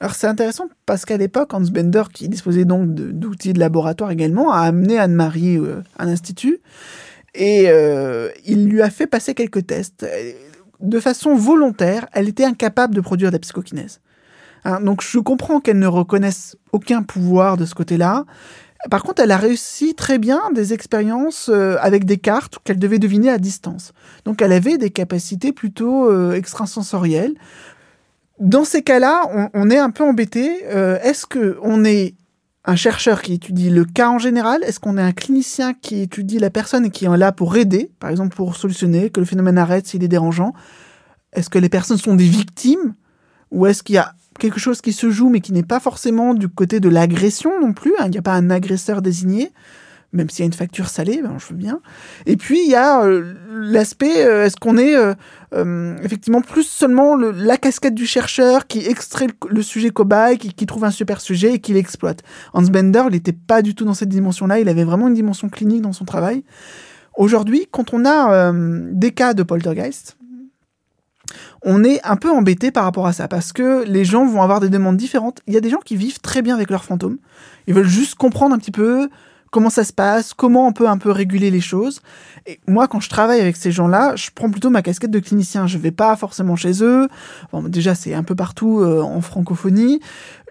Alors 0.00 0.14
c'est 0.14 0.26
intéressant 0.26 0.68
parce 0.86 1.04
qu'à 1.04 1.16
l'époque, 1.16 1.54
Hans 1.54 1.60
Bender, 1.60 2.04
qui 2.12 2.28
disposait 2.28 2.64
donc 2.64 2.94
d'outils 2.94 3.52
de 3.52 3.58
laboratoire 3.58 4.10
également, 4.10 4.52
a 4.52 4.60
amené 4.60 4.98
Anne-Marie 4.98 5.56
euh, 5.56 5.82
à 5.98 6.04
l'institut 6.04 6.60
et 7.34 7.64
euh, 7.68 8.30
il 8.44 8.68
lui 8.68 8.82
a 8.82 8.90
fait 8.90 9.06
passer 9.06 9.34
quelques 9.34 9.66
tests. 9.66 10.06
De 10.80 11.00
façon 11.00 11.34
volontaire, 11.34 12.06
elle 12.12 12.28
était 12.28 12.44
incapable 12.44 12.94
de 12.94 13.00
produire 13.00 13.30
de 13.30 13.34
la 13.34 13.38
psychokinèse. 13.40 14.00
Hein, 14.64 14.80
donc 14.80 15.02
je 15.02 15.18
comprends 15.18 15.60
qu'elle 15.60 15.78
ne 15.78 15.86
reconnaisse 15.86 16.56
aucun 16.72 17.02
pouvoir 17.02 17.56
de 17.56 17.64
ce 17.64 17.74
côté-là. 17.74 18.24
Par 18.90 19.02
contre, 19.02 19.22
elle 19.22 19.32
a 19.32 19.36
réussi 19.36 19.94
très 19.94 20.18
bien 20.18 20.40
des 20.54 20.72
expériences 20.72 21.50
euh, 21.52 21.76
avec 21.80 22.04
des 22.04 22.16
cartes 22.16 22.58
qu'elle 22.62 22.78
devait 22.78 23.00
deviner 23.00 23.30
à 23.30 23.38
distance. 23.38 23.92
Donc 24.24 24.40
elle 24.40 24.52
avait 24.52 24.78
des 24.78 24.90
capacités 24.90 25.52
plutôt 25.52 26.08
euh, 26.08 26.32
extrasensorielles. 26.32 27.34
Dans 28.38 28.64
ces 28.64 28.82
cas-là, 28.82 29.50
on, 29.52 29.68
est 29.68 29.78
un 29.78 29.90
peu 29.90 30.04
embêté. 30.04 30.62
Est-ce 30.62 31.26
que 31.26 31.58
on 31.60 31.84
est 31.84 32.14
un 32.64 32.76
chercheur 32.76 33.22
qui 33.22 33.34
étudie 33.34 33.70
le 33.70 33.84
cas 33.84 34.08
en 34.08 34.18
général? 34.18 34.62
Est-ce 34.64 34.80
qu'on 34.80 34.98
est 34.98 35.02
un 35.02 35.12
clinicien 35.12 35.74
qui 35.74 36.00
étudie 36.00 36.38
la 36.38 36.50
personne 36.50 36.84
et 36.84 36.90
qui 36.90 37.06
est 37.06 37.16
là 37.16 37.32
pour 37.32 37.56
aider, 37.56 37.90
par 38.00 38.10
exemple 38.10 38.36
pour 38.36 38.56
solutionner, 38.56 39.10
que 39.10 39.20
le 39.20 39.26
phénomène 39.26 39.58
arrête 39.58 39.86
s'il 39.86 40.04
est 40.04 40.08
dérangeant? 40.08 40.52
Est-ce 41.32 41.50
que 41.50 41.58
les 41.58 41.68
personnes 41.68 41.98
sont 41.98 42.14
des 42.14 42.28
victimes? 42.28 42.94
Ou 43.50 43.66
est-ce 43.66 43.82
qu'il 43.82 43.94
y 43.94 43.98
a 43.98 44.14
quelque 44.38 44.60
chose 44.60 44.80
qui 44.80 44.92
se 44.92 45.10
joue 45.10 45.30
mais 45.30 45.40
qui 45.40 45.52
n'est 45.52 45.62
pas 45.62 45.80
forcément 45.80 46.34
du 46.34 46.48
côté 46.48 46.80
de 46.80 46.88
l'agression 46.88 47.60
non 47.60 47.72
plus 47.72 47.92
hein? 47.98 48.04
Il 48.06 48.10
n'y 48.10 48.18
a 48.18 48.22
pas 48.22 48.34
un 48.34 48.50
agresseur 48.50 49.02
désigné 49.02 49.52
même 50.12 50.30
s'il 50.30 50.40
y 50.40 50.42
a 50.44 50.46
une 50.46 50.52
facture 50.52 50.88
salée, 50.88 51.20
ben, 51.22 51.36
je 51.38 51.48
veux 51.48 51.54
bien. 51.54 51.80
Et 52.26 52.36
puis 52.36 52.60
il 52.64 52.70
y 52.70 52.74
a 52.74 53.02
euh, 53.04 53.34
l'aspect, 53.50 54.24
euh, 54.24 54.46
est-ce 54.46 54.56
qu'on 54.56 54.78
est, 54.78 54.96
euh, 54.96 55.14
effectivement 55.52 56.42
plus 56.42 56.64
seulement 56.64 57.16
la 57.16 57.56
casquette 57.56 57.94
du 57.94 58.06
chercheur 58.06 58.66
qui 58.66 58.86
extrait 58.86 59.28
le, 59.48 59.62
sujet 59.62 59.90
cobaye, 59.90 60.38
qui, 60.38 60.66
trouve 60.66 60.84
un 60.84 60.90
super 60.90 61.20
sujet 61.20 61.54
et 61.54 61.58
qui 61.58 61.72
l'exploite. 61.72 62.22
Hans 62.52 62.62
Bender, 62.62 63.04
n'était 63.10 63.32
pas 63.32 63.62
du 63.62 63.74
tout 63.74 63.84
dans 63.84 63.94
cette 63.94 64.10
dimension-là, 64.10 64.60
il 64.60 64.68
avait 64.68 64.84
vraiment 64.84 65.08
une 65.08 65.14
dimension 65.14 65.48
clinique 65.48 65.82
dans 65.82 65.92
son 65.92 66.04
travail. 66.04 66.44
Aujourd'hui, 67.16 67.66
quand 67.70 67.94
on 67.94 68.04
a 68.04 68.52
des 68.52 69.12
cas 69.12 69.34
de 69.34 69.42
poltergeist, 69.42 70.18
on 71.62 71.84
est 71.84 72.00
un 72.04 72.16
peu 72.16 72.30
embêté 72.30 72.70
par 72.70 72.84
rapport 72.84 73.06
à 73.06 73.12
ça 73.12 73.28
parce 73.28 73.52
que 73.52 73.84
les 73.84 74.04
gens 74.04 74.26
vont 74.26 74.42
avoir 74.42 74.60
des 74.60 74.68
demandes 74.68 74.96
différentes. 74.96 75.40
Il 75.46 75.54
y 75.54 75.56
a 75.56 75.60
des 75.60 75.70
gens 75.70 75.80
qui 75.84 75.96
vivent 75.96 76.20
très 76.20 76.42
bien 76.42 76.54
avec 76.54 76.70
leurs 76.70 76.84
fantômes. 76.84 77.18
Ils 77.66 77.74
veulent 77.74 77.88
juste 77.88 78.14
comprendre 78.14 78.54
un 78.54 78.58
petit 78.58 78.70
peu 78.70 79.08
comment 79.50 79.70
ça 79.70 79.84
se 79.84 79.92
passe, 79.92 80.34
comment 80.34 80.66
on 80.66 80.72
peut 80.72 80.88
un 80.88 80.98
peu 80.98 81.10
réguler 81.10 81.50
les 81.50 81.60
choses. 81.60 82.00
Et 82.46 82.60
moi, 82.66 82.88
quand 82.88 83.00
je 83.00 83.08
travaille 83.08 83.40
avec 83.40 83.56
ces 83.56 83.72
gens-là, 83.72 84.14
je 84.16 84.30
prends 84.34 84.50
plutôt 84.50 84.70
ma 84.70 84.82
casquette 84.82 85.10
de 85.10 85.18
clinicien. 85.18 85.66
Je 85.66 85.78
vais 85.78 85.90
pas 85.90 86.16
forcément 86.16 86.56
chez 86.56 86.82
eux. 86.82 87.08
Bon, 87.52 87.62
déjà, 87.62 87.94
c'est 87.94 88.14
un 88.14 88.22
peu 88.22 88.34
partout 88.34 88.80
euh, 88.80 89.00
en 89.02 89.20
francophonie. 89.20 90.00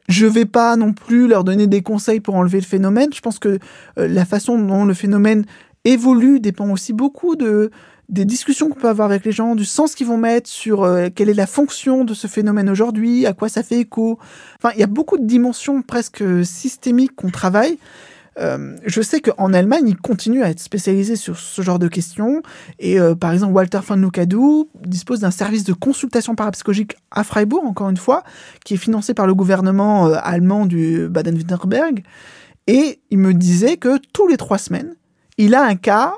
Je 0.10 0.26
vais 0.26 0.46
pas 0.46 0.78
non 0.78 0.94
plus 0.94 1.28
leur 1.28 1.44
donner 1.44 1.68
des 1.68 1.82
conseils 1.82 2.22
pour 2.22 2.36
enlever 2.36 2.60
le 2.60 2.66
phénomène. 2.66 3.10
Je 3.14 3.22
pense 3.22 3.40
que 3.40 3.60
euh, 3.98 4.08
la 4.08 4.26
façon 4.26 4.58
dont 4.58 4.86
le 4.86 4.94
phénomène 4.94 5.46
évolue 5.84 6.40
dépend 6.40 6.70
aussi 6.70 6.94
beaucoup 6.94 7.36
de 7.36 7.72
des 8.10 8.24
discussions 8.24 8.70
qu'on 8.70 8.80
peut 8.80 8.88
avoir 8.88 9.10
avec 9.10 9.26
les 9.26 9.34
gens, 9.34 9.54
du 9.54 9.66
sens 9.66 9.94
qu'ils 9.94 10.08
vont 10.08 10.18
mettre 10.18 10.50
sur 10.50 10.84
euh, 10.84 11.10
quelle 11.14 11.30
est 11.30 11.34
la 11.34 11.48
fonction 11.48 12.06
de 12.06 12.14
ce 12.14 12.28
phénomène 12.28 12.70
aujourd'hui, 12.70 13.26
à 13.26 13.34
quoi 13.34 13.50
ça 13.50 13.64
fait 13.64 13.80
écho. 13.80 14.18
Enfin, 14.58 14.74
il 14.76 14.80
y 14.80 14.84
a 14.84 14.88
beaucoup 14.88 15.18
de 15.18 15.26
dimensions 15.26 15.82
presque 15.82 16.24
systémiques 16.46 17.16
qu'on 17.16 17.30
travaille. 17.30 17.78
Euh, 18.40 18.76
je 18.86 19.02
sais 19.02 19.20
qu'en 19.20 19.54
Allemagne, 19.54 19.88
ils 19.88 19.98
continuent 19.98 20.44
à 20.44 20.50
être 20.50 20.60
spécialisés 20.60 21.16
sur 21.16 21.38
ce 21.38 21.62
genre 21.62 21.80
de 21.80 21.88
questions. 21.88 22.42
Et 22.80 23.00
euh, 23.00 23.16
par 23.16 23.32
exemple, 23.34 23.54
Walter 23.54 23.80
von 23.86 23.96
Lucadou 23.96 24.70
dispose 24.86 25.22
d'un 25.22 25.32
service 25.32 25.64
de 25.64 25.74
consultation 25.74 26.36
parapsychologique 26.36 26.96
à 27.12 27.24
Freiburg, 27.24 27.64
encore 27.66 27.90
une 27.90 27.98
fois, 27.98 28.24
qui 28.64 28.76
est 28.76 28.78
financé 28.78 29.14
par 29.14 29.28
le 29.28 29.34
gouvernement 29.34 30.08
euh, 30.08 30.16
allemand 30.22 30.66
du 30.66 31.08
Baden-Württemberg. 31.10 32.04
Et 32.68 33.00
il 33.10 33.18
me 33.18 33.34
disait 33.34 33.78
que 33.78 33.98
tous 34.14 34.28
les 34.28 34.38
trois 34.38 34.58
semaines, 34.58 34.96
il 35.38 35.56
a 35.56 35.64
un 35.64 35.76
cas 35.76 36.14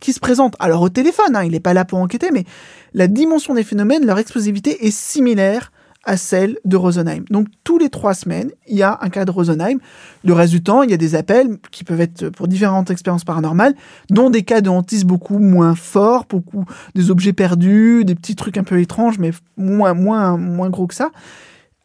qui 0.00 0.12
se 0.12 0.20
présente. 0.20 0.54
Alors 0.58 0.82
au 0.82 0.88
téléphone, 0.88 1.34
hein, 1.34 1.44
il 1.44 1.52
n'est 1.52 1.60
pas 1.60 1.74
là 1.74 1.84
pour 1.84 1.98
enquêter, 1.98 2.30
mais 2.30 2.44
la 2.92 3.08
dimension 3.08 3.54
des 3.54 3.64
phénomènes, 3.64 4.06
leur 4.06 4.18
explosivité 4.18 4.86
est 4.86 4.90
similaire 4.90 5.72
à 6.06 6.16
celle 6.16 6.58
de 6.64 6.76
Rosenheim. 6.76 7.24
Donc 7.30 7.48
tous 7.64 7.78
les 7.78 7.88
trois 7.88 8.14
semaines, 8.14 8.50
il 8.66 8.76
y 8.76 8.82
a 8.82 8.98
un 9.00 9.08
cas 9.08 9.24
de 9.24 9.30
Rosenheim. 9.30 9.78
Le 10.24 10.32
reste 10.32 10.52
du 10.52 10.62
temps, 10.62 10.82
il 10.82 10.90
y 10.90 10.94
a 10.94 10.98
des 10.98 11.14
appels 11.14 11.58
qui 11.70 11.84
peuvent 11.84 12.00
être 12.00 12.28
pour 12.30 12.48
différentes 12.48 12.90
expériences 12.90 13.24
paranormales, 13.24 13.74
dont 14.10 14.30
des 14.30 14.42
cas 14.42 14.60
de 14.60 14.70
hantise 14.70 15.04
beaucoup 15.04 15.38
moins 15.38 15.74
forts, 15.74 16.26
beaucoup 16.28 16.64
des 16.94 17.10
objets 17.10 17.32
perdus, 17.32 18.04
des 18.04 18.14
petits 18.14 18.36
trucs 18.36 18.58
un 18.58 18.64
peu 18.64 18.80
étranges, 18.80 19.18
mais 19.18 19.30
moins 19.56 19.94
moins 19.94 20.36
moins 20.36 20.70
gros 20.70 20.86
que 20.86 20.94
ça. 20.94 21.10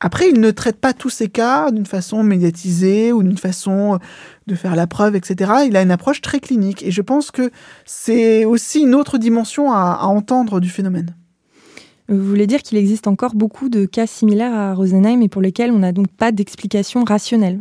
Après, 0.02 0.30
il 0.30 0.40
ne 0.40 0.52
traite 0.52 0.80
pas 0.80 0.94
tous 0.94 1.10
ces 1.10 1.28
cas 1.28 1.72
d'une 1.72 1.86
façon 1.86 2.24
médiatisée 2.24 3.12
ou 3.12 3.22
d'une 3.22 3.38
façon 3.38 4.00
de 4.48 4.56
faire 4.56 4.78
la 4.78 4.88
preuve, 4.88 5.16
etc. 5.16 5.52
Il 5.68 5.76
a 5.76 5.82
une 5.82 5.92
approche 5.92 6.22
très 6.22 6.40
clinique 6.40 6.84
et 6.84 6.92
je 6.92 7.02
pense 7.02 7.32
que 7.32 7.52
c'est 7.86 8.46
aussi 8.46 8.80
une 8.80 8.96
autre 8.96 9.18
dimension 9.18 9.74
à 9.74 10.06
entendre 10.06 10.62
du 10.62 10.70
phénomène. 10.70 11.16
Vous 12.10 12.26
voulez 12.26 12.48
dire 12.48 12.64
qu'il 12.64 12.78
existe 12.80 13.06
encore 13.08 13.36
beaucoup 13.36 13.70
de 13.70 13.86
cas 13.86 14.08
similaires 14.08 14.54
à 14.54 14.74
Rosenheim 14.74 15.22
et 15.22 15.30
pour 15.30 15.44
lesquels 15.44 15.72
on 15.72 15.80
n'a 15.80 15.92
donc 15.92 16.08
pas 16.08 16.32
d'explication 16.32 17.04
rationnelle 17.04 17.60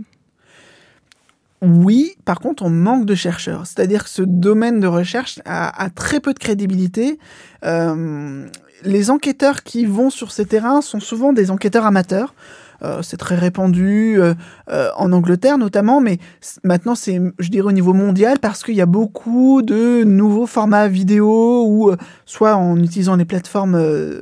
oui, 1.60 2.14
par 2.24 2.38
contre, 2.38 2.62
on 2.62 2.70
manque 2.70 3.04
de 3.04 3.16
chercheurs. 3.16 3.66
C'est-à-dire 3.66 4.04
que 4.04 4.10
ce 4.10 4.22
domaine 4.22 4.78
de 4.78 4.86
recherche 4.86 5.40
a, 5.44 5.90
très 5.90 6.20
peu 6.20 6.32
de 6.32 6.38
crédibilité. 6.38 7.18
Euh, 7.64 8.46
les 8.84 9.10
enquêteurs 9.10 9.64
qui 9.64 9.84
vont 9.84 10.08
sur 10.08 10.30
ces 10.30 10.46
terrains 10.46 10.82
sont 10.82 11.00
souvent 11.00 11.32
des 11.32 11.50
enquêteurs 11.50 11.84
amateurs. 11.84 12.34
Euh, 12.82 13.02
c'est 13.02 13.16
très 13.16 13.34
répandu 13.34 14.20
euh, 14.20 14.34
euh, 14.70 14.90
en 14.96 15.10
Angleterre 15.12 15.58
notamment, 15.58 16.00
mais 16.00 16.18
maintenant 16.62 16.94
c'est, 16.94 17.20
je 17.40 17.48
dirais, 17.48 17.66
au 17.66 17.72
niveau 17.72 17.92
mondial 17.92 18.38
parce 18.38 18.62
qu'il 18.62 18.76
y 18.76 18.80
a 18.80 18.86
beaucoup 18.86 19.62
de 19.62 20.04
nouveaux 20.04 20.46
formats 20.46 20.86
vidéo 20.86 21.64
ou 21.66 21.92
soit 22.24 22.54
en 22.54 22.78
utilisant 22.78 23.16
les 23.16 23.24
plateformes 23.24 23.76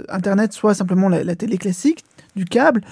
internet, 0.09 0.53
soit 0.55 0.75
simplement 0.75 1.09
la, 1.09 1.37
télé 1.37 1.59
classique 1.59 2.05
du 2.35 2.45
câble, 2.45 2.83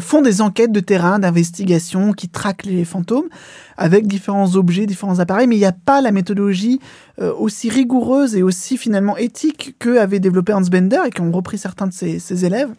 font 0.00 0.22
des 0.22 0.40
enquêtes 0.40 0.70
de 0.70 0.80
terrain, 0.80 1.18
d'investigation 1.18 2.12
qui 2.12 2.28
traquent 2.28 2.64
les 2.64 2.84
fantômes 2.84 3.28
avec 3.76 4.06
différents 4.06 4.54
objets, 4.54 4.86
différents 4.86 5.18
appareils, 5.18 5.46
mais 5.46 5.56
il 5.56 5.60
n'y 5.60 5.64
a 5.64 5.72
pas 5.72 6.00
la 6.00 6.12
méthodologie 6.12 6.80
aussi 7.20 7.70
rigoureuse 7.70 8.36
et 8.36 8.42
aussi 8.42 8.76
finalement 8.76 9.16
éthique 9.16 9.74
que 9.78 9.98
avait 9.98 10.20
développé 10.20 10.52
Hans 10.52 10.60
Bender 10.60 11.00
et 11.06 11.10
qu'ont 11.10 11.30
repris 11.32 11.58
certains 11.58 11.86
de 11.86 11.92
ses, 11.92 12.18
ses 12.18 12.44
élèves. 12.44 12.70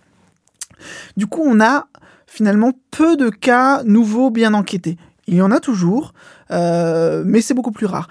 Du 1.18 1.28
coup, 1.28 1.44
on 1.46 1.60
a 1.60 1.88
finalement 2.36 2.74
peu 2.92 3.16
de 3.16 3.30
cas 3.30 3.84
nouveaux 3.84 4.30
bien 4.30 4.54
enquêtés. 4.54 4.98
Il 5.28 5.36
y 5.36 5.42
en 5.42 5.52
a 5.52 5.60
toujours, 5.60 6.14
mais 6.52 7.42
c'est 7.42 7.54
beaucoup 7.54 7.72
plus 7.72 7.88
rare. 7.88 8.10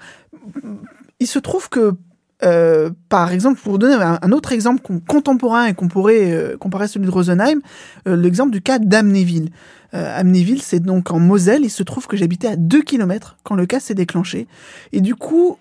Il 1.19 1.27
se 1.27 1.39
trouve 1.39 1.69
que 1.69 1.93
euh, 2.43 2.89
par 3.09 3.31
exemple, 3.31 3.59
pour 3.61 3.79
donner 3.79 3.95
un, 3.95 4.31
autre 4.31 4.51
exemple 4.51 4.81
contemporain 5.07 5.67
et 5.67 5.73
qu'on 5.73 5.87
pourrait 5.87 6.31
euh, 6.31 6.57
comparer 6.57 6.85
à 6.85 6.87
celui 6.87 7.05
de 7.05 7.11
Rosenheim, 7.11 7.61
euh, 8.07 8.15
l'exemple 8.15 8.51
du 8.51 8.61
cas 8.61 8.79
d'Amnéville. 8.79 9.49
Amnéville, 9.93 10.61
c'est 10.61 10.81
donc 10.81 11.11
en 11.11 11.19
Moselle. 11.19 11.63
Il 11.63 11.69
se 11.69 11.81
trouve 11.81 12.05
que 12.05 12.17
j'habitais 12.17 12.49
à 12.49 12.57
2 12.57 12.81
km 12.81 13.37
quand 13.45 13.55
le 13.55 13.65
cas 13.65 13.79
s'est 13.79 13.93
déclenché. 13.93 14.45
Et 14.91 14.99
du 14.99 15.15
coup, 15.15 15.57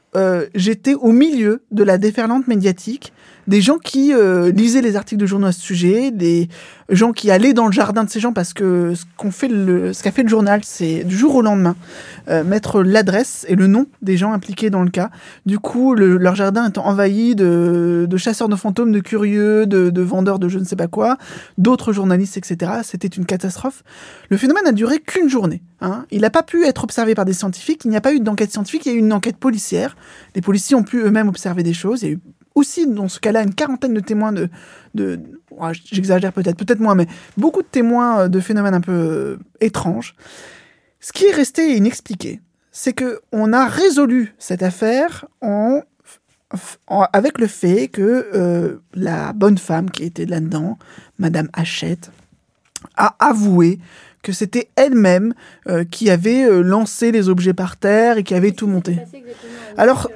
j'étais 0.57 0.95
au 0.95 1.13
milieu 1.13 1.63
de 1.71 1.85
la 1.85 1.99
déferlante 1.99 2.49
médiatique 2.49 3.13
des 3.47 3.61
gens 3.61 3.79
qui 3.79 4.13
euh, 4.13 4.51
lisaient 4.51 4.83
les 4.83 4.97
articles 4.97 5.21
de 5.21 5.27
journaux 5.27 5.47
à 5.47 5.53
ce 5.53 5.61
sujet, 5.61 6.11
des 6.11 6.49
gens 6.89 7.13
qui 7.13 7.31
allaient 7.31 7.53
dans 7.53 7.67
le 7.67 7.73
jardin 7.73 8.05
de 8.05 8.11
ces 8.11 8.21
gens 8.21 8.33
parce 8.33 8.53
que 8.53 8.95
ce 8.95 9.05
qu'on 9.17 9.31
fait 9.31 9.49
le, 9.49 9.93
ce 9.93 10.03
qu'a 10.03 10.13
fait 10.13 10.23
le 10.23 10.29
journal, 10.29 10.61
c'est 10.65 11.05
du 11.05 11.17
jour 11.17 11.35
au 11.35 11.43
lendemain 11.43 11.77
euh, 12.29 12.45
mettre 12.45 12.83
l'adresse 12.83 13.47
et 13.49 13.55
le 13.55 13.67
nom 13.67 13.87
des 14.03 14.17
gens 14.17 14.33
impliqués 14.33 14.71
dans 14.71 14.83
le 14.83 14.91
cas. 14.91 15.11
Du 15.47 15.59
coup, 15.59 15.95
leur 15.95 16.35
jardin 16.35 16.69
étant 16.69 16.87
envahi 16.87 17.35
de, 17.35 18.09
chasseurs 18.17 18.49
de 18.49 18.57
fantômes, 18.57 18.93
de 18.93 19.01
curieux, 19.01 19.67
de, 19.67 19.91
de 19.91 20.03
vendeurs 20.03 20.39
de 20.39 20.49
je 20.49 20.59
ne 20.59 20.65
sais 20.65 20.77
pas 20.77 20.89
quoi, 20.89 21.17
d'autres 21.59 21.93
journalistes, 21.93 22.37
etc. 22.37 22.73
C'était 22.83 23.09
une 23.09 23.27
catastrophe. 23.27 23.83
Le 24.29 24.37
phénomène 24.37 24.67
a 24.67 24.73
duré 24.73 25.01
qu'une 25.01 25.29
journée. 25.29 25.63
Hein. 25.81 26.07
Il 26.11 26.23
n'a 26.23 26.31
pas 26.31 26.43
pu 26.43 26.65
être 26.65 26.85
observé 26.85 27.15
par 27.15 27.25
des 27.25 27.33
scientifiques. 27.33 27.83
Il 27.85 27.91
n'y 27.91 27.97
a 27.97 28.01
pas 28.01 28.15
eu 28.15 28.21
d'enquête 28.21 28.51
scientifique. 28.51 28.87
Il 28.87 28.93
y 28.93 28.93
a 28.93 28.95
eu 28.97 29.01
une 29.01 29.13
enquête 29.13 29.37
policière. 29.37 29.97
Les 30.35 30.41
policiers 30.41 30.77
ont 30.77 30.83
pu 30.83 30.99
eux-mêmes 30.99 31.29
observer 31.29 31.63
des 31.63 31.75
choses. 31.75 32.05
Aussi, 32.55 32.87
dans 32.87 33.09
ce 33.09 33.21
cas-là, 33.21 33.43
une 33.43 33.55
quarantaine 33.55 33.95
de 33.95 34.01
témoins 34.01 34.33
de. 34.33 34.49
de 34.95 35.21
J'exagère 35.73 36.33
peut-être, 36.33 36.57
peut-être 36.57 36.81
moins, 36.81 36.95
mais 36.95 37.07
beaucoup 37.37 37.63
de 37.63 37.69
témoins 37.69 38.21
euh, 38.21 38.29
de 38.29 38.41
phénomènes 38.41 38.75
un 38.75 38.81
peu 38.81 38.93
euh, 38.93 39.39
étranges. 39.61 40.15
Ce 41.01 41.13
qui 41.13 41.27
est 41.27 41.33
resté 41.33 41.77
inexpliqué, 41.77 42.41
c'est 42.73 42.93
que 42.93 43.21
on 43.31 43.53
a 43.53 43.67
résolu 43.67 44.35
cette 44.39 44.63
affaire 44.63 45.27
en, 45.41 45.83
avec 47.13 47.39
le 47.39 47.47
fait 47.47 47.89
que 47.89 48.29
euh, 48.35 48.79
la 48.95 49.33
bonne 49.33 49.59
femme 49.59 49.91
qui 49.91 50.05
était 50.05 50.27
là-dedans, 50.27 50.79
Madame 51.19 51.49
Hachette, 51.53 52.11
a 52.97 53.17
avoué 53.19 53.79
que 54.23 54.33
c'était 54.33 54.71
elle-même 54.77 55.35
qui 55.91 56.09
avait 56.09 56.49
lancé 56.63 57.13
les 57.13 57.29
objets 57.29 57.53
par 57.53 57.77
terre 57.77 58.17
et 58.17 58.23
qui 58.23 58.35
avait 58.35 58.53
tout 58.53 58.67
monté. 58.67 58.99
Alors, 59.77 60.11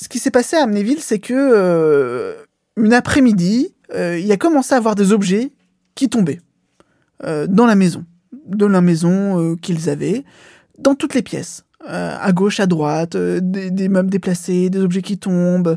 ce 0.00 0.08
qui 0.08 0.18
s'est 0.18 0.30
passé 0.30 0.56
à 0.56 0.62
Amnéville, 0.62 1.00
c'est 1.00 1.18
que 1.18 1.34
euh, 1.34 2.34
une 2.76 2.94
après-midi, 2.94 3.74
euh, 3.94 4.18
il 4.18 4.32
a 4.32 4.38
commencé 4.38 4.74
à 4.74 4.78
avoir 4.78 4.94
des 4.94 5.12
objets 5.12 5.52
qui 5.94 6.08
tombaient 6.08 6.40
euh, 7.24 7.46
dans 7.46 7.66
la 7.66 7.74
maison, 7.74 8.04
de 8.46 8.64
la 8.64 8.80
maison 8.80 9.56
qu'ils 9.56 9.90
avaient, 9.90 10.24
dans 10.78 10.94
toutes 10.94 11.14
les 11.14 11.22
pièces, 11.22 11.64
à 11.86 12.32
gauche, 12.32 12.60
à 12.60 12.66
droite, 12.66 13.16
des, 13.16 13.88
meubles 13.88 14.10
déplacés, 14.10 14.70
des 14.70 14.80
objets 14.80 15.02
qui 15.02 15.18
tombent, 15.18 15.76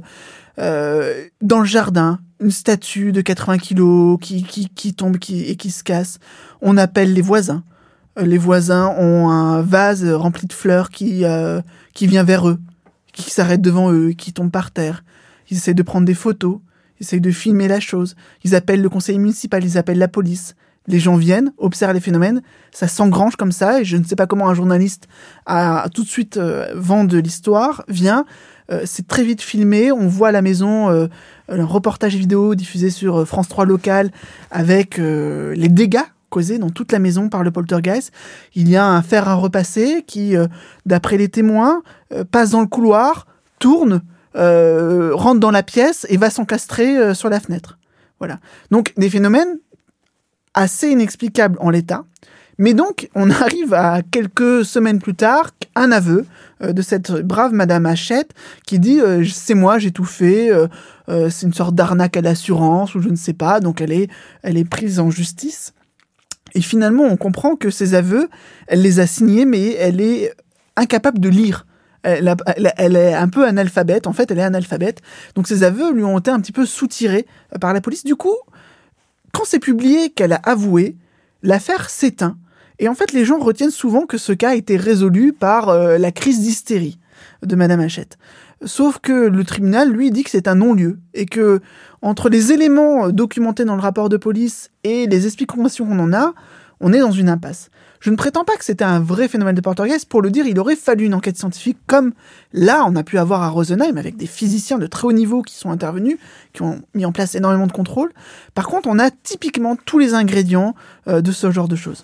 dans 0.58 1.60
le 1.60 1.66
jardin, 1.66 2.20
une 2.40 2.52
statue 2.52 3.12
de 3.12 3.22
80 3.22 3.58
kilos 3.58 4.18
qui, 4.22 4.44
qui, 4.44 4.70
qui 4.70 4.94
tombe 4.94 5.16
et 5.16 5.56
qui 5.56 5.72
se 5.72 5.84
casse. 5.84 6.20
On 6.62 6.78
appelle 6.78 7.14
les 7.14 7.22
voisins. 7.22 7.64
Les 8.18 8.38
voisins 8.38 8.94
ont 8.98 9.30
un 9.30 9.62
vase 9.62 10.06
rempli 10.06 10.48
de 10.48 10.54
fleurs 10.54 10.90
qui, 10.90 11.24
qui 11.94 12.08
vient 12.08 12.24
vers 12.24 12.48
eux 12.48 12.60
qui 13.14 13.30
s'arrêtent 13.30 13.62
devant 13.62 13.92
eux, 13.92 14.12
qui 14.12 14.34
tombent 14.34 14.52
par 14.52 14.72
terre. 14.72 15.04
Ils 15.50 15.58
essayent 15.58 15.76
de 15.76 15.84
prendre 15.84 16.06
des 16.06 16.14
photos, 16.14 16.60
ils 17.00 17.04
essayent 17.04 17.22
de 17.22 17.32
filmer 17.32 17.68
la 17.68 17.80
chose. 17.80 18.16
Ils 18.44 18.56
appellent 18.56 18.82
le 18.82 18.90
conseil 18.90 19.18
municipal, 19.20 19.64
ils 19.64 19.78
appellent 19.78 20.00
la 20.00 20.08
police. 20.08 20.56
Les 20.88 21.00
gens 21.00 21.16
viennent, 21.16 21.54
observent 21.58 21.94
les 21.94 22.02
phénomènes, 22.02 22.42
ça 22.72 22.90
s'engrange 22.90 23.38
comme 23.38 23.54
ça, 23.54 23.80
et 23.80 23.86
je 23.86 23.96
ne 23.96 24.04
sais 24.04 24.18
pas 24.18 24.28
comment 24.28 24.50
un 24.50 24.54
journaliste 24.54 25.08
a 25.46 25.88
tout 25.94 26.04
de 26.04 26.10
suite 26.10 26.36
euh, 26.36 26.74
de 26.76 27.18
l'histoire, 27.20 27.86
vient, 27.88 28.26
euh, 28.70 28.82
c'est 28.86 29.08
très 29.08 29.24
vite 29.24 29.42
filmé, 29.42 29.94
on 29.94 30.08
voit 30.08 30.30
à 30.30 30.32
la 30.34 30.42
maison 30.42 30.90
euh, 30.90 31.08
un 31.48 31.64
reportage 31.64 32.16
vidéo 32.16 32.56
diffusé 32.56 32.90
sur 32.90 33.26
France 33.26 33.48
3 33.48 33.66
local 33.66 34.12
avec 34.52 34.98
les 34.98 35.70
dégâts 35.70 36.04
causé 36.34 36.58
dans 36.58 36.72
toute 36.72 36.92
la 36.92 36.98
maison 36.98 37.30
par 37.30 37.44
le 37.44 37.52
poltergeist. 37.52 38.12
Il 38.56 38.68
y 38.68 38.76
a 38.76 38.88
un 38.88 39.04
fer 39.04 39.30
à 39.30 39.36
repasser 39.36 40.04
qui, 40.08 40.36
euh, 40.36 40.48
d'après 40.88 41.16
les 41.16 41.30
témoins, 41.30 41.84
euh, 42.12 42.24
passe 42.24 42.50
dans 42.50 42.62
le 42.62 42.68
couloir, 42.68 43.28
tourne, 43.60 44.02
euh, 44.36 45.12
rentre 45.14 45.40
dans 45.40 45.52
la 45.52 45.62
pièce 45.62 46.08
et 46.10 46.18
va 46.18 46.32
s'encastrer 46.32 47.14
sur 47.14 47.30
la 47.30 47.40
fenêtre. 47.40 47.78
Voilà. 48.18 48.40
Donc 48.72 48.94
des 48.98 49.12
phénomènes 49.12 49.60
assez 50.56 50.90
inexplicables 50.90 51.58
en 51.62 51.70
l'état. 51.70 52.04
Mais 52.58 52.74
donc, 52.74 53.10
on 53.14 53.30
arrive 53.46 53.76
à 53.76 54.02
quelques 54.02 54.66
semaines 54.66 55.00
plus 55.00 55.16
tard, 55.16 55.52
un 55.76 55.92
aveu 55.92 56.26
de 56.62 56.82
cette 56.82 57.12
brave 57.12 57.54
Madame 57.54 57.86
Hachette 57.86 58.34
qui 58.66 58.80
dit 58.80 59.00
c'est 59.32 59.54
moi, 59.54 59.78
j'ai 59.78 59.92
tout 59.92 60.06
fait, 60.06 60.50
c'est 61.08 61.46
une 61.46 61.54
sorte 61.54 61.76
d'arnaque 61.76 62.18
à 62.18 62.22
l'assurance 62.22 62.96
ou 62.96 63.02
je 63.02 63.10
ne 63.10 63.16
sais 63.16 63.34
pas. 63.34 63.60
Donc 63.60 63.82
elle 63.82 63.92
est, 63.92 64.08
elle 64.42 64.58
est 64.58 64.66
prise 64.66 65.00
en 65.00 65.12
justice. 65.12 65.74
Et 66.56 66.62
finalement, 66.62 67.04
on 67.04 67.18
comprend 67.18 67.56
que 67.56 67.70
ses 67.70 67.94
aveux, 67.94 68.30
elle 68.68 68.82
les 68.82 69.00
a 69.00 69.08
signés, 69.08 69.46
mais 69.46 69.74
elle 69.74 70.02
est 70.02 70.34
incapable 70.76 71.20
de 71.20 71.30
lire. 71.30 71.66
Elle, 72.04 72.28
est 72.28 73.14
un 73.14 73.30
peu 73.30 73.48
analphabète, 73.48 74.08
en 74.08 74.14
fait, 74.14 74.30
elle 74.30 74.40
est 74.40 74.44
analphabète. 74.44 75.02
Donc 75.36 75.48
ses 75.48 75.64
aveux 75.64 75.94
lui 75.94 76.04
ont 76.04 76.20
été 76.20 76.32
un 76.32 76.42
petit 76.42 76.52
peu 76.52 76.66
soutirés 76.66 77.26
par 77.62 77.74
la 77.74 77.80
police. 77.80 78.04
Du 78.04 78.18
coup, 78.18 78.36
quand 79.32 79.46
c'est 79.46 79.60
publié 79.60 80.10
qu'elle 80.10 80.34
a 80.34 80.42
avoué, 80.44 80.98
l'affaire 81.44 81.90
s'éteint. 81.90 82.38
Et 82.80 82.90
en 82.90 82.94
fait, 82.94 83.14
les 83.14 83.24
gens 83.24 83.40
retiennent 83.40 83.72
souvent 83.72 84.06
que 84.06 84.18
ce 84.18 84.34
cas 84.34 84.50
a 84.50 84.56
été 84.56 84.76
résolu 84.76 85.32
par 85.32 85.70
euh, 85.70 85.98
la 85.98 86.12
crise 86.12 86.42
d'hystérie 86.42 87.00
de 87.42 87.56
Madame 87.56 87.80
Hachette. 87.80 88.18
Sauf 88.64 89.00
que 89.00 89.28
le 89.28 89.44
tribunal, 89.44 89.90
lui, 89.90 90.12
dit 90.12 90.24
que 90.24 90.30
c'est 90.30 90.48
un 90.48 90.56
non-lieu 90.56 91.00
et 91.14 91.26
que 91.26 91.62
entre 92.02 92.30
les 92.30 92.52
éléments 92.52 93.08
euh, 93.08 93.12
documentés 93.12 93.66
dans 93.66 93.76
le 93.76 93.82
rapport 93.82 94.10
de 94.10 94.18
police 94.18 94.72
et 94.84 95.08
les 95.08 95.26
explications 95.26 95.86
qu'on 95.86 96.00
en 96.00 96.14
a, 96.14 96.34
on 96.80 96.94
est 96.94 97.00
dans 97.00 97.12
une 97.12 97.30
impasse. 97.30 97.70
Je 98.02 98.10
ne 98.10 98.18
prétends 98.18 98.44
pas 98.44 98.58
que 98.58 98.66
c'était 98.66 98.84
un 98.84 99.00
vrai 99.00 99.30
phénomène 99.30 99.56
de 99.56 99.62
Poltergeist. 99.62 100.10
Pour 100.10 100.22
le 100.22 100.30
dire, 100.30 100.46
il 100.46 100.60
aurait 100.60 100.76
fallu 100.76 101.06
une 101.06 101.14
enquête 101.14 101.38
scientifique 101.38 101.78
comme 101.88 102.12
là, 102.52 102.84
on 102.86 102.98
a 102.98 103.04
pu 103.04 103.18
avoir 103.18 103.42
à 103.42 103.50
Rosenheim 103.50 103.96
avec 103.98 104.18
des 104.18 104.26
physiciens 104.26 104.78
de 104.78 104.88
très 104.88 105.08
haut 105.08 105.14
niveau 105.14 105.42
qui 105.42 105.56
sont 105.56 105.72
intervenus, 105.72 106.18
qui 106.52 106.64
ont 106.64 106.82
mis 106.94 107.06
en 107.06 107.14
place 107.14 107.36
énormément 107.36 107.68
de 107.68 107.72
contrôles. 107.72 108.12
Par 108.56 108.68
contre, 108.68 108.90
on 108.90 109.00
a 109.00 109.10
typiquement 109.10 109.78
tous 109.78 110.00
les 110.00 110.14
ingrédients 110.14 110.76
euh, 111.08 111.22
de 111.22 111.32
ce 111.32 111.50
genre 111.52 111.70
de 111.70 111.78
choses. 111.78 112.04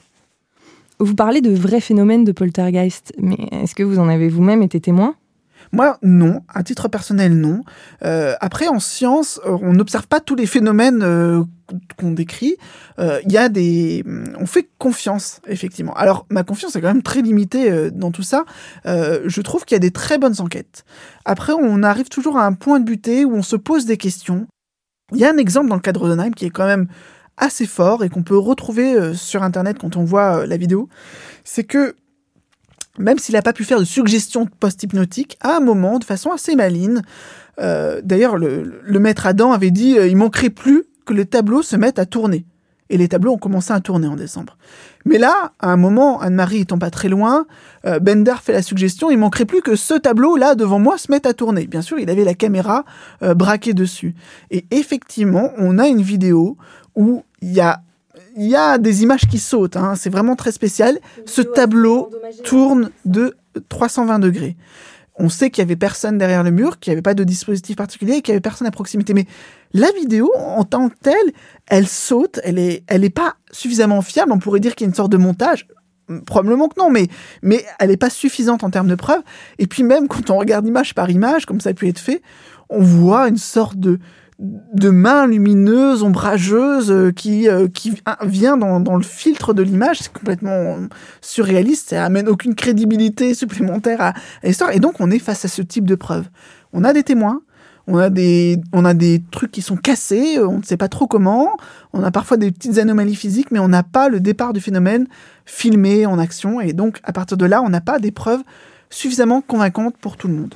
Vous 0.99 1.15
parlez 1.15 1.41
de 1.41 1.53
vrais 1.53 1.81
phénomènes 1.81 2.23
de 2.23 2.31
poltergeist, 2.31 3.13
mais 3.17 3.49
est-ce 3.51 3.75
que 3.75 3.83
vous 3.83 3.99
en 3.99 4.07
avez 4.07 4.29
vous-même 4.29 4.61
été 4.61 4.79
témoin? 4.79 5.15
Moi, 5.71 5.97
non. 6.01 6.41
À 6.49 6.63
titre 6.63 6.87
personnel, 6.87 7.33
non. 7.37 7.61
Euh, 8.03 8.35
après, 8.41 8.67
en 8.67 8.79
science, 8.79 9.39
euh, 9.45 9.57
on 9.61 9.73
n'observe 9.73 10.07
pas 10.07 10.19
tous 10.19 10.35
les 10.35 10.47
phénomènes 10.47 11.03
euh, 11.03 11.43
qu'on 11.97 12.11
décrit. 12.11 12.55
Il 12.97 13.31
y 13.31 13.37
a 13.37 13.47
des... 13.47 14.03
On 14.39 14.45
fait 14.45 14.67
confiance, 14.77 15.39
effectivement. 15.47 15.93
Alors, 15.93 16.25
ma 16.29 16.43
confiance 16.43 16.75
est 16.75 16.81
quand 16.81 16.87
même 16.87 17.03
très 17.03 17.21
limitée 17.21 17.91
dans 17.91 18.11
tout 18.11 18.23
ça. 18.23 18.43
je 18.85 19.41
trouve 19.41 19.63
qu'il 19.63 19.75
y 19.75 19.77
a 19.77 19.79
des 19.79 19.91
très 19.91 20.17
bonnes 20.17 20.41
enquêtes. 20.41 20.83
Après, 21.23 21.53
on 21.53 21.81
arrive 21.83 22.09
toujours 22.09 22.37
à 22.37 22.45
un 22.45 22.53
point 22.53 22.81
de 22.81 22.85
butée 22.85 23.23
où 23.23 23.35
on 23.35 23.43
se 23.43 23.55
pose 23.55 23.85
des 23.85 23.95
questions. 23.95 24.47
Il 25.13 25.19
y 25.19 25.25
a 25.25 25.31
un 25.31 25.37
exemple 25.37 25.69
dans 25.69 25.75
le 25.75 25.81
cadre 25.81 26.13
de 26.13 26.29
qui 26.31 26.45
est 26.45 26.49
quand 26.49 26.65
même 26.65 26.87
assez 27.37 27.67
fort 27.67 28.03
et 28.03 28.09
qu'on 28.09 28.23
peut 28.23 28.37
retrouver 28.37 29.13
sur 29.13 29.43
Internet 29.43 29.77
quand 29.79 29.95
on 29.95 30.03
voit 30.03 30.45
la 30.45 30.57
vidéo. 30.57 30.89
C'est 31.45 31.63
que 31.63 31.95
même 32.99 33.17
s'il 33.17 33.33
n'a 33.33 33.41
pas 33.41 33.53
pu 33.53 33.63
faire 33.63 33.79
de 33.79 33.85
suggestions 33.85 34.45
post-hypnotiques, 34.45 35.37
à 35.41 35.55
un 35.55 35.59
moment, 35.61 35.97
de 35.97 36.03
façon 36.03 36.31
assez 36.31 36.55
maligne, 36.55 37.01
euh, 37.59 38.01
d'ailleurs, 38.03 38.37
le, 38.37 38.99
maître 38.99 39.25
Adam 39.25 39.51
avait 39.51 39.71
dit 39.71 39.97
euh, 39.97 40.07
il 40.07 40.17
manquerait 40.17 40.49
plus 40.49 40.83
que 41.05 41.13
les 41.13 41.25
tableaux 41.25 41.63
se 41.63 41.75
mettent 41.75 41.99
à 41.99 42.05
tourner. 42.05 42.45
Et 42.91 42.97
les 42.97 43.07
tableaux 43.07 43.33
ont 43.33 43.37
commencé 43.37 43.71
à 43.71 43.79
tourner 43.79 44.07
en 44.07 44.15
décembre. 44.15 44.57
Mais 45.05 45.19
là, 45.19 45.53
à 45.59 45.71
un 45.71 45.77
moment, 45.77 46.19
Anne-Marie 46.21 46.61
étant 46.61 46.79
pas 46.79 46.89
très 46.89 47.07
loin, 47.07 47.45
euh, 47.85 47.99
Bender 47.99 48.33
fait 48.41 48.51
la 48.51 48.63
suggestion 48.63 49.11
il 49.11 49.17
manquerait 49.17 49.45
plus 49.45 49.61
que 49.61 49.75
ce 49.75 49.93
tableau-là 49.93 50.55
devant 50.55 50.79
moi 50.79 50.97
se 50.97 51.11
mette 51.11 51.27
à 51.27 51.33
tourner. 51.33 51.67
Bien 51.67 51.83
sûr, 51.83 51.99
il 51.99 52.09
avait 52.09 52.23
la 52.23 52.33
caméra 52.33 52.85
braquée 53.21 53.73
dessus. 53.73 54.15
Et 54.49 54.65
effectivement, 54.71 55.51
on 55.57 55.77
a 55.77 55.87
une 55.87 56.01
vidéo 56.01 56.57
où 56.95 57.23
il 57.41 57.53
y 57.53 57.61
a 57.61 57.81
il 58.35 58.47
y 58.47 58.55
a 58.55 58.77
des 58.77 59.03
images 59.03 59.27
qui 59.27 59.39
sautent, 59.39 59.77
hein. 59.77 59.95
c'est 59.95 60.09
vraiment 60.09 60.35
très 60.35 60.51
spécial. 60.51 60.99
Ce 61.25 61.41
tableau 61.41 62.11
tourne 62.43 62.91
de 63.05 63.35
320 63.69 64.19
degrés. 64.19 64.55
On 65.21 65.27
sait 65.27 65.49
qu'il 65.49 65.61
y 65.61 65.67
avait 65.67 65.75
personne 65.75 66.17
derrière 66.17 66.43
le 66.43 66.51
mur, 66.51 66.79
qu'il 66.79 66.91
n'y 66.91 66.93
avait 66.93 67.01
pas 67.01 67.13
de 67.13 67.25
dispositif 67.25 67.75
particulier 67.75 68.13
et 68.15 68.21
qu'il 68.21 68.31
y 68.31 68.35
avait 68.35 68.41
personne 68.41 68.67
à 68.67 68.71
proximité. 68.71 69.13
Mais 69.13 69.25
la 69.73 69.91
vidéo, 69.91 70.31
en 70.37 70.63
tant 70.63 70.87
que 70.87 70.95
telle, 71.01 71.33
elle 71.67 71.87
saute, 71.87 72.39
elle 72.43 72.57
est, 72.57 72.83
elle 72.87 73.03
est 73.03 73.09
pas 73.09 73.35
suffisamment 73.51 74.01
fiable. 74.01 74.31
On 74.31 74.39
pourrait 74.39 74.61
dire 74.61 74.75
qu'il 74.75 74.85
y 74.85 74.87
a 74.87 74.91
une 74.91 74.95
sorte 74.95 75.11
de 75.11 75.17
montage. 75.17 75.67
Probablement 76.25 76.69
que 76.69 76.79
non, 76.79 76.89
mais, 76.89 77.07
mais 77.43 77.65
elle 77.79 77.89
n'est 77.89 77.97
pas 77.97 78.09
suffisante 78.09 78.63
en 78.63 78.69
termes 78.69 78.87
de 78.87 78.95
preuves. 78.95 79.21
Et 79.57 79.67
puis 79.67 79.83
même 79.83 80.07
quand 80.07 80.29
on 80.29 80.37
regarde 80.37 80.65
image 80.65 80.95
par 80.95 81.09
image, 81.09 81.45
comme 81.45 81.59
ça 81.59 81.71
a 81.71 81.73
pu 81.73 81.89
être 81.89 81.99
fait, 81.99 82.21
on 82.69 82.81
voit 82.81 83.27
une 83.27 83.37
sorte 83.37 83.77
de, 83.77 83.99
de 84.39 84.89
main 84.89 85.27
lumineuse, 85.27 86.01
ombrageuse, 86.01 86.91
euh, 86.91 87.11
qui, 87.11 87.47
qui 87.73 88.01
vient 88.23 88.55
dans, 88.55 88.79
dans 88.79 88.95
le 88.95 89.03
filtre 89.03 89.53
de 89.53 89.61
l'image. 89.61 89.99
C'est 89.99 90.13
complètement 90.13 90.77
surréaliste. 91.21 91.89
Ça 91.89 92.05
amène 92.05 92.29
aucune 92.29 92.55
crédibilité 92.55 93.33
supplémentaire 93.33 94.01
à, 94.01 94.07
à 94.09 94.47
l'histoire. 94.47 94.71
Et 94.71 94.79
donc, 94.79 94.95
on 94.99 95.11
est 95.11 95.19
face 95.19 95.43
à 95.43 95.49
ce 95.49 95.61
type 95.61 95.85
de 95.85 95.95
preuve. 95.95 96.29
On 96.71 96.83
a 96.83 96.93
des 96.93 97.03
témoins, 97.03 97.41
on 97.87 97.97
a 97.97 98.09
des, 98.09 98.61
on 98.71 98.85
a 98.85 98.93
des 98.93 99.23
trucs 99.31 99.51
qui 99.51 99.61
sont 99.61 99.75
cassés, 99.75 100.39
on 100.39 100.59
ne 100.59 100.63
sait 100.63 100.77
pas 100.77 100.87
trop 100.87 101.07
comment. 101.07 101.57
On 101.91 102.03
a 102.03 102.11
parfois 102.11 102.37
des 102.37 102.51
petites 102.51 102.77
anomalies 102.77 103.15
physiques, 103.15 103.51
mais 103.51 103.59
on 103.59 103.67
n'a 103.67 103.83
pas 103.83 104.07
le 104.07 104.19
départ 104.19 104.53
du 104.53 104.61
phénomène 104.61 105.07
filmé 105.45 106.05
en 106.05 106.19
action. 106.19 106.61
Et 106.61 106.71
donc, 106.73 106.99
à 107.03 107.11
partir 107.11 107.35
de 107.35 107.45
là, 107.45 107.61
on 107.61 107.69
n'a 107.69 107.81
pas 107.81 107.99
des 107.99 108.11
preuves 108.11 108.41
suffisamment 108.89 109.41
convaincantes 109.41 109.97
pour 109.97 110.15
tout 110.15 110.27
le 110.27 110.35
monde. 110.35 110.53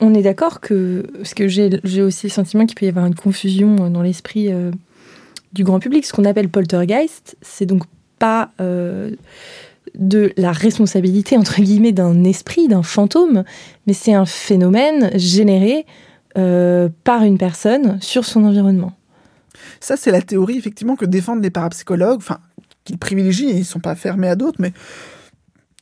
On 0.00 0.14
est 0.14 0.22
d'accord 0.22 0.60
que, 0.60 1.04
parce 1.14 1.34
que 1.34 1.46
j'ai 1.48 2.02
aussi 2.02 2.26
le 2.26 2.30
sentiment 2.30 2.64
qu'il 2.64 2.74
peut 2.74 2.86
y 2.86 2.88
avoir 2.88 3.06
une 3.06 3.14
confusion 3.14 3.90
dans 3.90 4.02
l'esprit 4.02 4.50
euh, 4.50 4.70
du 5.52 5.62
grand 5.62 5.78
public. 5.78 6.06
Ce 6.06 6.12
qu'on 6.12 6.24
appelle 6.24 6.48
poltergeist, 6.48 7.36
c'est 7.42 7.66
donc 7.66 7.82
pas 8.18 8.50
euh, 8.60 9.10
de 9.94 10.32
la 10.36 10.52
responsabilité, 10.52 11.36
entre 11.36 11.60
guillemets, 11.60 11.92
d'un 11.92 12.24
esprit, 12.24 12.68
d'un 12.68 12.82
fantôme, 12.82 13.44
mais 13.86 13.92
c'est 13.92 14.14
un 14.14 14.26
phénomène 14.26 15.10
généré 15.18 15.84
euh, 16.38 16.88
par 17.04 17.24
une 17.24 17.38
personne 17.38 18.00
sur 18.00 18.24
son 18.24 18.44
environnement. 18.44 18.92
Ça, 19.80 19.96
c'est 19.96 20.10
la 20.10 20.22
théorie, 20.22 20.56
effectivement, 20.56 20.96
que 20.96 21.04
défendent 21.04 21.42
les 21.42 21.50
parapsychologues, 21.50 22.18
enfin, 22.18 22.38
qu'ils 22.84 22.98
privilégient, 22.98 23.50
ils 23.50 23.58
ne 23.58 23.64
sont 23.64 23.80
pas 23.80 23.94
fermés 23.94 24.28
à 24.28 24.36
d'autres, 24.36 24.60
mais 24.60 24.72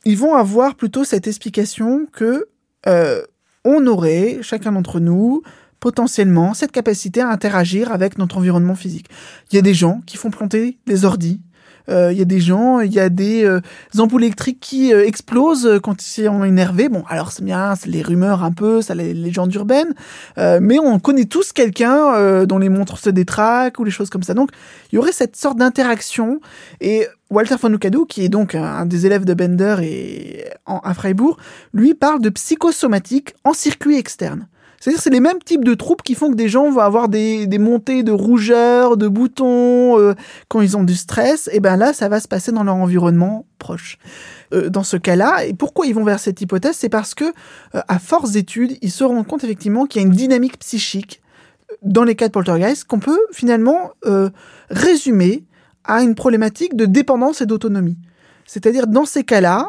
ils 0.05 0.17
vont 0.17 0.35
avoir 0.35 0.75
plutôt 0.75 1.03
cette 1.03 1.27
explication 1.27 2.07
que 2.11 2.47
euh, 2.87 3.21
on 3.65 3.85
aurait, 3.87 4.39
chacun 4.41 4.71
d'entre 4.71 4.99
nous, 4.99 5.43
potentiellement 5.79 6.53
cette 6.53 6.71
capacité 6.71 7.21
à 7.21 7.29
interagir 7.29 7.91
avec 7.91 8.17
notre 8.17 8.37
environnement 8.37 8.75
physique. 8.75 9.07
Il 9.51 9.55
y 9.55 9.59
a 9.59 9.61
des 9.61 9.73
gens 9.73 10.01
qui 10.05 10.17
font 10.17 10.29
planter 10.29 10.77
des 10.85 11.05
ordis 11.05 11.41
euh, 11.89 12.11
il 12.11 12.19
y 12.19 12.21
a 12.21 12.25
des 12.25 12.39
gens, 12.39 12.79
il 12.79 12.93
y 12.93 12.99
a 12.99 13.09
des 13.09 13.43
euh, 13.43 13.61
ampoules 13.97 14.23
électriques 14.23 14.59
qui 14.59 14.93
euh, 14.93 15.05
explosent 15.05 15.79
quand 15.81 16.05
ils 16.05 16.25
sont 16.25 16.43
énervés. 16.43 16.89
Bon, 16.89 17.03
alors 17.09 17.31
c'est 17.31 17.43
bien, 17.43 17.75
c'est 17.75 17.89
les 17.89 18.01
rumeurs 18.01 18.43
un 18.43 18.51
peu, 18.51 18.81
ça 18.81 18.95
les 18.95 19.13
légendes 19.13 19.53
urbaines, 19.53 19.93
mais 20.37 20.79
on 20.79 20.99
connaît 20.99 21.25
tous 21.25 21.51
quelqu'un 21.51 22.45
dont 22.45 22.57
les 22.57 22.69
montres 22.69 22.97
se 22.97 23.09
détraquent 23.09 23.79
ou 23.79 23.83
les 23.83 23.91
choses 23.91 24.09
comme 24.09 24.23
ça. 24.23 24.33
Donc, 24.33 24.51
il 24.91 24.95
y 24.95 24.97
aurait 24.99 25.11
cette 25.11 25.35
sorte 25.35 25.57
d'interaction 25.57 26.39
et 26.81 27.07
Walter 27.29 27.55
von 27.61 27.69
Lucadou, 27.69 28.05
qui 28.05 28.23
est 28.23 28.29
donc 28.29 28.55
un 28.55 28.85
des 28.85 29.05
élèves 29.05 29.25
de 29.25 29.33
Bender 29.33 29.77
et 29.83 30.45
à 30.65 30.93
Freiburg, 30.93 31.37
lui 31.73 31.93
parle 31.93 32.21
de 32.21 32.29
psychosomatique 32.29 33.35
en 33.43 33.53
circuit 33.53 33.97
externe. 33.97 34.47
C'est-à-dire 34.79 35.01
c'est 35.01 35.09
les 35.09 35.19
mêmes 35.19 35.39
types 35.43 35.65
de 35.65 35.73
troupes 35.73 36.03
qui 36.03 36.15
font 36.15 36.31
que 36.31 36.35
des 36.35 36.47
gens 36.47 36.71
vont 36.71 36.79
avoir 36.79 37.09
des, 37.09 37.47
montées 37.59 38.01
de 38.01 38.13
rougeur, 38.13 38.95
de 38.95 39.07
boutons 39.07 39.99
euh, 39.99 40.13
quand 40.47 40.61
ils 40.61 40.77
ont 40.77 40.83
du 40.83 40.95
stress. 40.95 41.49
Et 41.51 41.59
ben 41.59 41.75
là, 41.75 41.91
ça 41.91 42.07
va 42.07 42.19
se 42.19 42.27
passer 42.27 42.51
dans 42.51 42.63
leur 42.63 42.75
environnement 42.75 43.45
proche. 43.57 43.97
Euh, 44.53 44.69
dans 44.69 44.83
ce 44.83 44.95
cas-là, 44.95 45.45
et 45.45 45.53
pourquoi 45.53 45.85
ils 45.85 45.93
vont 45.93 46.05
vers 46.05 46.19
cette 46.19 46.39
hypothèse, 46.39 46.77
c'est 46.77 46.89
parce 46.89 47.13
que 47.13 47.25
euh, 47.25 47.81
à 47.87 47.99
force 47.99 48.31
d'études, 48.31 48.77
ils 48.81 48.91
se 48.91 49.03
rendent 49.03 49.27
compte 49.27 49.43
effectivement 49.43 49.85
qu'il 49.85 50.01
y 50.01 50.05
a 50.05 50.07
une 50.07 50.15
dynamique 50.15 50.57
psychique 50.59 51.21
dans 51.81 52.03
les 52.03 52.15
cas 52.15 52.27
de 52.27 52.31
poltergeist 52.31 52.85
qu'on 52.85 52.99
peut 52.99 53.19
finalement 53.31 53.91
résumer 54.71 55.45
à 55.89 56.01
une 56.01 56.15
problématique 56.15 56.75
de 56.75 56.85
dépendance 56.85 57.41
et 57.41 57.45
d'autonomie. 57.45 57.97
C'est-à-dire 58.45 58.87
dans 58.87 59.05
ces 59.05 59.23
cas-là, 59.23 59.67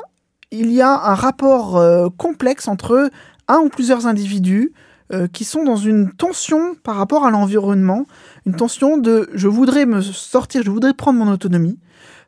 il 0.51 0.73
y 0.73 0.81
a 0.81 0.91
un 0.91 1.15
rapport 1.15 1.81
complexe 2.17 2.67
entre 2.67 3.11
un 3.49 3.59
ou 3.59 3.69
plusieurs 3.69 4.07
individus 4.07 4.73
euh, 5.13 5.27
qui 5.27 5.45
sont 5.45 5.65
dans 5.65 5.77
une 5.77 6.13
tension 6.13 6.77
par 6.85 6.95
rapport 6.95 7.27
à 7.27 7.33
l'environnement, 7.33 8.07
une 8.47 8.55
tension 8.55 8.97
de 8.97 9.29
je 9.35 9.49
voudrais 9.49 9.85
me 9.85 10.01
sortir, 10.01 10.63
je 10.63 10.71
voudrais 10.71 10.95
prendre 10.95 11.19
mon 11.19 11.33
autonomie, 11.33 11.81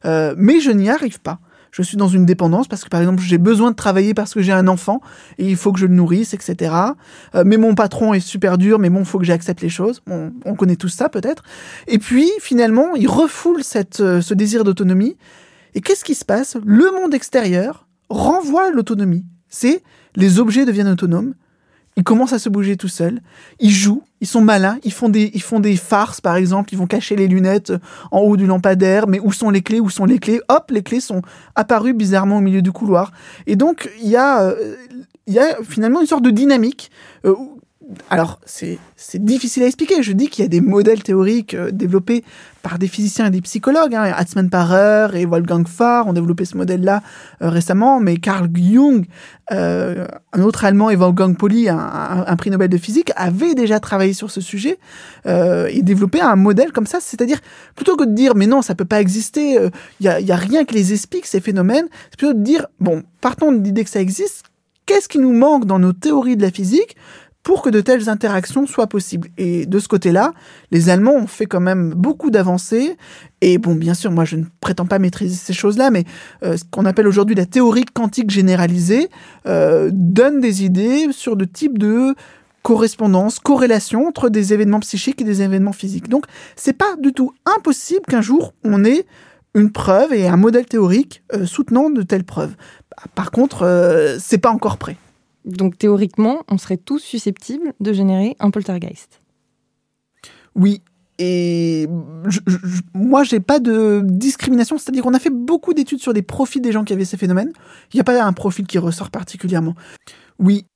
euh, 0.05 0.35
mais 0.37 0.59
je 0.59 0.73
n'y 0.73 0.91
arrive 0.91 1.21
pas. 1.21 1.39
Je 1.73 1.83
suis 1.83 1.97
dans 1.97 2.09
une 2.09 2.25
dépendance 2.27 2.69
parce 2.69 2.85
que 2.85 2.89
par 2.89 3.01
exemple 3.01 3.23
j'ai 3.23 3.39
besoin 3.39 3.71
de 3.71 3.77
travailler 3.77 4.15
parce 4.15 4.35
que 4.35 4.43
j'ai 4.43 4.53
un 4.53 4.69
enfant 4.69 5.01
et 5.39 5.49
il 5.49 5.57
faut 5.57 5.73
que 5.73 5.81
je 5.81 5.87
le 5.87 5.95
nourrisse, 5.95 6.35
etc. 6.35 6.75
Euh, 7.35 7.43
mais 7.45 7.57
mon 7.57 7.75
patron 7.75 8.15
est 8.15 8.21
super 8.21 8.59
dur, 8.59 8.79
mais 8.79 8.91
bon, 8.91 9.01
il 9.01 9.07
faut 9.07 9.19
que 9.19 9.25
j'accepte 9.25 9.63
les 9.63 9.69
choses. 9.69 10.03
on 10.07 10.55
connaît 10.55 10.77
tout 10.77 10.89
ça 10.89 11.09
peut-être. 11.09 11.43
Et 11.89 11.99
puis 11.99 12.31
finalement, 12.41 12.95
il 12.95 13.09
refoule 13.09 13.65
cette, 13.65 13.97
ce 13.97 14.35
désir 14.35 14.63
d'autonomie. 14.63 15.17
Et 15.75 15.81
qu'est-ce 15.81 16.05
qui 16.05 16.15
se 16.15 16.25
passe? 16.25 16.57
Le 16.65 16.91
monde 16.93 17.15
extérieur 17.15 17.89
renvoie 18.11 18.71
l'autonomie. 18.71 19.25
C'est 19.49 19.83
les 20.15 20.39
objets 20.39 20.67
deviennent 20.67 20.89
autonomes, 20.89 21.35
ils 21.97 22.05
commencent 22.05 22.33
à 22.33 22.39
se 22.39 22.49
bouger 22.49 22.77
tout 22.77 22.89
seuls. 22.89 23.21
Ils 23.61 23.71
jouent, 23.71 24.03
ils 24.23 24.29
sont 24.29 24.41
malins, 24.41 24.79
ils 24.85 24.93
font 24.93 25.09
des, 25.09 25.33
ils 25.35 25.43
font 25.43 25.59
des 25.61 25.77
farces 25.77 26.21
par 26.21 26.37
exemple, 26.37 26.73
ils 26.73 26.79
vont 26.79 26.87
cacher 26.87 27.17
les 27.17 27.27
lunettes 27.27 27.73
en 28.13 28.21
haut 28.21 28.37
du 28.37 28.47
lampadaire, 28.47 29.09
mais 29.09 29.19
où 29.19 29.33
sont 29.33 29.51
les 29.51 29.63
clés, 29.63 29.81
où 29.81 29.91
sont 29.91 30.05
les 30.05 30.19
clés? 30.19 30.41
Hop, 30.49 30.71
les 30.71 30.85
clés 30.85 31.01
sont 31.01 31.23
apparues 31.57 31.93
bizarrement 31.93 32.39
au 32.39 32.41
milieu 32.41 32.63
du 32.63 32.71
couloir. 32.71 33.13
Et 33.49 33.57
donc 33.57 33.91
il 34.01 34.09
y 34.09 34.17
a, 34.17 34.43
euh, 34.43 34.77
y 35.27 35.41
a 35.41 35.59
finalement 35.65 36.01
une 36.01 36.07
sorte 36.07 36.23
de 36.23 36.31
dynamique 36.31 36.91
euh, 37.27 37.35
alors, 38.11 38.41
c'est 38.47 38.79
difficile 39.17 39.65
à 39.65 39.67
expliquer. 39.67 40.03
Je 40.03 40.13
dis 40.13 40.29
qu'il 40.29 40.43
y 40.43 40.47
a 40.47 40.49
des 40.49 40.61
modèles 40.61 41.03
théoriques 41.03 41.55
euh, 41.55 41.71
développés 41.71 42.25
par 42.63 42.79
des 42.79 42.89
physiciens 42.89 43.27
et 43.27 43.31
des 43.31 43.41
psychologues. 43.41 43.95
Hein. 43.95 44.13
Hatzmann 44.17 44.51
Parer 44.51 45.09
et 45.21 45.27
Wolfgang 45.27 45.67
Farr 45.67 46.07
ont 46.07 46.13
développé 46.13 46.45
ce 46.45 46.57
modèle-là 46.57 47.03
euh, 47.43 47.49
récemment, 47.49 48.01
mais 48.01 48.17
Carl 48.17 48.49
Jung, 48.55 49.07
euh, 49.51 50.07
un 50.33 50.43
autre 50.43 50.65
Allemand, 50.65 50.91
et 50.91 50.97
Wolfgang 50.97 51.37
Pauli, 51.37 51.69
un, 51.69 52.37
prix 52.37 52.51
Nobel 52.51 52.69
de 52.69 52.79
physique, 52.79 53.13
avaient 53.17 53.55
déjà 53.55 53.81
travaillé 53.81 54.13
sur 54.13 54.31
ce 54.31 54.41
sujet 54.41 54.79
et 55.27 55.83
développé 55.83 56.21
un 56.21 56.37
modèle 56.37 56.73
comme 56.73 56.87
ça. 56.87 56.99
C'est-à-dire, 57.01 57.39
plutôt 57.75 57.97
que 57.97 58.05
de 58.05 58.13
dire, 58.13 58.35
mais 58.35 58.47
non, 58.47 58.63
ça 58.63 58.75
peut 58.75 58.85
pas 58.85 59.01
exister, 59.01 59.59
il 60.01 60.07
y 60.07 60.09
a, 60.09 60.21
y 60.21 60.33
a 60.33 60.37
rien 60.37 60.65
qui 60.65 60.75
les 60.75 60.93
explique, 60.93 61.27
ces 61.27 61.41
phénomènes, 61.41 61.87
c'est 62.11 62.19
plutôt 62.19 62.35
de 62.35 62.43
dire, 62.43 62.67
bon, 62.81 63.03
partons 63.21 63.53
de 63.53 63.63
l'idée 63.63 63.85
que 63.85 63.91
ça 63.91 64.01
existe, 64.01 64.45
qu'est-ce 64.87 65.09
qui 65.09 65.19
nous 65.19 65.33
manque 65.33 65.67
dans 65.67 65.79
nos 65.79 65.93
théories 65.93 66.37
de 66.37 66.43
la 66.43 66.51
physique 66.51 66.97
pour 67.43 67.63
que 67.63 67.71
de 67.71 67.81
telles 67.81 68.09
interactions 68.09 68.67
soient 68.67 68.87
possibles. 68.87 69.29
Et 69.37 69.67
de 69.67 69.79
ce 69.79 69.89
côté-là, 69.89 70.33
les 70.71 70.89
Allemands 70.89 71.15
ont 71.15 71.27
fait 71.27 71.47
quand 71.47 71.61
même 71.61 71.93
beaucoup 71.95 72.31
d'avancées. 72.31 72.97
Et 73.41 73.59
bon, 73.59 73.75
bien 73.75 73.95
sûr, 73.95 74.13
moi, 74.13 74.25
je 74.25 74.37
ne 74.37 74.45
prétends 74.61 74.87
pas 74.87 74.99
maîtriser 74.99 75.35
ces 75.35 75.53
choses-là, 75.53 75.91
mais 75.91 76.05
euh, 76.45 76.57
ce 76.57 76.65
qu'on 76.71 76.85
appelle 76.85 77.09
aujourd'hui 77.09 77.35
la 77.35 77.47
théorie 77.47 77.85
quantique 77.85 78.31
généralisée 78.31 79.09
euh, 79.47 79.91
donne 79.93 80.41
des 80.41 80.65
idées 80.65 81.09
sur 81.11 81.37
de 81.37 81.45
types 81.45 81.79
de 81.79 82.15
correspondance, 82.63 83.41
corrélation 83.41 84.07
entre 84.07 84.29
des 84.29 84.53
événements 84.53 84.81
psychiques 84.81 85.21
et 85.21 85.25
des 85.25 85.43
événements 85.43 85.73
physiques. 85.73 86.09
Donc, 86.09 86.27
c'est 86.55 86.75
pas 86.75 86.95
du 87.01 87.13
tout 87.13 87.35
impossible 87.45 88.07
qu'un 88.09 88.23
jour 88.23 88.55
on 88.63 88.85
ait 88.85 89.05
une 89.55 89.73
preuve 89.73 90.15
et 90.15 90.29
un 90.29 90.37
modèle 90.37 90.67
théorique 90.67 91.25
euh, 91.35 91.45
soutenant 91.45 91.91
de 91.91 92.03
telles 92.03 92.25
preuves. 92.25 92.55
Par 93.17 93.33
contre, 93.33 94.17
c'est 94.21 94.39
pas 94.39 94.51
encore 94.51 94.77
prêt. 94.77 94.97
Donc 95.45 95.79
théoriquement, 95.79 96.43
on 96.49 96.59
serait 96.59 96.77
tous 96.77 96.99
susceptibles 96.99 97.73
de 97.81 97.93
générer 97.93 98.37
un 98.39 98.51
poltergeist. 98.51 99.21
Oui. 100.55 100.83
Et 101.19 101.87
je, 102.27 102.41
je, 102.47 102.81
moi, 102.95 103.23
j'ai 103.23 103.39
pas 103.39 103.61
de 103.61 104.03
discrimination, 104.05 104.79
c'est-à-dire 104.79 105.03
qu'on 105.03 105.15
a 105.15 105.19
fait 105.19 105.31
beaucoup 105.31 105.75
d'études 105.75 106.01
sur 106.01 106.15
des 106.15 106.23
profils 106.23 106.63
des 106.63 106.73
gens 106.73 106.85
qui 106.85 106.93
avaient 106.93 107.05
ces 107.05 107.17
phénomènes. 107.17 107.53
Il 107.93 107.97
n'y 107.97 108.01
a 108.01 108.05
pas 108.05 108.21
un 108.23 108.33
profil 108.33 108.67
qui 108.67 108.79
ressort 108.79 109.11
particulièrement. 109.11 109.75
Oui, 110.39 110.67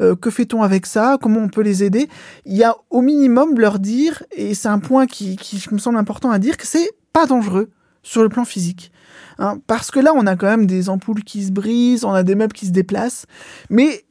euh, 0.00 0.16
que 0.16 0.30
fait-on 0.30 0.62
avec 0.62 0.86
ça? 0.86 1.18
Comment 1.20 1.40
on 1.40 1.48
peut 1.48 1.60
les 1.60 1.84
aider? 1.84 2.08
Il 2.46 2.56
y 2.56 2.64
a 2.64 2.76
au 2.88 3.02
minimum 3.02 3.58
leur 3.58 3.78
dire, 3.78 4.22
et 4.32 4.54
c'est 4.54 4.68
un 4.68 4.78
point 4.78 5.06
qui, 5.06 5.36
qui, 5.36 5.62
me 5.72 5.78
semble 5.78 5.98
important 5.98 6.30
à 6.30 6.38
dire, 6.38 6.56
que 6.56 6.66
c'est 6.66 6.90
pas 7.12 7.26
dangereux 7.26 7.70
sur 8.02 8.22
le 8.22 8.28
plan 8.28 8.44
physique. 8.44 8.92
Hein, 9.40 9.58
parce 9.66 9.90
que 9.90 9.98
là, 9.98 10.12
on 10.14 10.26
a 10.26 10.36
quand 10.36 10.46
même 10.46 10.66
des 10.66 10.90
ampoules 10.90 11.24
qui 11.24 11.42
se 11.44 11.50
brisent, 11.50 12.04
on 12.04 12.12
a 12.12 12.22
des 12.22 12.34
meubles 12.34 12.52
qui 12.52 12.66
se 12.66 12.72
déplacent. 12.72 13.24
Mais 13.70 14.04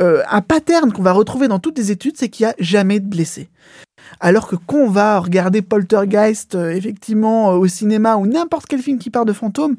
euh, 0.00 0.22
un 0.30 0.40
pattern 0.42 0.92
qu'on 0.92 1.02
va 1.02 1.10
retrouver 1.10 1.48
dans 1.48 1.58
toutes 1.58 1.76
les 1.76 1.90
études, 1.90 2.16
c'est 2.16 2.28
qu'il 2.28 2.46
n'y 2.46 2.52
a 2.52 2.54
jamais 2.60 3.00
de 3.00 3.06
blessés. 3.06 3.48
Alors 4.20 4.46
que 4.46 4.54
quand 4.54 4.76
on 4.76 4.90
va 4.90 5.18
regarder 5.18 5.60
Poltergeist, 5.60 6.54
euh, 6.54 6.70
effectivement, 6.70 7.50
euh, 7.50 7.56
au 7.56 7.66
cinéma 7.66 8.14
ou 8.14 8.26
n'importe 8.26 8.66
quel 8.66 8.80
film 8.80 9.00
qui 9.00 9.10
parle 9.10 9.26
de 9.26 9.32
fantômes, 9.32 9.74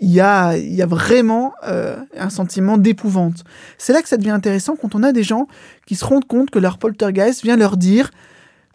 il 0.00 0.10
y 0.10 0.20
a, 0.20 0.56
y 0.56 0.80
a 0.80 0.86
vraiment 0.86 1.52
un 1.62 2.30
sentiment 2.30 2.78
d'épouvante. 2.78 3.44
C'est 3.76 3.92
là 3.92 4.00
que 4.00 4.08
ça 4.08 4.16
devient 4.16 4.30
intéressant 4.30 4.74
quand 4.80 4.94
on 4.94 5.02
a 5.02 5.12
des 5.12 5.22
gens 5.22 5.48
qui 5.86 5.96
se 5.96 6.04
rendent 6.04 6.26
compte 6.26 6.50
que 6.50 6.58
leur 6.58 6.78
Poltergeist 6.78 7.42
vient 7.42 7.56
leur 7.56 7.76
dire 7.76 8.10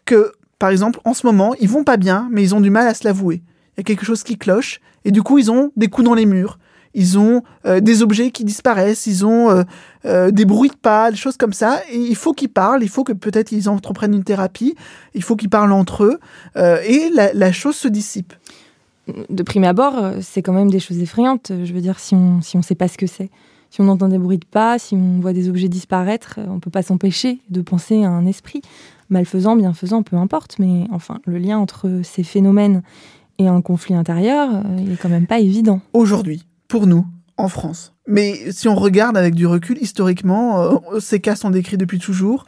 que, 0.06 0.34
par 0.60 0.70
exemple, 0.70 1.00
en 1.06 1.14
ce 1.14 1.26
moment, 1.26 1.56
ils 1.60 1.70
vont 1.70 1.84
pas 1.84 1.98
bien, 1.98 2.28
mais 2.30 2.44
ils 2.44 2.54
ont 2.54 2.62
du 2.62 2.70
mal 2.70 2.88
à 2.88 2.94
se 2.94 3.06
l'avouer 3.06 3.42
il 3.76 3.80
y 3.80 3.82
a 3.82 3.84
quelque 3.84 4.06
chose 4.06 4.24
qui 4.24 4.38
cloche, 4.38 4.80
et 5.06 5.12
du 5.12 5.24
coup 5.24 5.38
ils 5.38 5.52
ont 5.52 5.72
des 5.76 5.88
coups 5.88 6.06
dans 6.06 6.14
les 6.14 6.26
murs, 6.26 6.58
ils 6.94 7.18
ont 7.18 7.42
euh, 7.66 7.80
des 7.80 8.02
objets 8.02 8.32
qui 8.32 8.44
disparaissent, 8.44 9.08
ils 9.08 9.26
ont 9.26 9.50
euh, 9.50 9.64
euh, 10.06 10.32
des 10.32 10.46
bruits 10.46 10.70
de 10.70 10.76
pas, 10.76 11.10
des 11.12 11.18
choses 11.18 11.38
comme 11.38 11.54
ça, 11.54 11.82
et 11.92 11.98
il 11.98 12.16
faut 12.16 12.34
qu'ils 12.34 12.50
parlent, 12.50 12.84
il 12.84 12.90
faut 12.90 13.04
que 13.04 13.14
peut-être 13.14 13.52
ils 13.52 13.68
entreprennent 13.68 14.14
une 14.14 14.24
thérapie, 14.24 14.76
il 15.14 15.24
faut 15.24 15.36
qu'ils 15.36 15.50
parlent 15.50 15.72
entre 15.72 16.04
eux, 16.04 16.20
et 16.56 17.10
la, 17.14 17.52
chose 17.52 17.76
se 17.76 17.88
dissipe. 17.88 18.34
De 19.30 19.44
prime 19.44 19.66
abord, 19.66 20.14
c'est 20.22 20.42
quand 20.42 20.54
même 20.54 20.70
des 20.70 20.80
choses 20.80 21.00
effrayantes, 21.00 21.52
je 21.64 21.74
veux 21.74 21.82
dire, 21.82 22.00
si 22.00 22.16
on 22.16 22.42
si 22.42 22.56
on 22.56 22.62
sait 22.62 22.76
pas 22.76 22.88
ce 22.88 22.98
que 22.98 23.08
c'est. 23.08 23.30
Si 23.70 23.82
on 23.82 23.88
entend 23.88 24.08
des 24.08 24.20
bruits 24.20 24.38
de 24.38 24.46
pas, 24.46 24.78
si 24.78 24.94
on 24.94 25.20
voit 25.20 25.34
des 25.34 25.50
objets 25.50 25.68
disparaître, 25.68 26.40
on 26.48 26.56
ne 26.56 26.60
peut 26.60 26.70
pas 26.70 26.84
s'empêcher 26.84 27.40
de 27.50 27.62
penser 27.62 28.04
à 28.04 28.10
un 28.10 28.28
esprit. 28.28 28.62
Malfaisant, 29.10 29.56
bienfaisant, 29.56 30.04
peu 30.04 30.16
importe, 30.16 30.60
mais 30.60 30.86
enfin, 30.92 31.20
le 31.26 31.40
lien 31.40 31.58
entre 31.58 32.02
ces 32.04 32.22
phénomènes 32.22 32.84
et 33.40 33.48
un 33.48 33.62
conflit 33.62 33.96
intérieur, 33.96 34.50
euh, 34.50 34.62
il 34.80 34.92
est 34.92 34.98
quand 34.98 35.10
même 35.10 35.28
pas 35.28 35.40
évident. 35.40 35.82
Aujourd'hui, 35.94 36.46
pour 36.68 36.88
nous, 36.88 37.06
en 37.38 37.48
France. 37.48 37.94
Mais 38.08 38.52
si 38.52 38.68
on 38.68 38.76
regarde 38.76 39.18
avec 39.18 39.34
du 39.34 39.48
recul, 39.48 39.78
historiquement, 39.82 40.62
euh, 40.62 41.00
ces 41.00 41.20
cas 41.20 41.36
sont 41.36 41.50
décrits 41.50 41.78
depuis 41.78 42.00
toujours. 42.00 42.46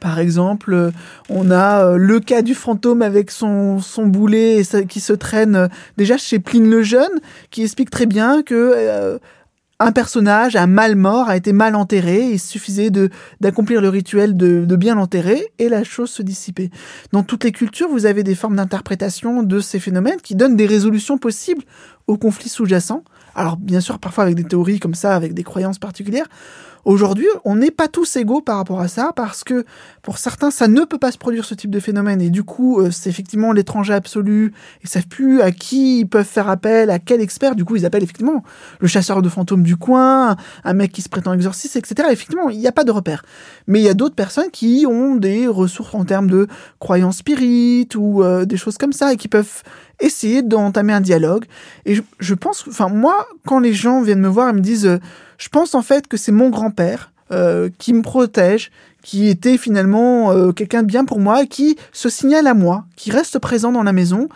Par 0.00 0.18
exemple, 0.18 0.72
euh, 0.72 0.90
on 1.28 1.50
a 1.50 1.96
le 1.96 2.20
cas 2.20 2.42
du 2.42 2.54
fantôme 2.54 3.02
avec 3.02 3.30
son, 3.30 3.80
son 3.80 4.06
boulet 4.06 4.62
qui 4.88 5.00
se 5.00 5.12
traîne 5.12 5.68
déjà 5.96 6.18
chez 6.18 6.38
Pline 6.38 6.70
le 6.70 6.82
Jeune, 6.82 7.20
qui 7.50 7.62
explique 7.62 7.90
très 7.90 8.06
bien 8.06 8.42
que 8.42 9.18
un 9.80 9.92
personnage, 9.92 10.56
un 10.56 10.66
mal 10.66 10.96
mort, 10.96 11.28
a 11.28 11.36
été 11.36 11.52
mal 11.52 11.76
enterré. 11.76 12.30
Il 12.32 12.40
suffisait 12.40 12.90
de 12.90 13.10
d'accomplir 13.40 13.80
le 13.80 13.88
rituel 13.88 14.36
de, 14.36 14.64
de 14.64 14.76
bien 14.76 14.96
l'enterrer 14.96 15.52
et 15.58 15.68
la 15.68 15.84
chose 15.84 16.10
se 16.10 16.22
dissipait. 16.22 16.70
Dans 17.12 17.22
toutes 17.22 17.44
les 17.44 17.52
cultures, 17.52 17.88
vous 17.88 18.06
avez 18.06 18.24
des 18.24 18.34
formes 18.34 18.56
d'interprétation 18.56 19.42
de 19.42 19.60
ces 19.60 19.78
phénomènes 19.78 20.20
qui 20.20 20.34
donnent 20.34 20.56
des 20.56 20.66
résolutions 20.66 21.18
possibles 21.18 21.62
aux 22.06 22.16
conflits 22.16 22.48
sous-jacents. 22.48 23.04
Alors 23.34 23.56
bien 23.56 23.80
sûr, 23.80 23.98
parfois 23.98 24.24
avec 24.24 24.34
des 24.34 24.44
théories 24.44 24.80
comme 24.80 24.94
ça, 24.94 25.14
avec 25.14 25.32
des 25.34 25.44
croyances 25.44 25.78
particulières. 25.78 26.26
Aujourd'hui, 26.84 27.26
on 27.44 27.56
n'est 27.56 27.70
pas 27.70 27.88
tous 27.88 28.16
égaux 28.16 28.40
par 28.40 28.56
rapport 28.56 28.80
à 28.80 28.88
ça 28.88 29.12
parce 29.14 29.44
que 29.44 29.64
pour 30.02 30.18
certains, 30.18 30.50
ça 30.50 30.68
ne 30.68 30.82
peut 30.84 30.98
pas 30.98 31.12
se 31.12 31.18
produire 31.18 31.44
ce 31.44 31.54
type 31.54 31.70
de 31.70 31.80
phénomène 31.80 32.20
et 32.20 32.30
du 32.30 32.44
coup, 32.44 32.80
euh, 32.80 32.90
c'est 32.90 33.10
effectivement 33.10 33.52
l'étranger 33.52 33.94
absolu. 33.94 34.52
Ils 34.82 34.88
savent 34.88 35.06
plus 35.08 35.40
à 35.40 35.50
qui 35.50 36.00
ils 36.00 36.06
peuvent 36.06 36.24
faire 36.24 36.48
appel, 36.48 36.90
à 36.90 36.98
quel 36.98 37.20
expert. 37.20 37.54
Du 37.54 37.64
coup, 37.64 37.76
ils 37.76 37.86
appellent 37.86 38.02
effectivement 38.02 38.42
le 38.80 38.88
chasseur 38.88 39.22
de 39.22 39.28
fantômes 39.28 39.62
du 39.62 39.76
coin, 39.76 40.36
un 40.64 40.72
mec 40.72 40.92
qui 40.92 41.02
se 41.02 41.08
prétend 41.08 41.32
exorciste, 41.32 41.76
etc. 41.76 42.08
Effectivement, 42.10 42.48
il 42.48 42.58
n'y 42.58 42.66
a 42.66 42.72
pas 42.72 42.84
de 42.84 42.92
repère. 42.92 43.22
Mais 43.66 43.80
il 43.80 43.84
y 43.84 43.88
a 43.88 43.94
d'autres 43.94 44.14
personnes 44.14 44.50
qui 44.50 44.86
ont 44.88 45.16
des 45.16 45.46
ressources 45.46 45.94
en 45.94 46.04
termes 46.04 46.30
de 46.30 46.46
croyances 46.78 47.18
spirites 47.18 47.94
ou 47.94 48.22
euh, 48.22 48.44
des 48.44 48.56
choses 48.56 48.78
comme 48.78 48.92
ça 48.92 49.12
et 49.12 49.16
qui 49.16 49.28
peuvent 49.28 49.62
essayer 50.00 50.42
d'entamer 50.42 50.92
un 50.92 51.00
dialogue. 51.00 51.44
Et 51.84 51.98
je, 52.18 52.34
pense, 52.34 52.64
enfin 52.68 52.88
moi, 52.88 53.26
quand 53.46 53.58
les 53.58 53.72
gens 53.72 54.02
viennent 54.02 54.20
me 54.20 54.28
voir 54.28 54.48
et 54.50 54.52
me 54.52 54.60
disent, 54.60 54.86
euh, 54.86 54.98
je 55.38 55.48
pense 55.48 55.74
en 55.74 55.82
fait 55.82 56.06
que 56.06 56.16
c'est 56.16 56.32
mon 56.32 56.50
grand-père 56.50 57.12
euh, 57.32 57.70
qui 57.78 57.92
me 57.92 58.02
protège, 58.02 58.70
qui 59.02 59.28
était 59.28 59.56
finalement 59.56 60.32
euh, 60.32 60.52
quelqu'un 60.52 60.82
de 60.82 60.86
bien 60.86 61.04
pour 61.04 61.20
moi, 61.20 61.46
qui 61.46 61.76
se 61.92 62.08
signale 62.08 62.46
à 62.46 62.54
moi, 62.54 62.84
qui 62.96 63.10
reste 63.10 63.38
présent 63.38 63.72
dans 63.72 63.82
la 63.82 63.92
maison. 63.92 64.28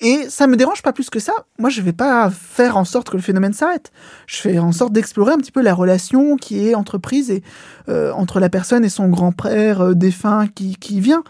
Et 0.00 0.26
ça 0.28 0.46
me 0.46 0.56
dérange 0.56 0.82
pas 0.82 0.92
plus 0.92 1.08
que 1.08 1.18
ça. 1.18 1.32
Moi, 1.58 1.70
je 1.70 1.80
vais 1.80 1.94
pas 1.94 2.28
faire 2.30 2.76
en 2.76 2.84
sorte 2.84 3.08
que 3.08 3.16
le 3.16 3.22
phénomène 3.22 3.54
s'arrête. 3.54 3.92
Je 4.26 4.36
fais 4.36 4.58
en 4.58 4.72
sorte 4.72 4.92
d'explorer 4.92 5.32
un 5.32 5.38
petit 5.38 5.52
peu 5.52 5.62
la 5.62 5.72
relation 5.72 6.36
qui 6.36 6.68
est 6.68 6.74
entreprise 6.74 7.30
et 7.30 7.42
entre 7.88 8.38
la 8.38 8.50
personne 8.50 8.84
et 8.84 8.90
son 8.90 9.08
grand-père 9.08 9.94
défunt 9.94 10.48
qui, 10.54 10.76
qui 10.76 11.00
vient. 11.00 11.24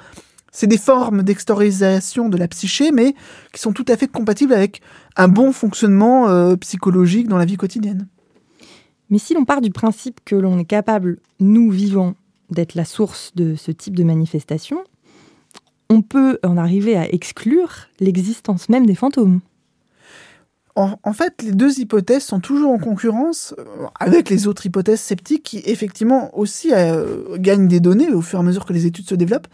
C'est 0.56 0.66
des 0.66 0.78
formes 0.78 1.22
d'extorisation 1.22 2.30
de 2.30 2.38
la 2.38 2.48
psyché, 2.48 2.90
mais 2.90 3.14
qui 3.52 3.60
sont 3.60 3.74
tout 3.74 3.84
à 3.88 3.96
fait 3.98 4.08
compatibles 4.08 4.54
avec 4.54 4.80
un 5.14 5.28
bon 5.28 5.52
fonctionnement 5.52 6.30
euh, 6.30 6.56
psychologique 6.56 7.28
dans 7.28 7.36
la 7.36 7.44
vie 7.44 7.58
quotidienne. 7.58 8.06
Mais 9.10 9.18
si 9.18 9.34
l'on 9.34 9.44
part 9.44 9.60
du 9.60 9.70
principe 9.70 10.20
que 10.24 10.34
l'on 10.34 10.58
est 10.58 10.64
capable, 10.64 11.18
nous 11.40 11.70
vivants, 11.70 12.14
d'être 12.50 12.74
la 12.74 12.84
source 12.84 13.32
de 13.34 13.56
ce 13.56 13.72
type 13.72 13.96
de 13.96 14.04
manifestation, 14.04 14.84
on 15.88 16.02
peut 16.02 16.38
en 16.44 16.56
arriver 16.56 16.96
à 16.96 17.08
exclure 17.12 17.88
l'existence 18.00 18.68
même 18.68 18.86
des 18.86 18.94
fantômes 18.94 19.40
en, 20.76 21.12
fait, 21.14 21.42
les 21.42 21.52
deux 21.52 21.80
hypothèses 21.80 22.22
sont 22.22 22.38
toujours 22.38 22.70
en 22.70 22.78
concurrence 22.78 23.54
euh, 23.58 23.64
avec 23.98 24.28
les 24.28 24.46
autres 24.46 24.66
hypothèses 24.66 25.00
sceptiques 25.00 25.42
qui, 25.42 25.62
effectivement, 25.64 26.36
aussi 26.38 26.70
euh, 26.74 27.38
gagnent 27.38 27.66
des 27.66 27.80
données 27.80 28.10
au 28.10 28.20
fur 28.20 28.38
et 28.38 28.42
à 28.42 28.44
mesure 28.44 28.66
que 28.66 28.74
les 28.74 28.84
études 28.84 29.08
se 29.08 29.14
développent. 29.14 29.46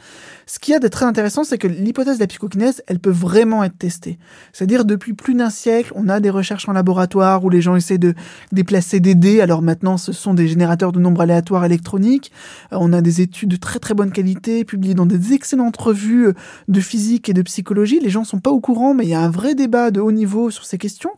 Ce 0.47 0.59
qui 0.59 0.75
a 0.75 0.81
de 0.81 0.89
très 0.89 1.05
intéressant, 1.05 1.45
c'est 1.45 1.59
que 1.59 1.69
l'hypothèse 1.69 2.17
de 2.17 2.21
la 2.21 2.27
psychokinèse, 2.27 2.83
elle 2.89 2.99
peut 2.99 3.11
vraiment 3.11 3.63
être 3.63 3.79
testée. 3.79 4.19
C'est-à-dire, 4.53 4.85
depuis 4.85 5.13
plus 5.13 5.35
d'un 5.35 5.49
siècle, 5.49 5.93
on 5.95 6.09
a 6.09 6.19
des 6.19 6.29
recherches 6.29 6.69
en 6.69 6.73
laboratoire 6.73 7.45
où 7.45 7.51
les 7.51 7.61
gens 7.61 7.77
essaient 7.77 7.99
de 7.99 8.15
déplacer 8.51 8.99
des 8.99 9.15
dés. 9.15 9.41
Alors 9.41 9.63
maintenant, 9.63 9.99
ce 9.99 10.11
sont 10.11 10.35
des 10.35 10.49
générateurs 10.49 10.91
de 10.91 10.99
nombres 10.99 11.21
aléatoires 11.21 11.65
électroniques. 11.65 12.33
Euh, 12.73 12.79
on 12.81 12.93
a 12.93 13.01
des 13.01 13.21
études 13.21 13.51
de 13.51 13.57
très 13.57 13.79
très 13.79 13.95
bonne 13.95 14.11
qualité 14.11 14.65
publiées 14.65 14.95
dans 14.95 15.07
des 15.07 15.35
excellentes 15.35 15.77
revues 15.77 16.33
de 16.67 16.81
physique 16.81 17.29
et 17.29 17.33
de 17.33 17.43
psychologie. 17.43 18.01
Les 18.01 18.11
gens 18.11 18.25
sont 18.25 18.41
pas 18.41 18.51
au 18.51 18.61
courant, 18.61 18.93
mais 18.93 19.05
il 19.05 19.11
y 19.11 19.15
a 19.15 19.21
un 19.21 19.31
vrai 19.31 19.55
débat 19.55 19.93
de 19.93 20.01
haut 20.01 20.11
niveau 20.11 20.51
sur 20.51 20.65
ces 20.65 20.79
questions 20.79 21.12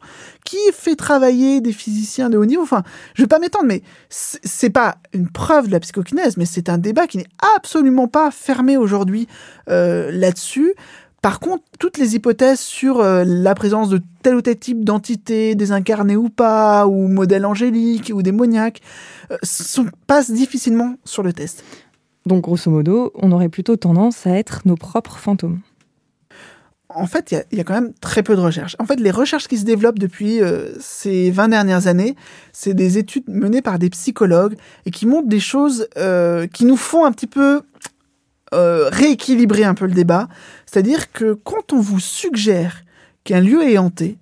qui 0.44 0.56
fait 0.72 0.96
travailler 0.96 1.60
des 1.60 1.72
physiciens 1.72 2.30
de 2.30 2.38
haut 2.38 2.44
niveau. 2.44 2.62
Enfin, 2.62 2.82
je 3.14 3.22
vais 3.22 3.28
pas 3.28 3.38
m'étendre, 3.38 3.66
mais 3.66 3.82
c'est 4.08 4.70
pas 4.70 4.96
une 5.12 5.28
preuve 5.28 5.66
de 5.66 5.72
la 5.72 5.80
psychokinèse, 5.80 6.36
mais 6.36 6.46
c'est 6.46 6.68
un 6.68 6.78
débat 6.78 7.06
qui 7.06 7.18
n'est 7.18 7.26
absolument 7.56 8.08
pas 8.08 8.30
fermé 8.30 8.76
aujourd'hui 8.76 9.28
euh, 9.68 10.10
là-dessus. 10.12 10.74
Par 11.22 11.40
contre, 11.40 11.64
toutes 11.78 11.96
les 11.96 12.16
hypothèses 12.16 12.60
sur 12.60 13.00
euh, 13.00 13.24
la 13.26 13.54
présence 13.54 13.88
de 13.88 13.98
tel 14.22 14.34
ou 14.34 14.42
tel 14.42 14.58
type 14.58 14.84
d'entité, 14.84 15.54
désincarnée 15.54 16.16
ou 16.16 16.28
pas, 16.28 16.86
ou 16.86 17.08
modèle 17.08 17.46
angélique 17.46 18.12
ou 18.14 18.20
démoniaque, 18.20 18.82
euh, 19.30 19.36
passent 20.06 20.30
difficilement 20.30 20.96
sur 21.06 21.22
le 21.22 21.32
test. 21.32 21.64
Donc, 22.26 22.42
grosso 22.42 22.70
modo, 22.70 23.10
on 23.14 23.32
aurait 23.32 23.48
plutôt 23.48 23.76
tendance 23.76 24.26
à 24.26 24.32
être 24.32 24.62
nos 24.66 24.76
propres 24.76 25.16
fantômes 25.16 25.60
en 26.94 27.06
fait, 27.06 27.32
il 27.50 27.58
y, 27.58 27.60
a 27.60 27.64
quand 27.64 27.74
même 27.74 27.92
très 28.00 28.22
peu 28.22 28.36
de 28.36 28.40
recherches. 28.40 28.76
En 28.78 28.86
fait, 28.86 29.00
les 29.00 29.10
recherches 29.10 29.48
qui 29.48 29.58
se 29.58 29.64
développent 29.64 29.98
depuis 29.98 30.40
euh, 30.40 30.72
ces 30.80 31.30
20 31.30 31.48
dernières 31.48 31.86
années, 31.86 32.14
c'est 32.52 32.74
des 32.74 32.98
études 32.98 33.24
menées 33.28 33.62
par 33.62 33.78
des 33.78 33.90
psychologues 33.90 34.56
et 34.86 34.90
qui 34.90 35.06
montrent 35.06 35.28
des 35.28 35.40
choses 35.40 35.88
euh, 35.98 36.46
qui 36.46 36.64
nous 36.64 36.76
font 36.76 37.04
un 37.04 37.12
petit 37.12 37.26
peu 37.26 37.62
euh, 38.54 38.88
rééquilibrer 38.90 39.64
un 39.64 39.74
peu 39.74 39.86
le 39.86 39.92
débat. 39.92 40.28
C'est-à-dire 40.66 41.10
que 41.12 41.34
quand 41.34 41.72
on 41.72 41.80
vous 41.80 42.00
suggère 42.00 42.84
qu'un 43.24 43.40
lieu 43.40 43.62
est 43.68 43.78
hanté, 43.78 44.18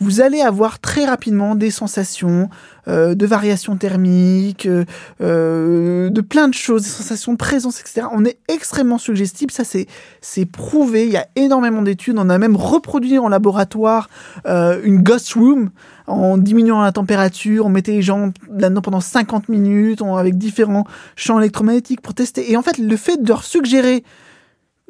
vous 0.00 0.22
allez 0.22 0.40
avoir 0.40 0.80
très 0.80 1.04
rapidement 1.04 1.54
des 1.54 1.70
sensations 1.70 2.48
euh, 2.88 3.14
de 3.14 3.26
variation 3.26 3.76
thermique, 3.76 4.64
euh, 4.64 4.86
euh, 5.20 6.08
de 6.08 6.20
plein 6.22 6.48
de 6.48 6.54
choses, 6.54 6.82
des 6.82 6.88
sensations 6.88 7.32
de 7.32 7.36
présence, 7.36 7.80
etc. 7.80 8.06
On 8.10 8.24
est 8.24 8.38
extrêmement 8.48 8.96
suggestible, 8.96 9.52
ça 9.52 9.62
c'est 9.62 9.86
c'est 10.22 10.46
prouvé. 10.46 11.04
Il 11.04 11.12
y 11.12 11.18
a 11.18 11.26
énormément 11.36 11.82
d'études. 11.82 12.18
On 12.18 12.30
a 12.30 12.38
même 12.38 12.56
reproduit 12.56 13.18
en 13.18 13.28
laboratoire 13.28 14.08
une 14.46 15.02
ghost 15.02 15.34
room 15.34 15.70
en 16.06 16.38
diminuant 16.38 16.80
la 16.80 16.92
température. 16.92 17.66
On 17.66 17.68
mettait 17.68 17.92
les 17.92 18.02
gens 18.02 18.32
là-dedans 18.50 18.80
pendant 18.80 19.00
50 19.00 19.50
minutes, 19.50 20.02
avec 20.02 20.38
différents 20.38 20.84
champs 21.14 21.38
électromagnétiques 21.38 22.00
pour 22.00 22.14
tester. 22.14 22.50
Et 22.50 22.56
en 22.56 22.62
fait, 22.62 22.78
le 22.78 22.96
fait 22.96 23.22
de 23.22 23.28
leur 23.28 23.44
suggérer 23.44 24.02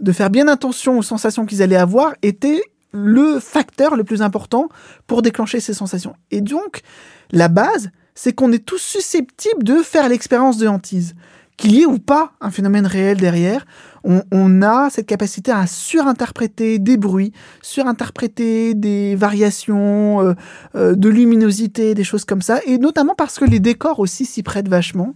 de 0.01 0.13
faire 0.13 0.31
bien 0.31 0.49
attention 0.49 0.99
aux 0.99 1.03
sensations 1.03 1.45
qu'ils 1.45 1.63
allaient 1.63 1.77
avoir 1.77 2.15
était 2.23 2.63
le 2.93 3.39
facteur 3.41 3.97
le 3.97 4.05
plus 4.05 4.23
important 4.23 4.69
pour 5.07 5.23
déclencher 5.23 5.61
ces 5.61 5.75
sensations. 5.75 6.15
Et 6.31 6.41
donc, 6.41 6.83
la 7.31 7.49
base, 7.49 7.91
c'est 8.15 8.33
qu'on 8.33 8.53
est 8.53 8.65
tous 8.65 8.81
susceptibles 8.81 9.63
de 9.63 9.83
faire 9.83 10.09
l'expérience 10.09 10.59
de 10.59 10.67
hantise. 10.67 11.15
Qu'il 11.57 11.75
y 11.75 11.83
ait 11.83 11.87
ou 11.87 11.99
pas 11.99 12.33
un 12.41 12.51
phénomène 12.51 12.87
réel 12.87 13.19
derrière, 13.19 13.67
on, 14.05 14.63
a 14.63 14.91
cette 14.91 15.07
capacité 15.07 15.53
à 15.53 15.67
surinterpréter 15.67 16.79
des 16.79 16.97
bruits, 16.97 17.33
surinterpréter 17.63 18.75
des 18.75 19.15
variations 19.15 20.21
euh, 20.23 20.35
euh, 20.75 20.95
de 20.95 21.09
luminosité, 21.09 21.95
des 21.95 22.05
choses 22.05 22.25
comme 22.25 22.43
ça, 22.43 22.61
et 22.67 22.79
notamment 22.79 23.15
parce 23.15 23.39
que 23.39 23.45
les 23.45 23.61
décors 23.61 24.01
aussi 24.01 24.25
s'y 24.25 24.43
prêtent 24.43 24.69
vachement. 24.69 25.15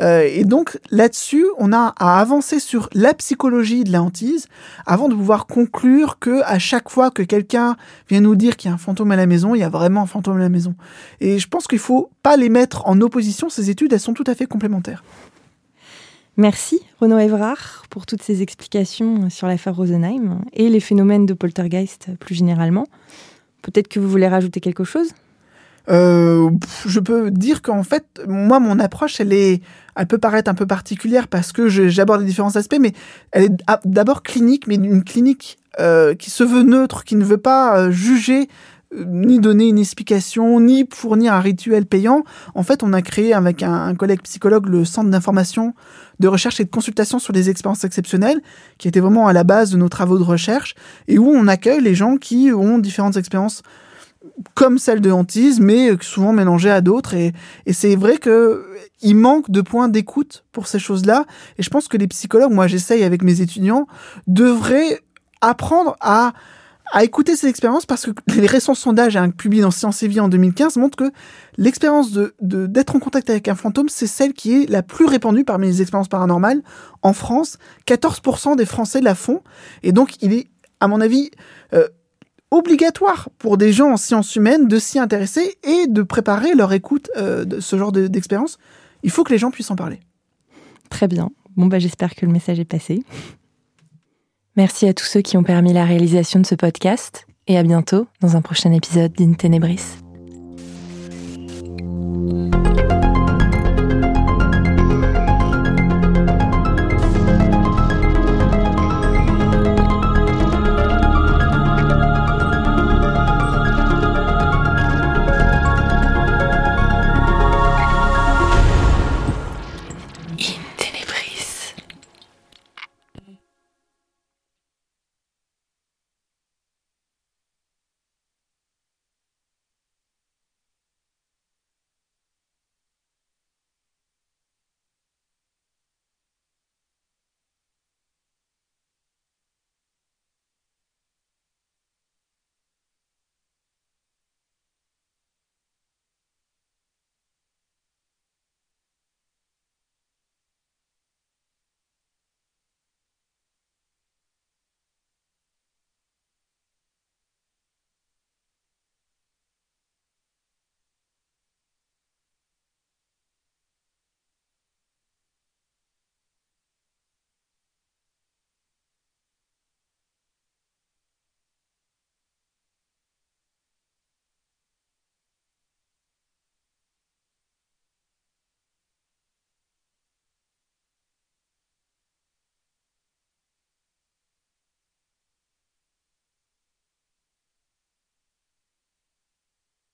Euh, 0.00 0.26
et 0.30 0.44
donc 0.44 0.78
là-dessus, 0.90 1.46
on 1.58 1.72
a 1.72 1.94
à 1.98 2.20
avancer 2.20 2.58
sur 2.58 2.88
la 2.92 3.14
psychologie 3.14 3.84
de 3.84 3.92
la 3.92 4.02
hantise 4.02 4.46
avant 4.86 5.08
de 5.08 5.14
pouvoir 5.14 5.46
conclure 5.46 6.18
que 6.18 6.42
à 6.44 6.58
chaque 6.58 6.88
fois 6.88 7.10
que 7.10 7.22
quelqu'un 7.22 7.76
vient 8.08 8.20
nous 8.20 8.34
dire 8.34 8.56
qu'il 8.56 8.68
y 8.68 8.72
a 8.72 8.74
un 8.74 8.78
fantôme 8.78 9.12
à 9.12 9.16
la 9.16 9.26
maison, 9.26 9.54
il 9.54 9.60
y 9.60 9.64
a 9.64 9.68
vraiment 9.68 10.02
un 10.02 10.06
fantôme 10.06 10.38
à 10.38 10.40
la 10.40 10.48
maison. 10.48 10.74
Et 11.20 11.38
je 11.38 11.48
pense 11.48 11.66
qu'il 11.66 11.78
faut 11.78 12.10
pas 12.22 12.36
les 12.36 12.48
mettre 12.48 12.86
en 12.86 13.00
opposition. 13.00 13.48
Ces 13.48 13.70
études, 13.70 13.92
elles 13.92 14.00
sont 14.00 14.14
tout 14.14 14.24
à 14.26 14.34
fait 14.34 14.46
complémentaires. 14.46 15.02
Merci 16.38 16.80
Renaud 16.98 17.18
Evrard 17.18 17.82
pour 17.90 18.06
toutes 18.06 18.22
ces 18.22 18.40
explications 18.40 19.28
sur 19.28 19.46
l'affaire 19.46 19.76
Rosenheim 19.76 20.40
et 20.54 20.70
les 20.70 20.80
phénomènes 20.80 21.26
de 21.26 21.34
poltergeist 21.34 22.08
plus 22.18 22.34
généralement. 22.34 22.86
Peut-être 23.60 23.88
que 23.88 24.00
vous 24.00 24.08
voulez 24.08 24.28
rajouter 24.28 24.60
quelque 24.60 24.84
chose? 24.84 25.10
Euh, 25.90 26.48
je 26.86 27.00
peux 27.00 27.30
dire 27.30 27.60
qu'en 27.60 27.82
fait, 27.82 28.04
moi, 28.26 28.60
mon 28.60 28.78
approche, 28.78 29.20
elle 29.20 29.32
est, 29.32 29.60
elle 29.94 30.06
peut 30.06 30.18
paraître 30.18 30.50
un 30.50 30.54
peu 30.54 30.66
particulière 30.66 31.28
parce 31.28 31.52
que 31.52 31.68
j'aborde 31.68 32.20
les 32.20 32.26
différents 32.26 32.56
aspects, 32.56 32.78
mais 32.80 32.92
elle 33.32 33.44
est 33.44 33.56
d'abord 33.84 34.22
clinique, 34.22 34.66
mais 34.66 34.76
une 34.76 35.04
clinique 35.04 35.58
euh, 35.80 36.14
qui 36.14 36.30
se 36.30 36.44
veut 36.44 36.62
neutre, 36.62 37.04
qui 37.04 37.16
ne 37.16 37.24
veut 37.24 37.36
pas 37.36 37.78
euh, 37.78 37.90
juger 37.90 38.48
ni 38.94 39.40
donner 39.40 39.68
une 39.68 39.78
explication, 39.78 40.60
ni 40.60 40.86
fournir 40.92 41.32
un 41.32 41.40
rituel 41.40 41.86
payant. 41.86 42.24
En 42.54 42.62
fait, 42.62 42.82
on 42.82 42.92
a 42.92 43.02
créé 43.02 43.32
avec 43.32 43.62
un, 43.62 43.94
collègue 43.94 44.22
psychologue 44.22 44.66
le 44.66 44.84
centre 44.84 45.10
d'information, 45.10 45.74
de 46.20 46.28
recherche 46.28 46.60
et 46.60 46.64
de 46.64 46.70
consultation 46.70 47.18
sur 47.18 47.32
les 47.32 47.50
expériences 47.50 47.84
exceptionnelles, 47.84 48.40
qui 48.78 48.88
était 48.88 49.00
vraiment 49.00 49.26
à 49.26 49.32
la 49.32 49.44
base 49.44 49.70
de 49.70 49.76
nos 49.76 49.88
travaux 49.88 50.18
de 50.18 50.24
recherche, 50.24 50.74
et 51.08 51.18
où 51.18 51.28
on 51.28 51.48
accueille 51.48 51.80
les 51.80 51.94
gens 51.94 52.16
qui 52.16 52.50
ont 52.52 52.78
différentes 52.78 53.16
expériences 53.16 53.62
comme 54.54 54.78
celle 54.78 55.00
de 55.00 55.10
hantise, 55.10 55.60
mais 55.60 55.90
souvent 56.00 56.32
mélangée 56.32 56.70
à 56.70 56.80
d'autres. 56.80 57.14
Et, 57.14 57.32
c'est 57.72 57.96
vrai 57.96 58.18
que 58.18 58.66
il 59.00 59.16
manque 59.16 59.50
de 59.50 59.60
points 59.60 59.88
d'écoute 59.88 60.44
pour 60.52 60.66
ces 60.66 60.78
choses-là. 60.78 61.24
Et 61.58 61.62
je 61.62 61.70
pense 61.70 61.88
que 61.88 61.96
les 61.96 62.06
psychologues, 62.06 62.52
moi 62.52 62.66
j'essaye 62.66 63.02
avec 63.02 63.22
mes 63.22 63.40
étudiants, 63.40 63.86
devraient 64.26 65.00
apprendre 65.40 65.96
à 66.00 66.32
à 66.92 67.04
écouter 67.04 67.34
ces 67.36 67.48
expériences 67.48 67.86
parce 67.86 68.06
que 68.06 68.10
les 68.36 68.46
récents 68.46 68.74
sondages 68.74 69.18
publiés 69.36 69.62
dans 69.62 69.70
Science 69.70 70.02
et 70.02 70.08
Vie 70.08 70.20
en 70.20 70.28
2015 70.28 70.76
montrent 70.76 70.96
que 70.96 71.10
l'expérience 71.56 72.12
de, 72.12 72.34
d'être 72.40 72.94
en 72.94 72.98
contact 72.98 73.30
avec 73.30 73.48
un 73.48 73.54
fantôme, 73.54 73.88
c'est 73.88 74.06
celle 74.06 74.34
qui 74.34 74.62
est 74.62 74.70
la 74.70 74.82
plus 74.82 75.06
répandue 75.06 75.44
parmi 75.44 75.66
les 75.66 75.80
expériences 75.80 76.08
paranormales. 76.08 76.62
En 77.00 77.14
France, 77.14 77.56
14% 77.86 78.56
des 78.56 78.66
Français 78.66 79.00
la 79.00 79.14
font. 79.14 79.40
Et 79.82 79.92
donc, 79.92 80.22
il 80.22 80.34
est, 80.34 80.50
à 80.80 80.86
mon 80.86 81.00
avis, 81.00 81.30
euh, 81.72 81.88
obligatoire 82.50 83.30
pour 83.38 83.56
des 83.56 83.72
gens 83.72 83.92
en 83.92 83.96
sciences 83.96 84.36
humaines 84.36 84.68
de 84.68 84.78
s'y 84.78 84.98
intéresser 84.98 85.56
et 85.64 85.86
de 85.86 86.02
préparer 86.02 86.54
leur 86.54 86.74
écoute 86.74 87.10
euh, 87.16 87.46
de 87.46 87.60
ce 87.60 87.78
genre 87.78 87.92
d'expérience. 87.92 88.58
Il 89.02 89.10
faut 89.10 89.24
que 89.24 89.32
les 89.32 89.38
gens 89.38 89.50
puissent 89.50 89.70
en 89.70 89.76
parler. 89.76 90.00
Très 90.90 91.08
bien. 91.08 91.30
Bon, 91.56 91.66
bah, 91.66 91.78
j'espère 91.78 92.14
que 92.14 92.26
le 92.26 92.32
message 92.32 92.60
est 92.60 92.66
passé. 92.66 93.02
Merci 94.56 94.86
à 94.86 94.92
tous 94.92 95.06
ceux 95.06 95.22
qui 95.22 95.36
ont 95.38 95.42
permis 95.42 95.72
la 95.72 95.86
réalisation 95.86 96.38
de 96.38 96.46
ce 96.46 96.54
podcast 96.54 97.26
et 97.46 97.56
à 97.56 97.62
bientôt 97.62 98.06
dans 98.20 98.36
un 98.36 98.42
prochain 98.42 98.70
épisode 98.72 99.12
d'In 99.12 99.32
Tenebris. 99.32 99.96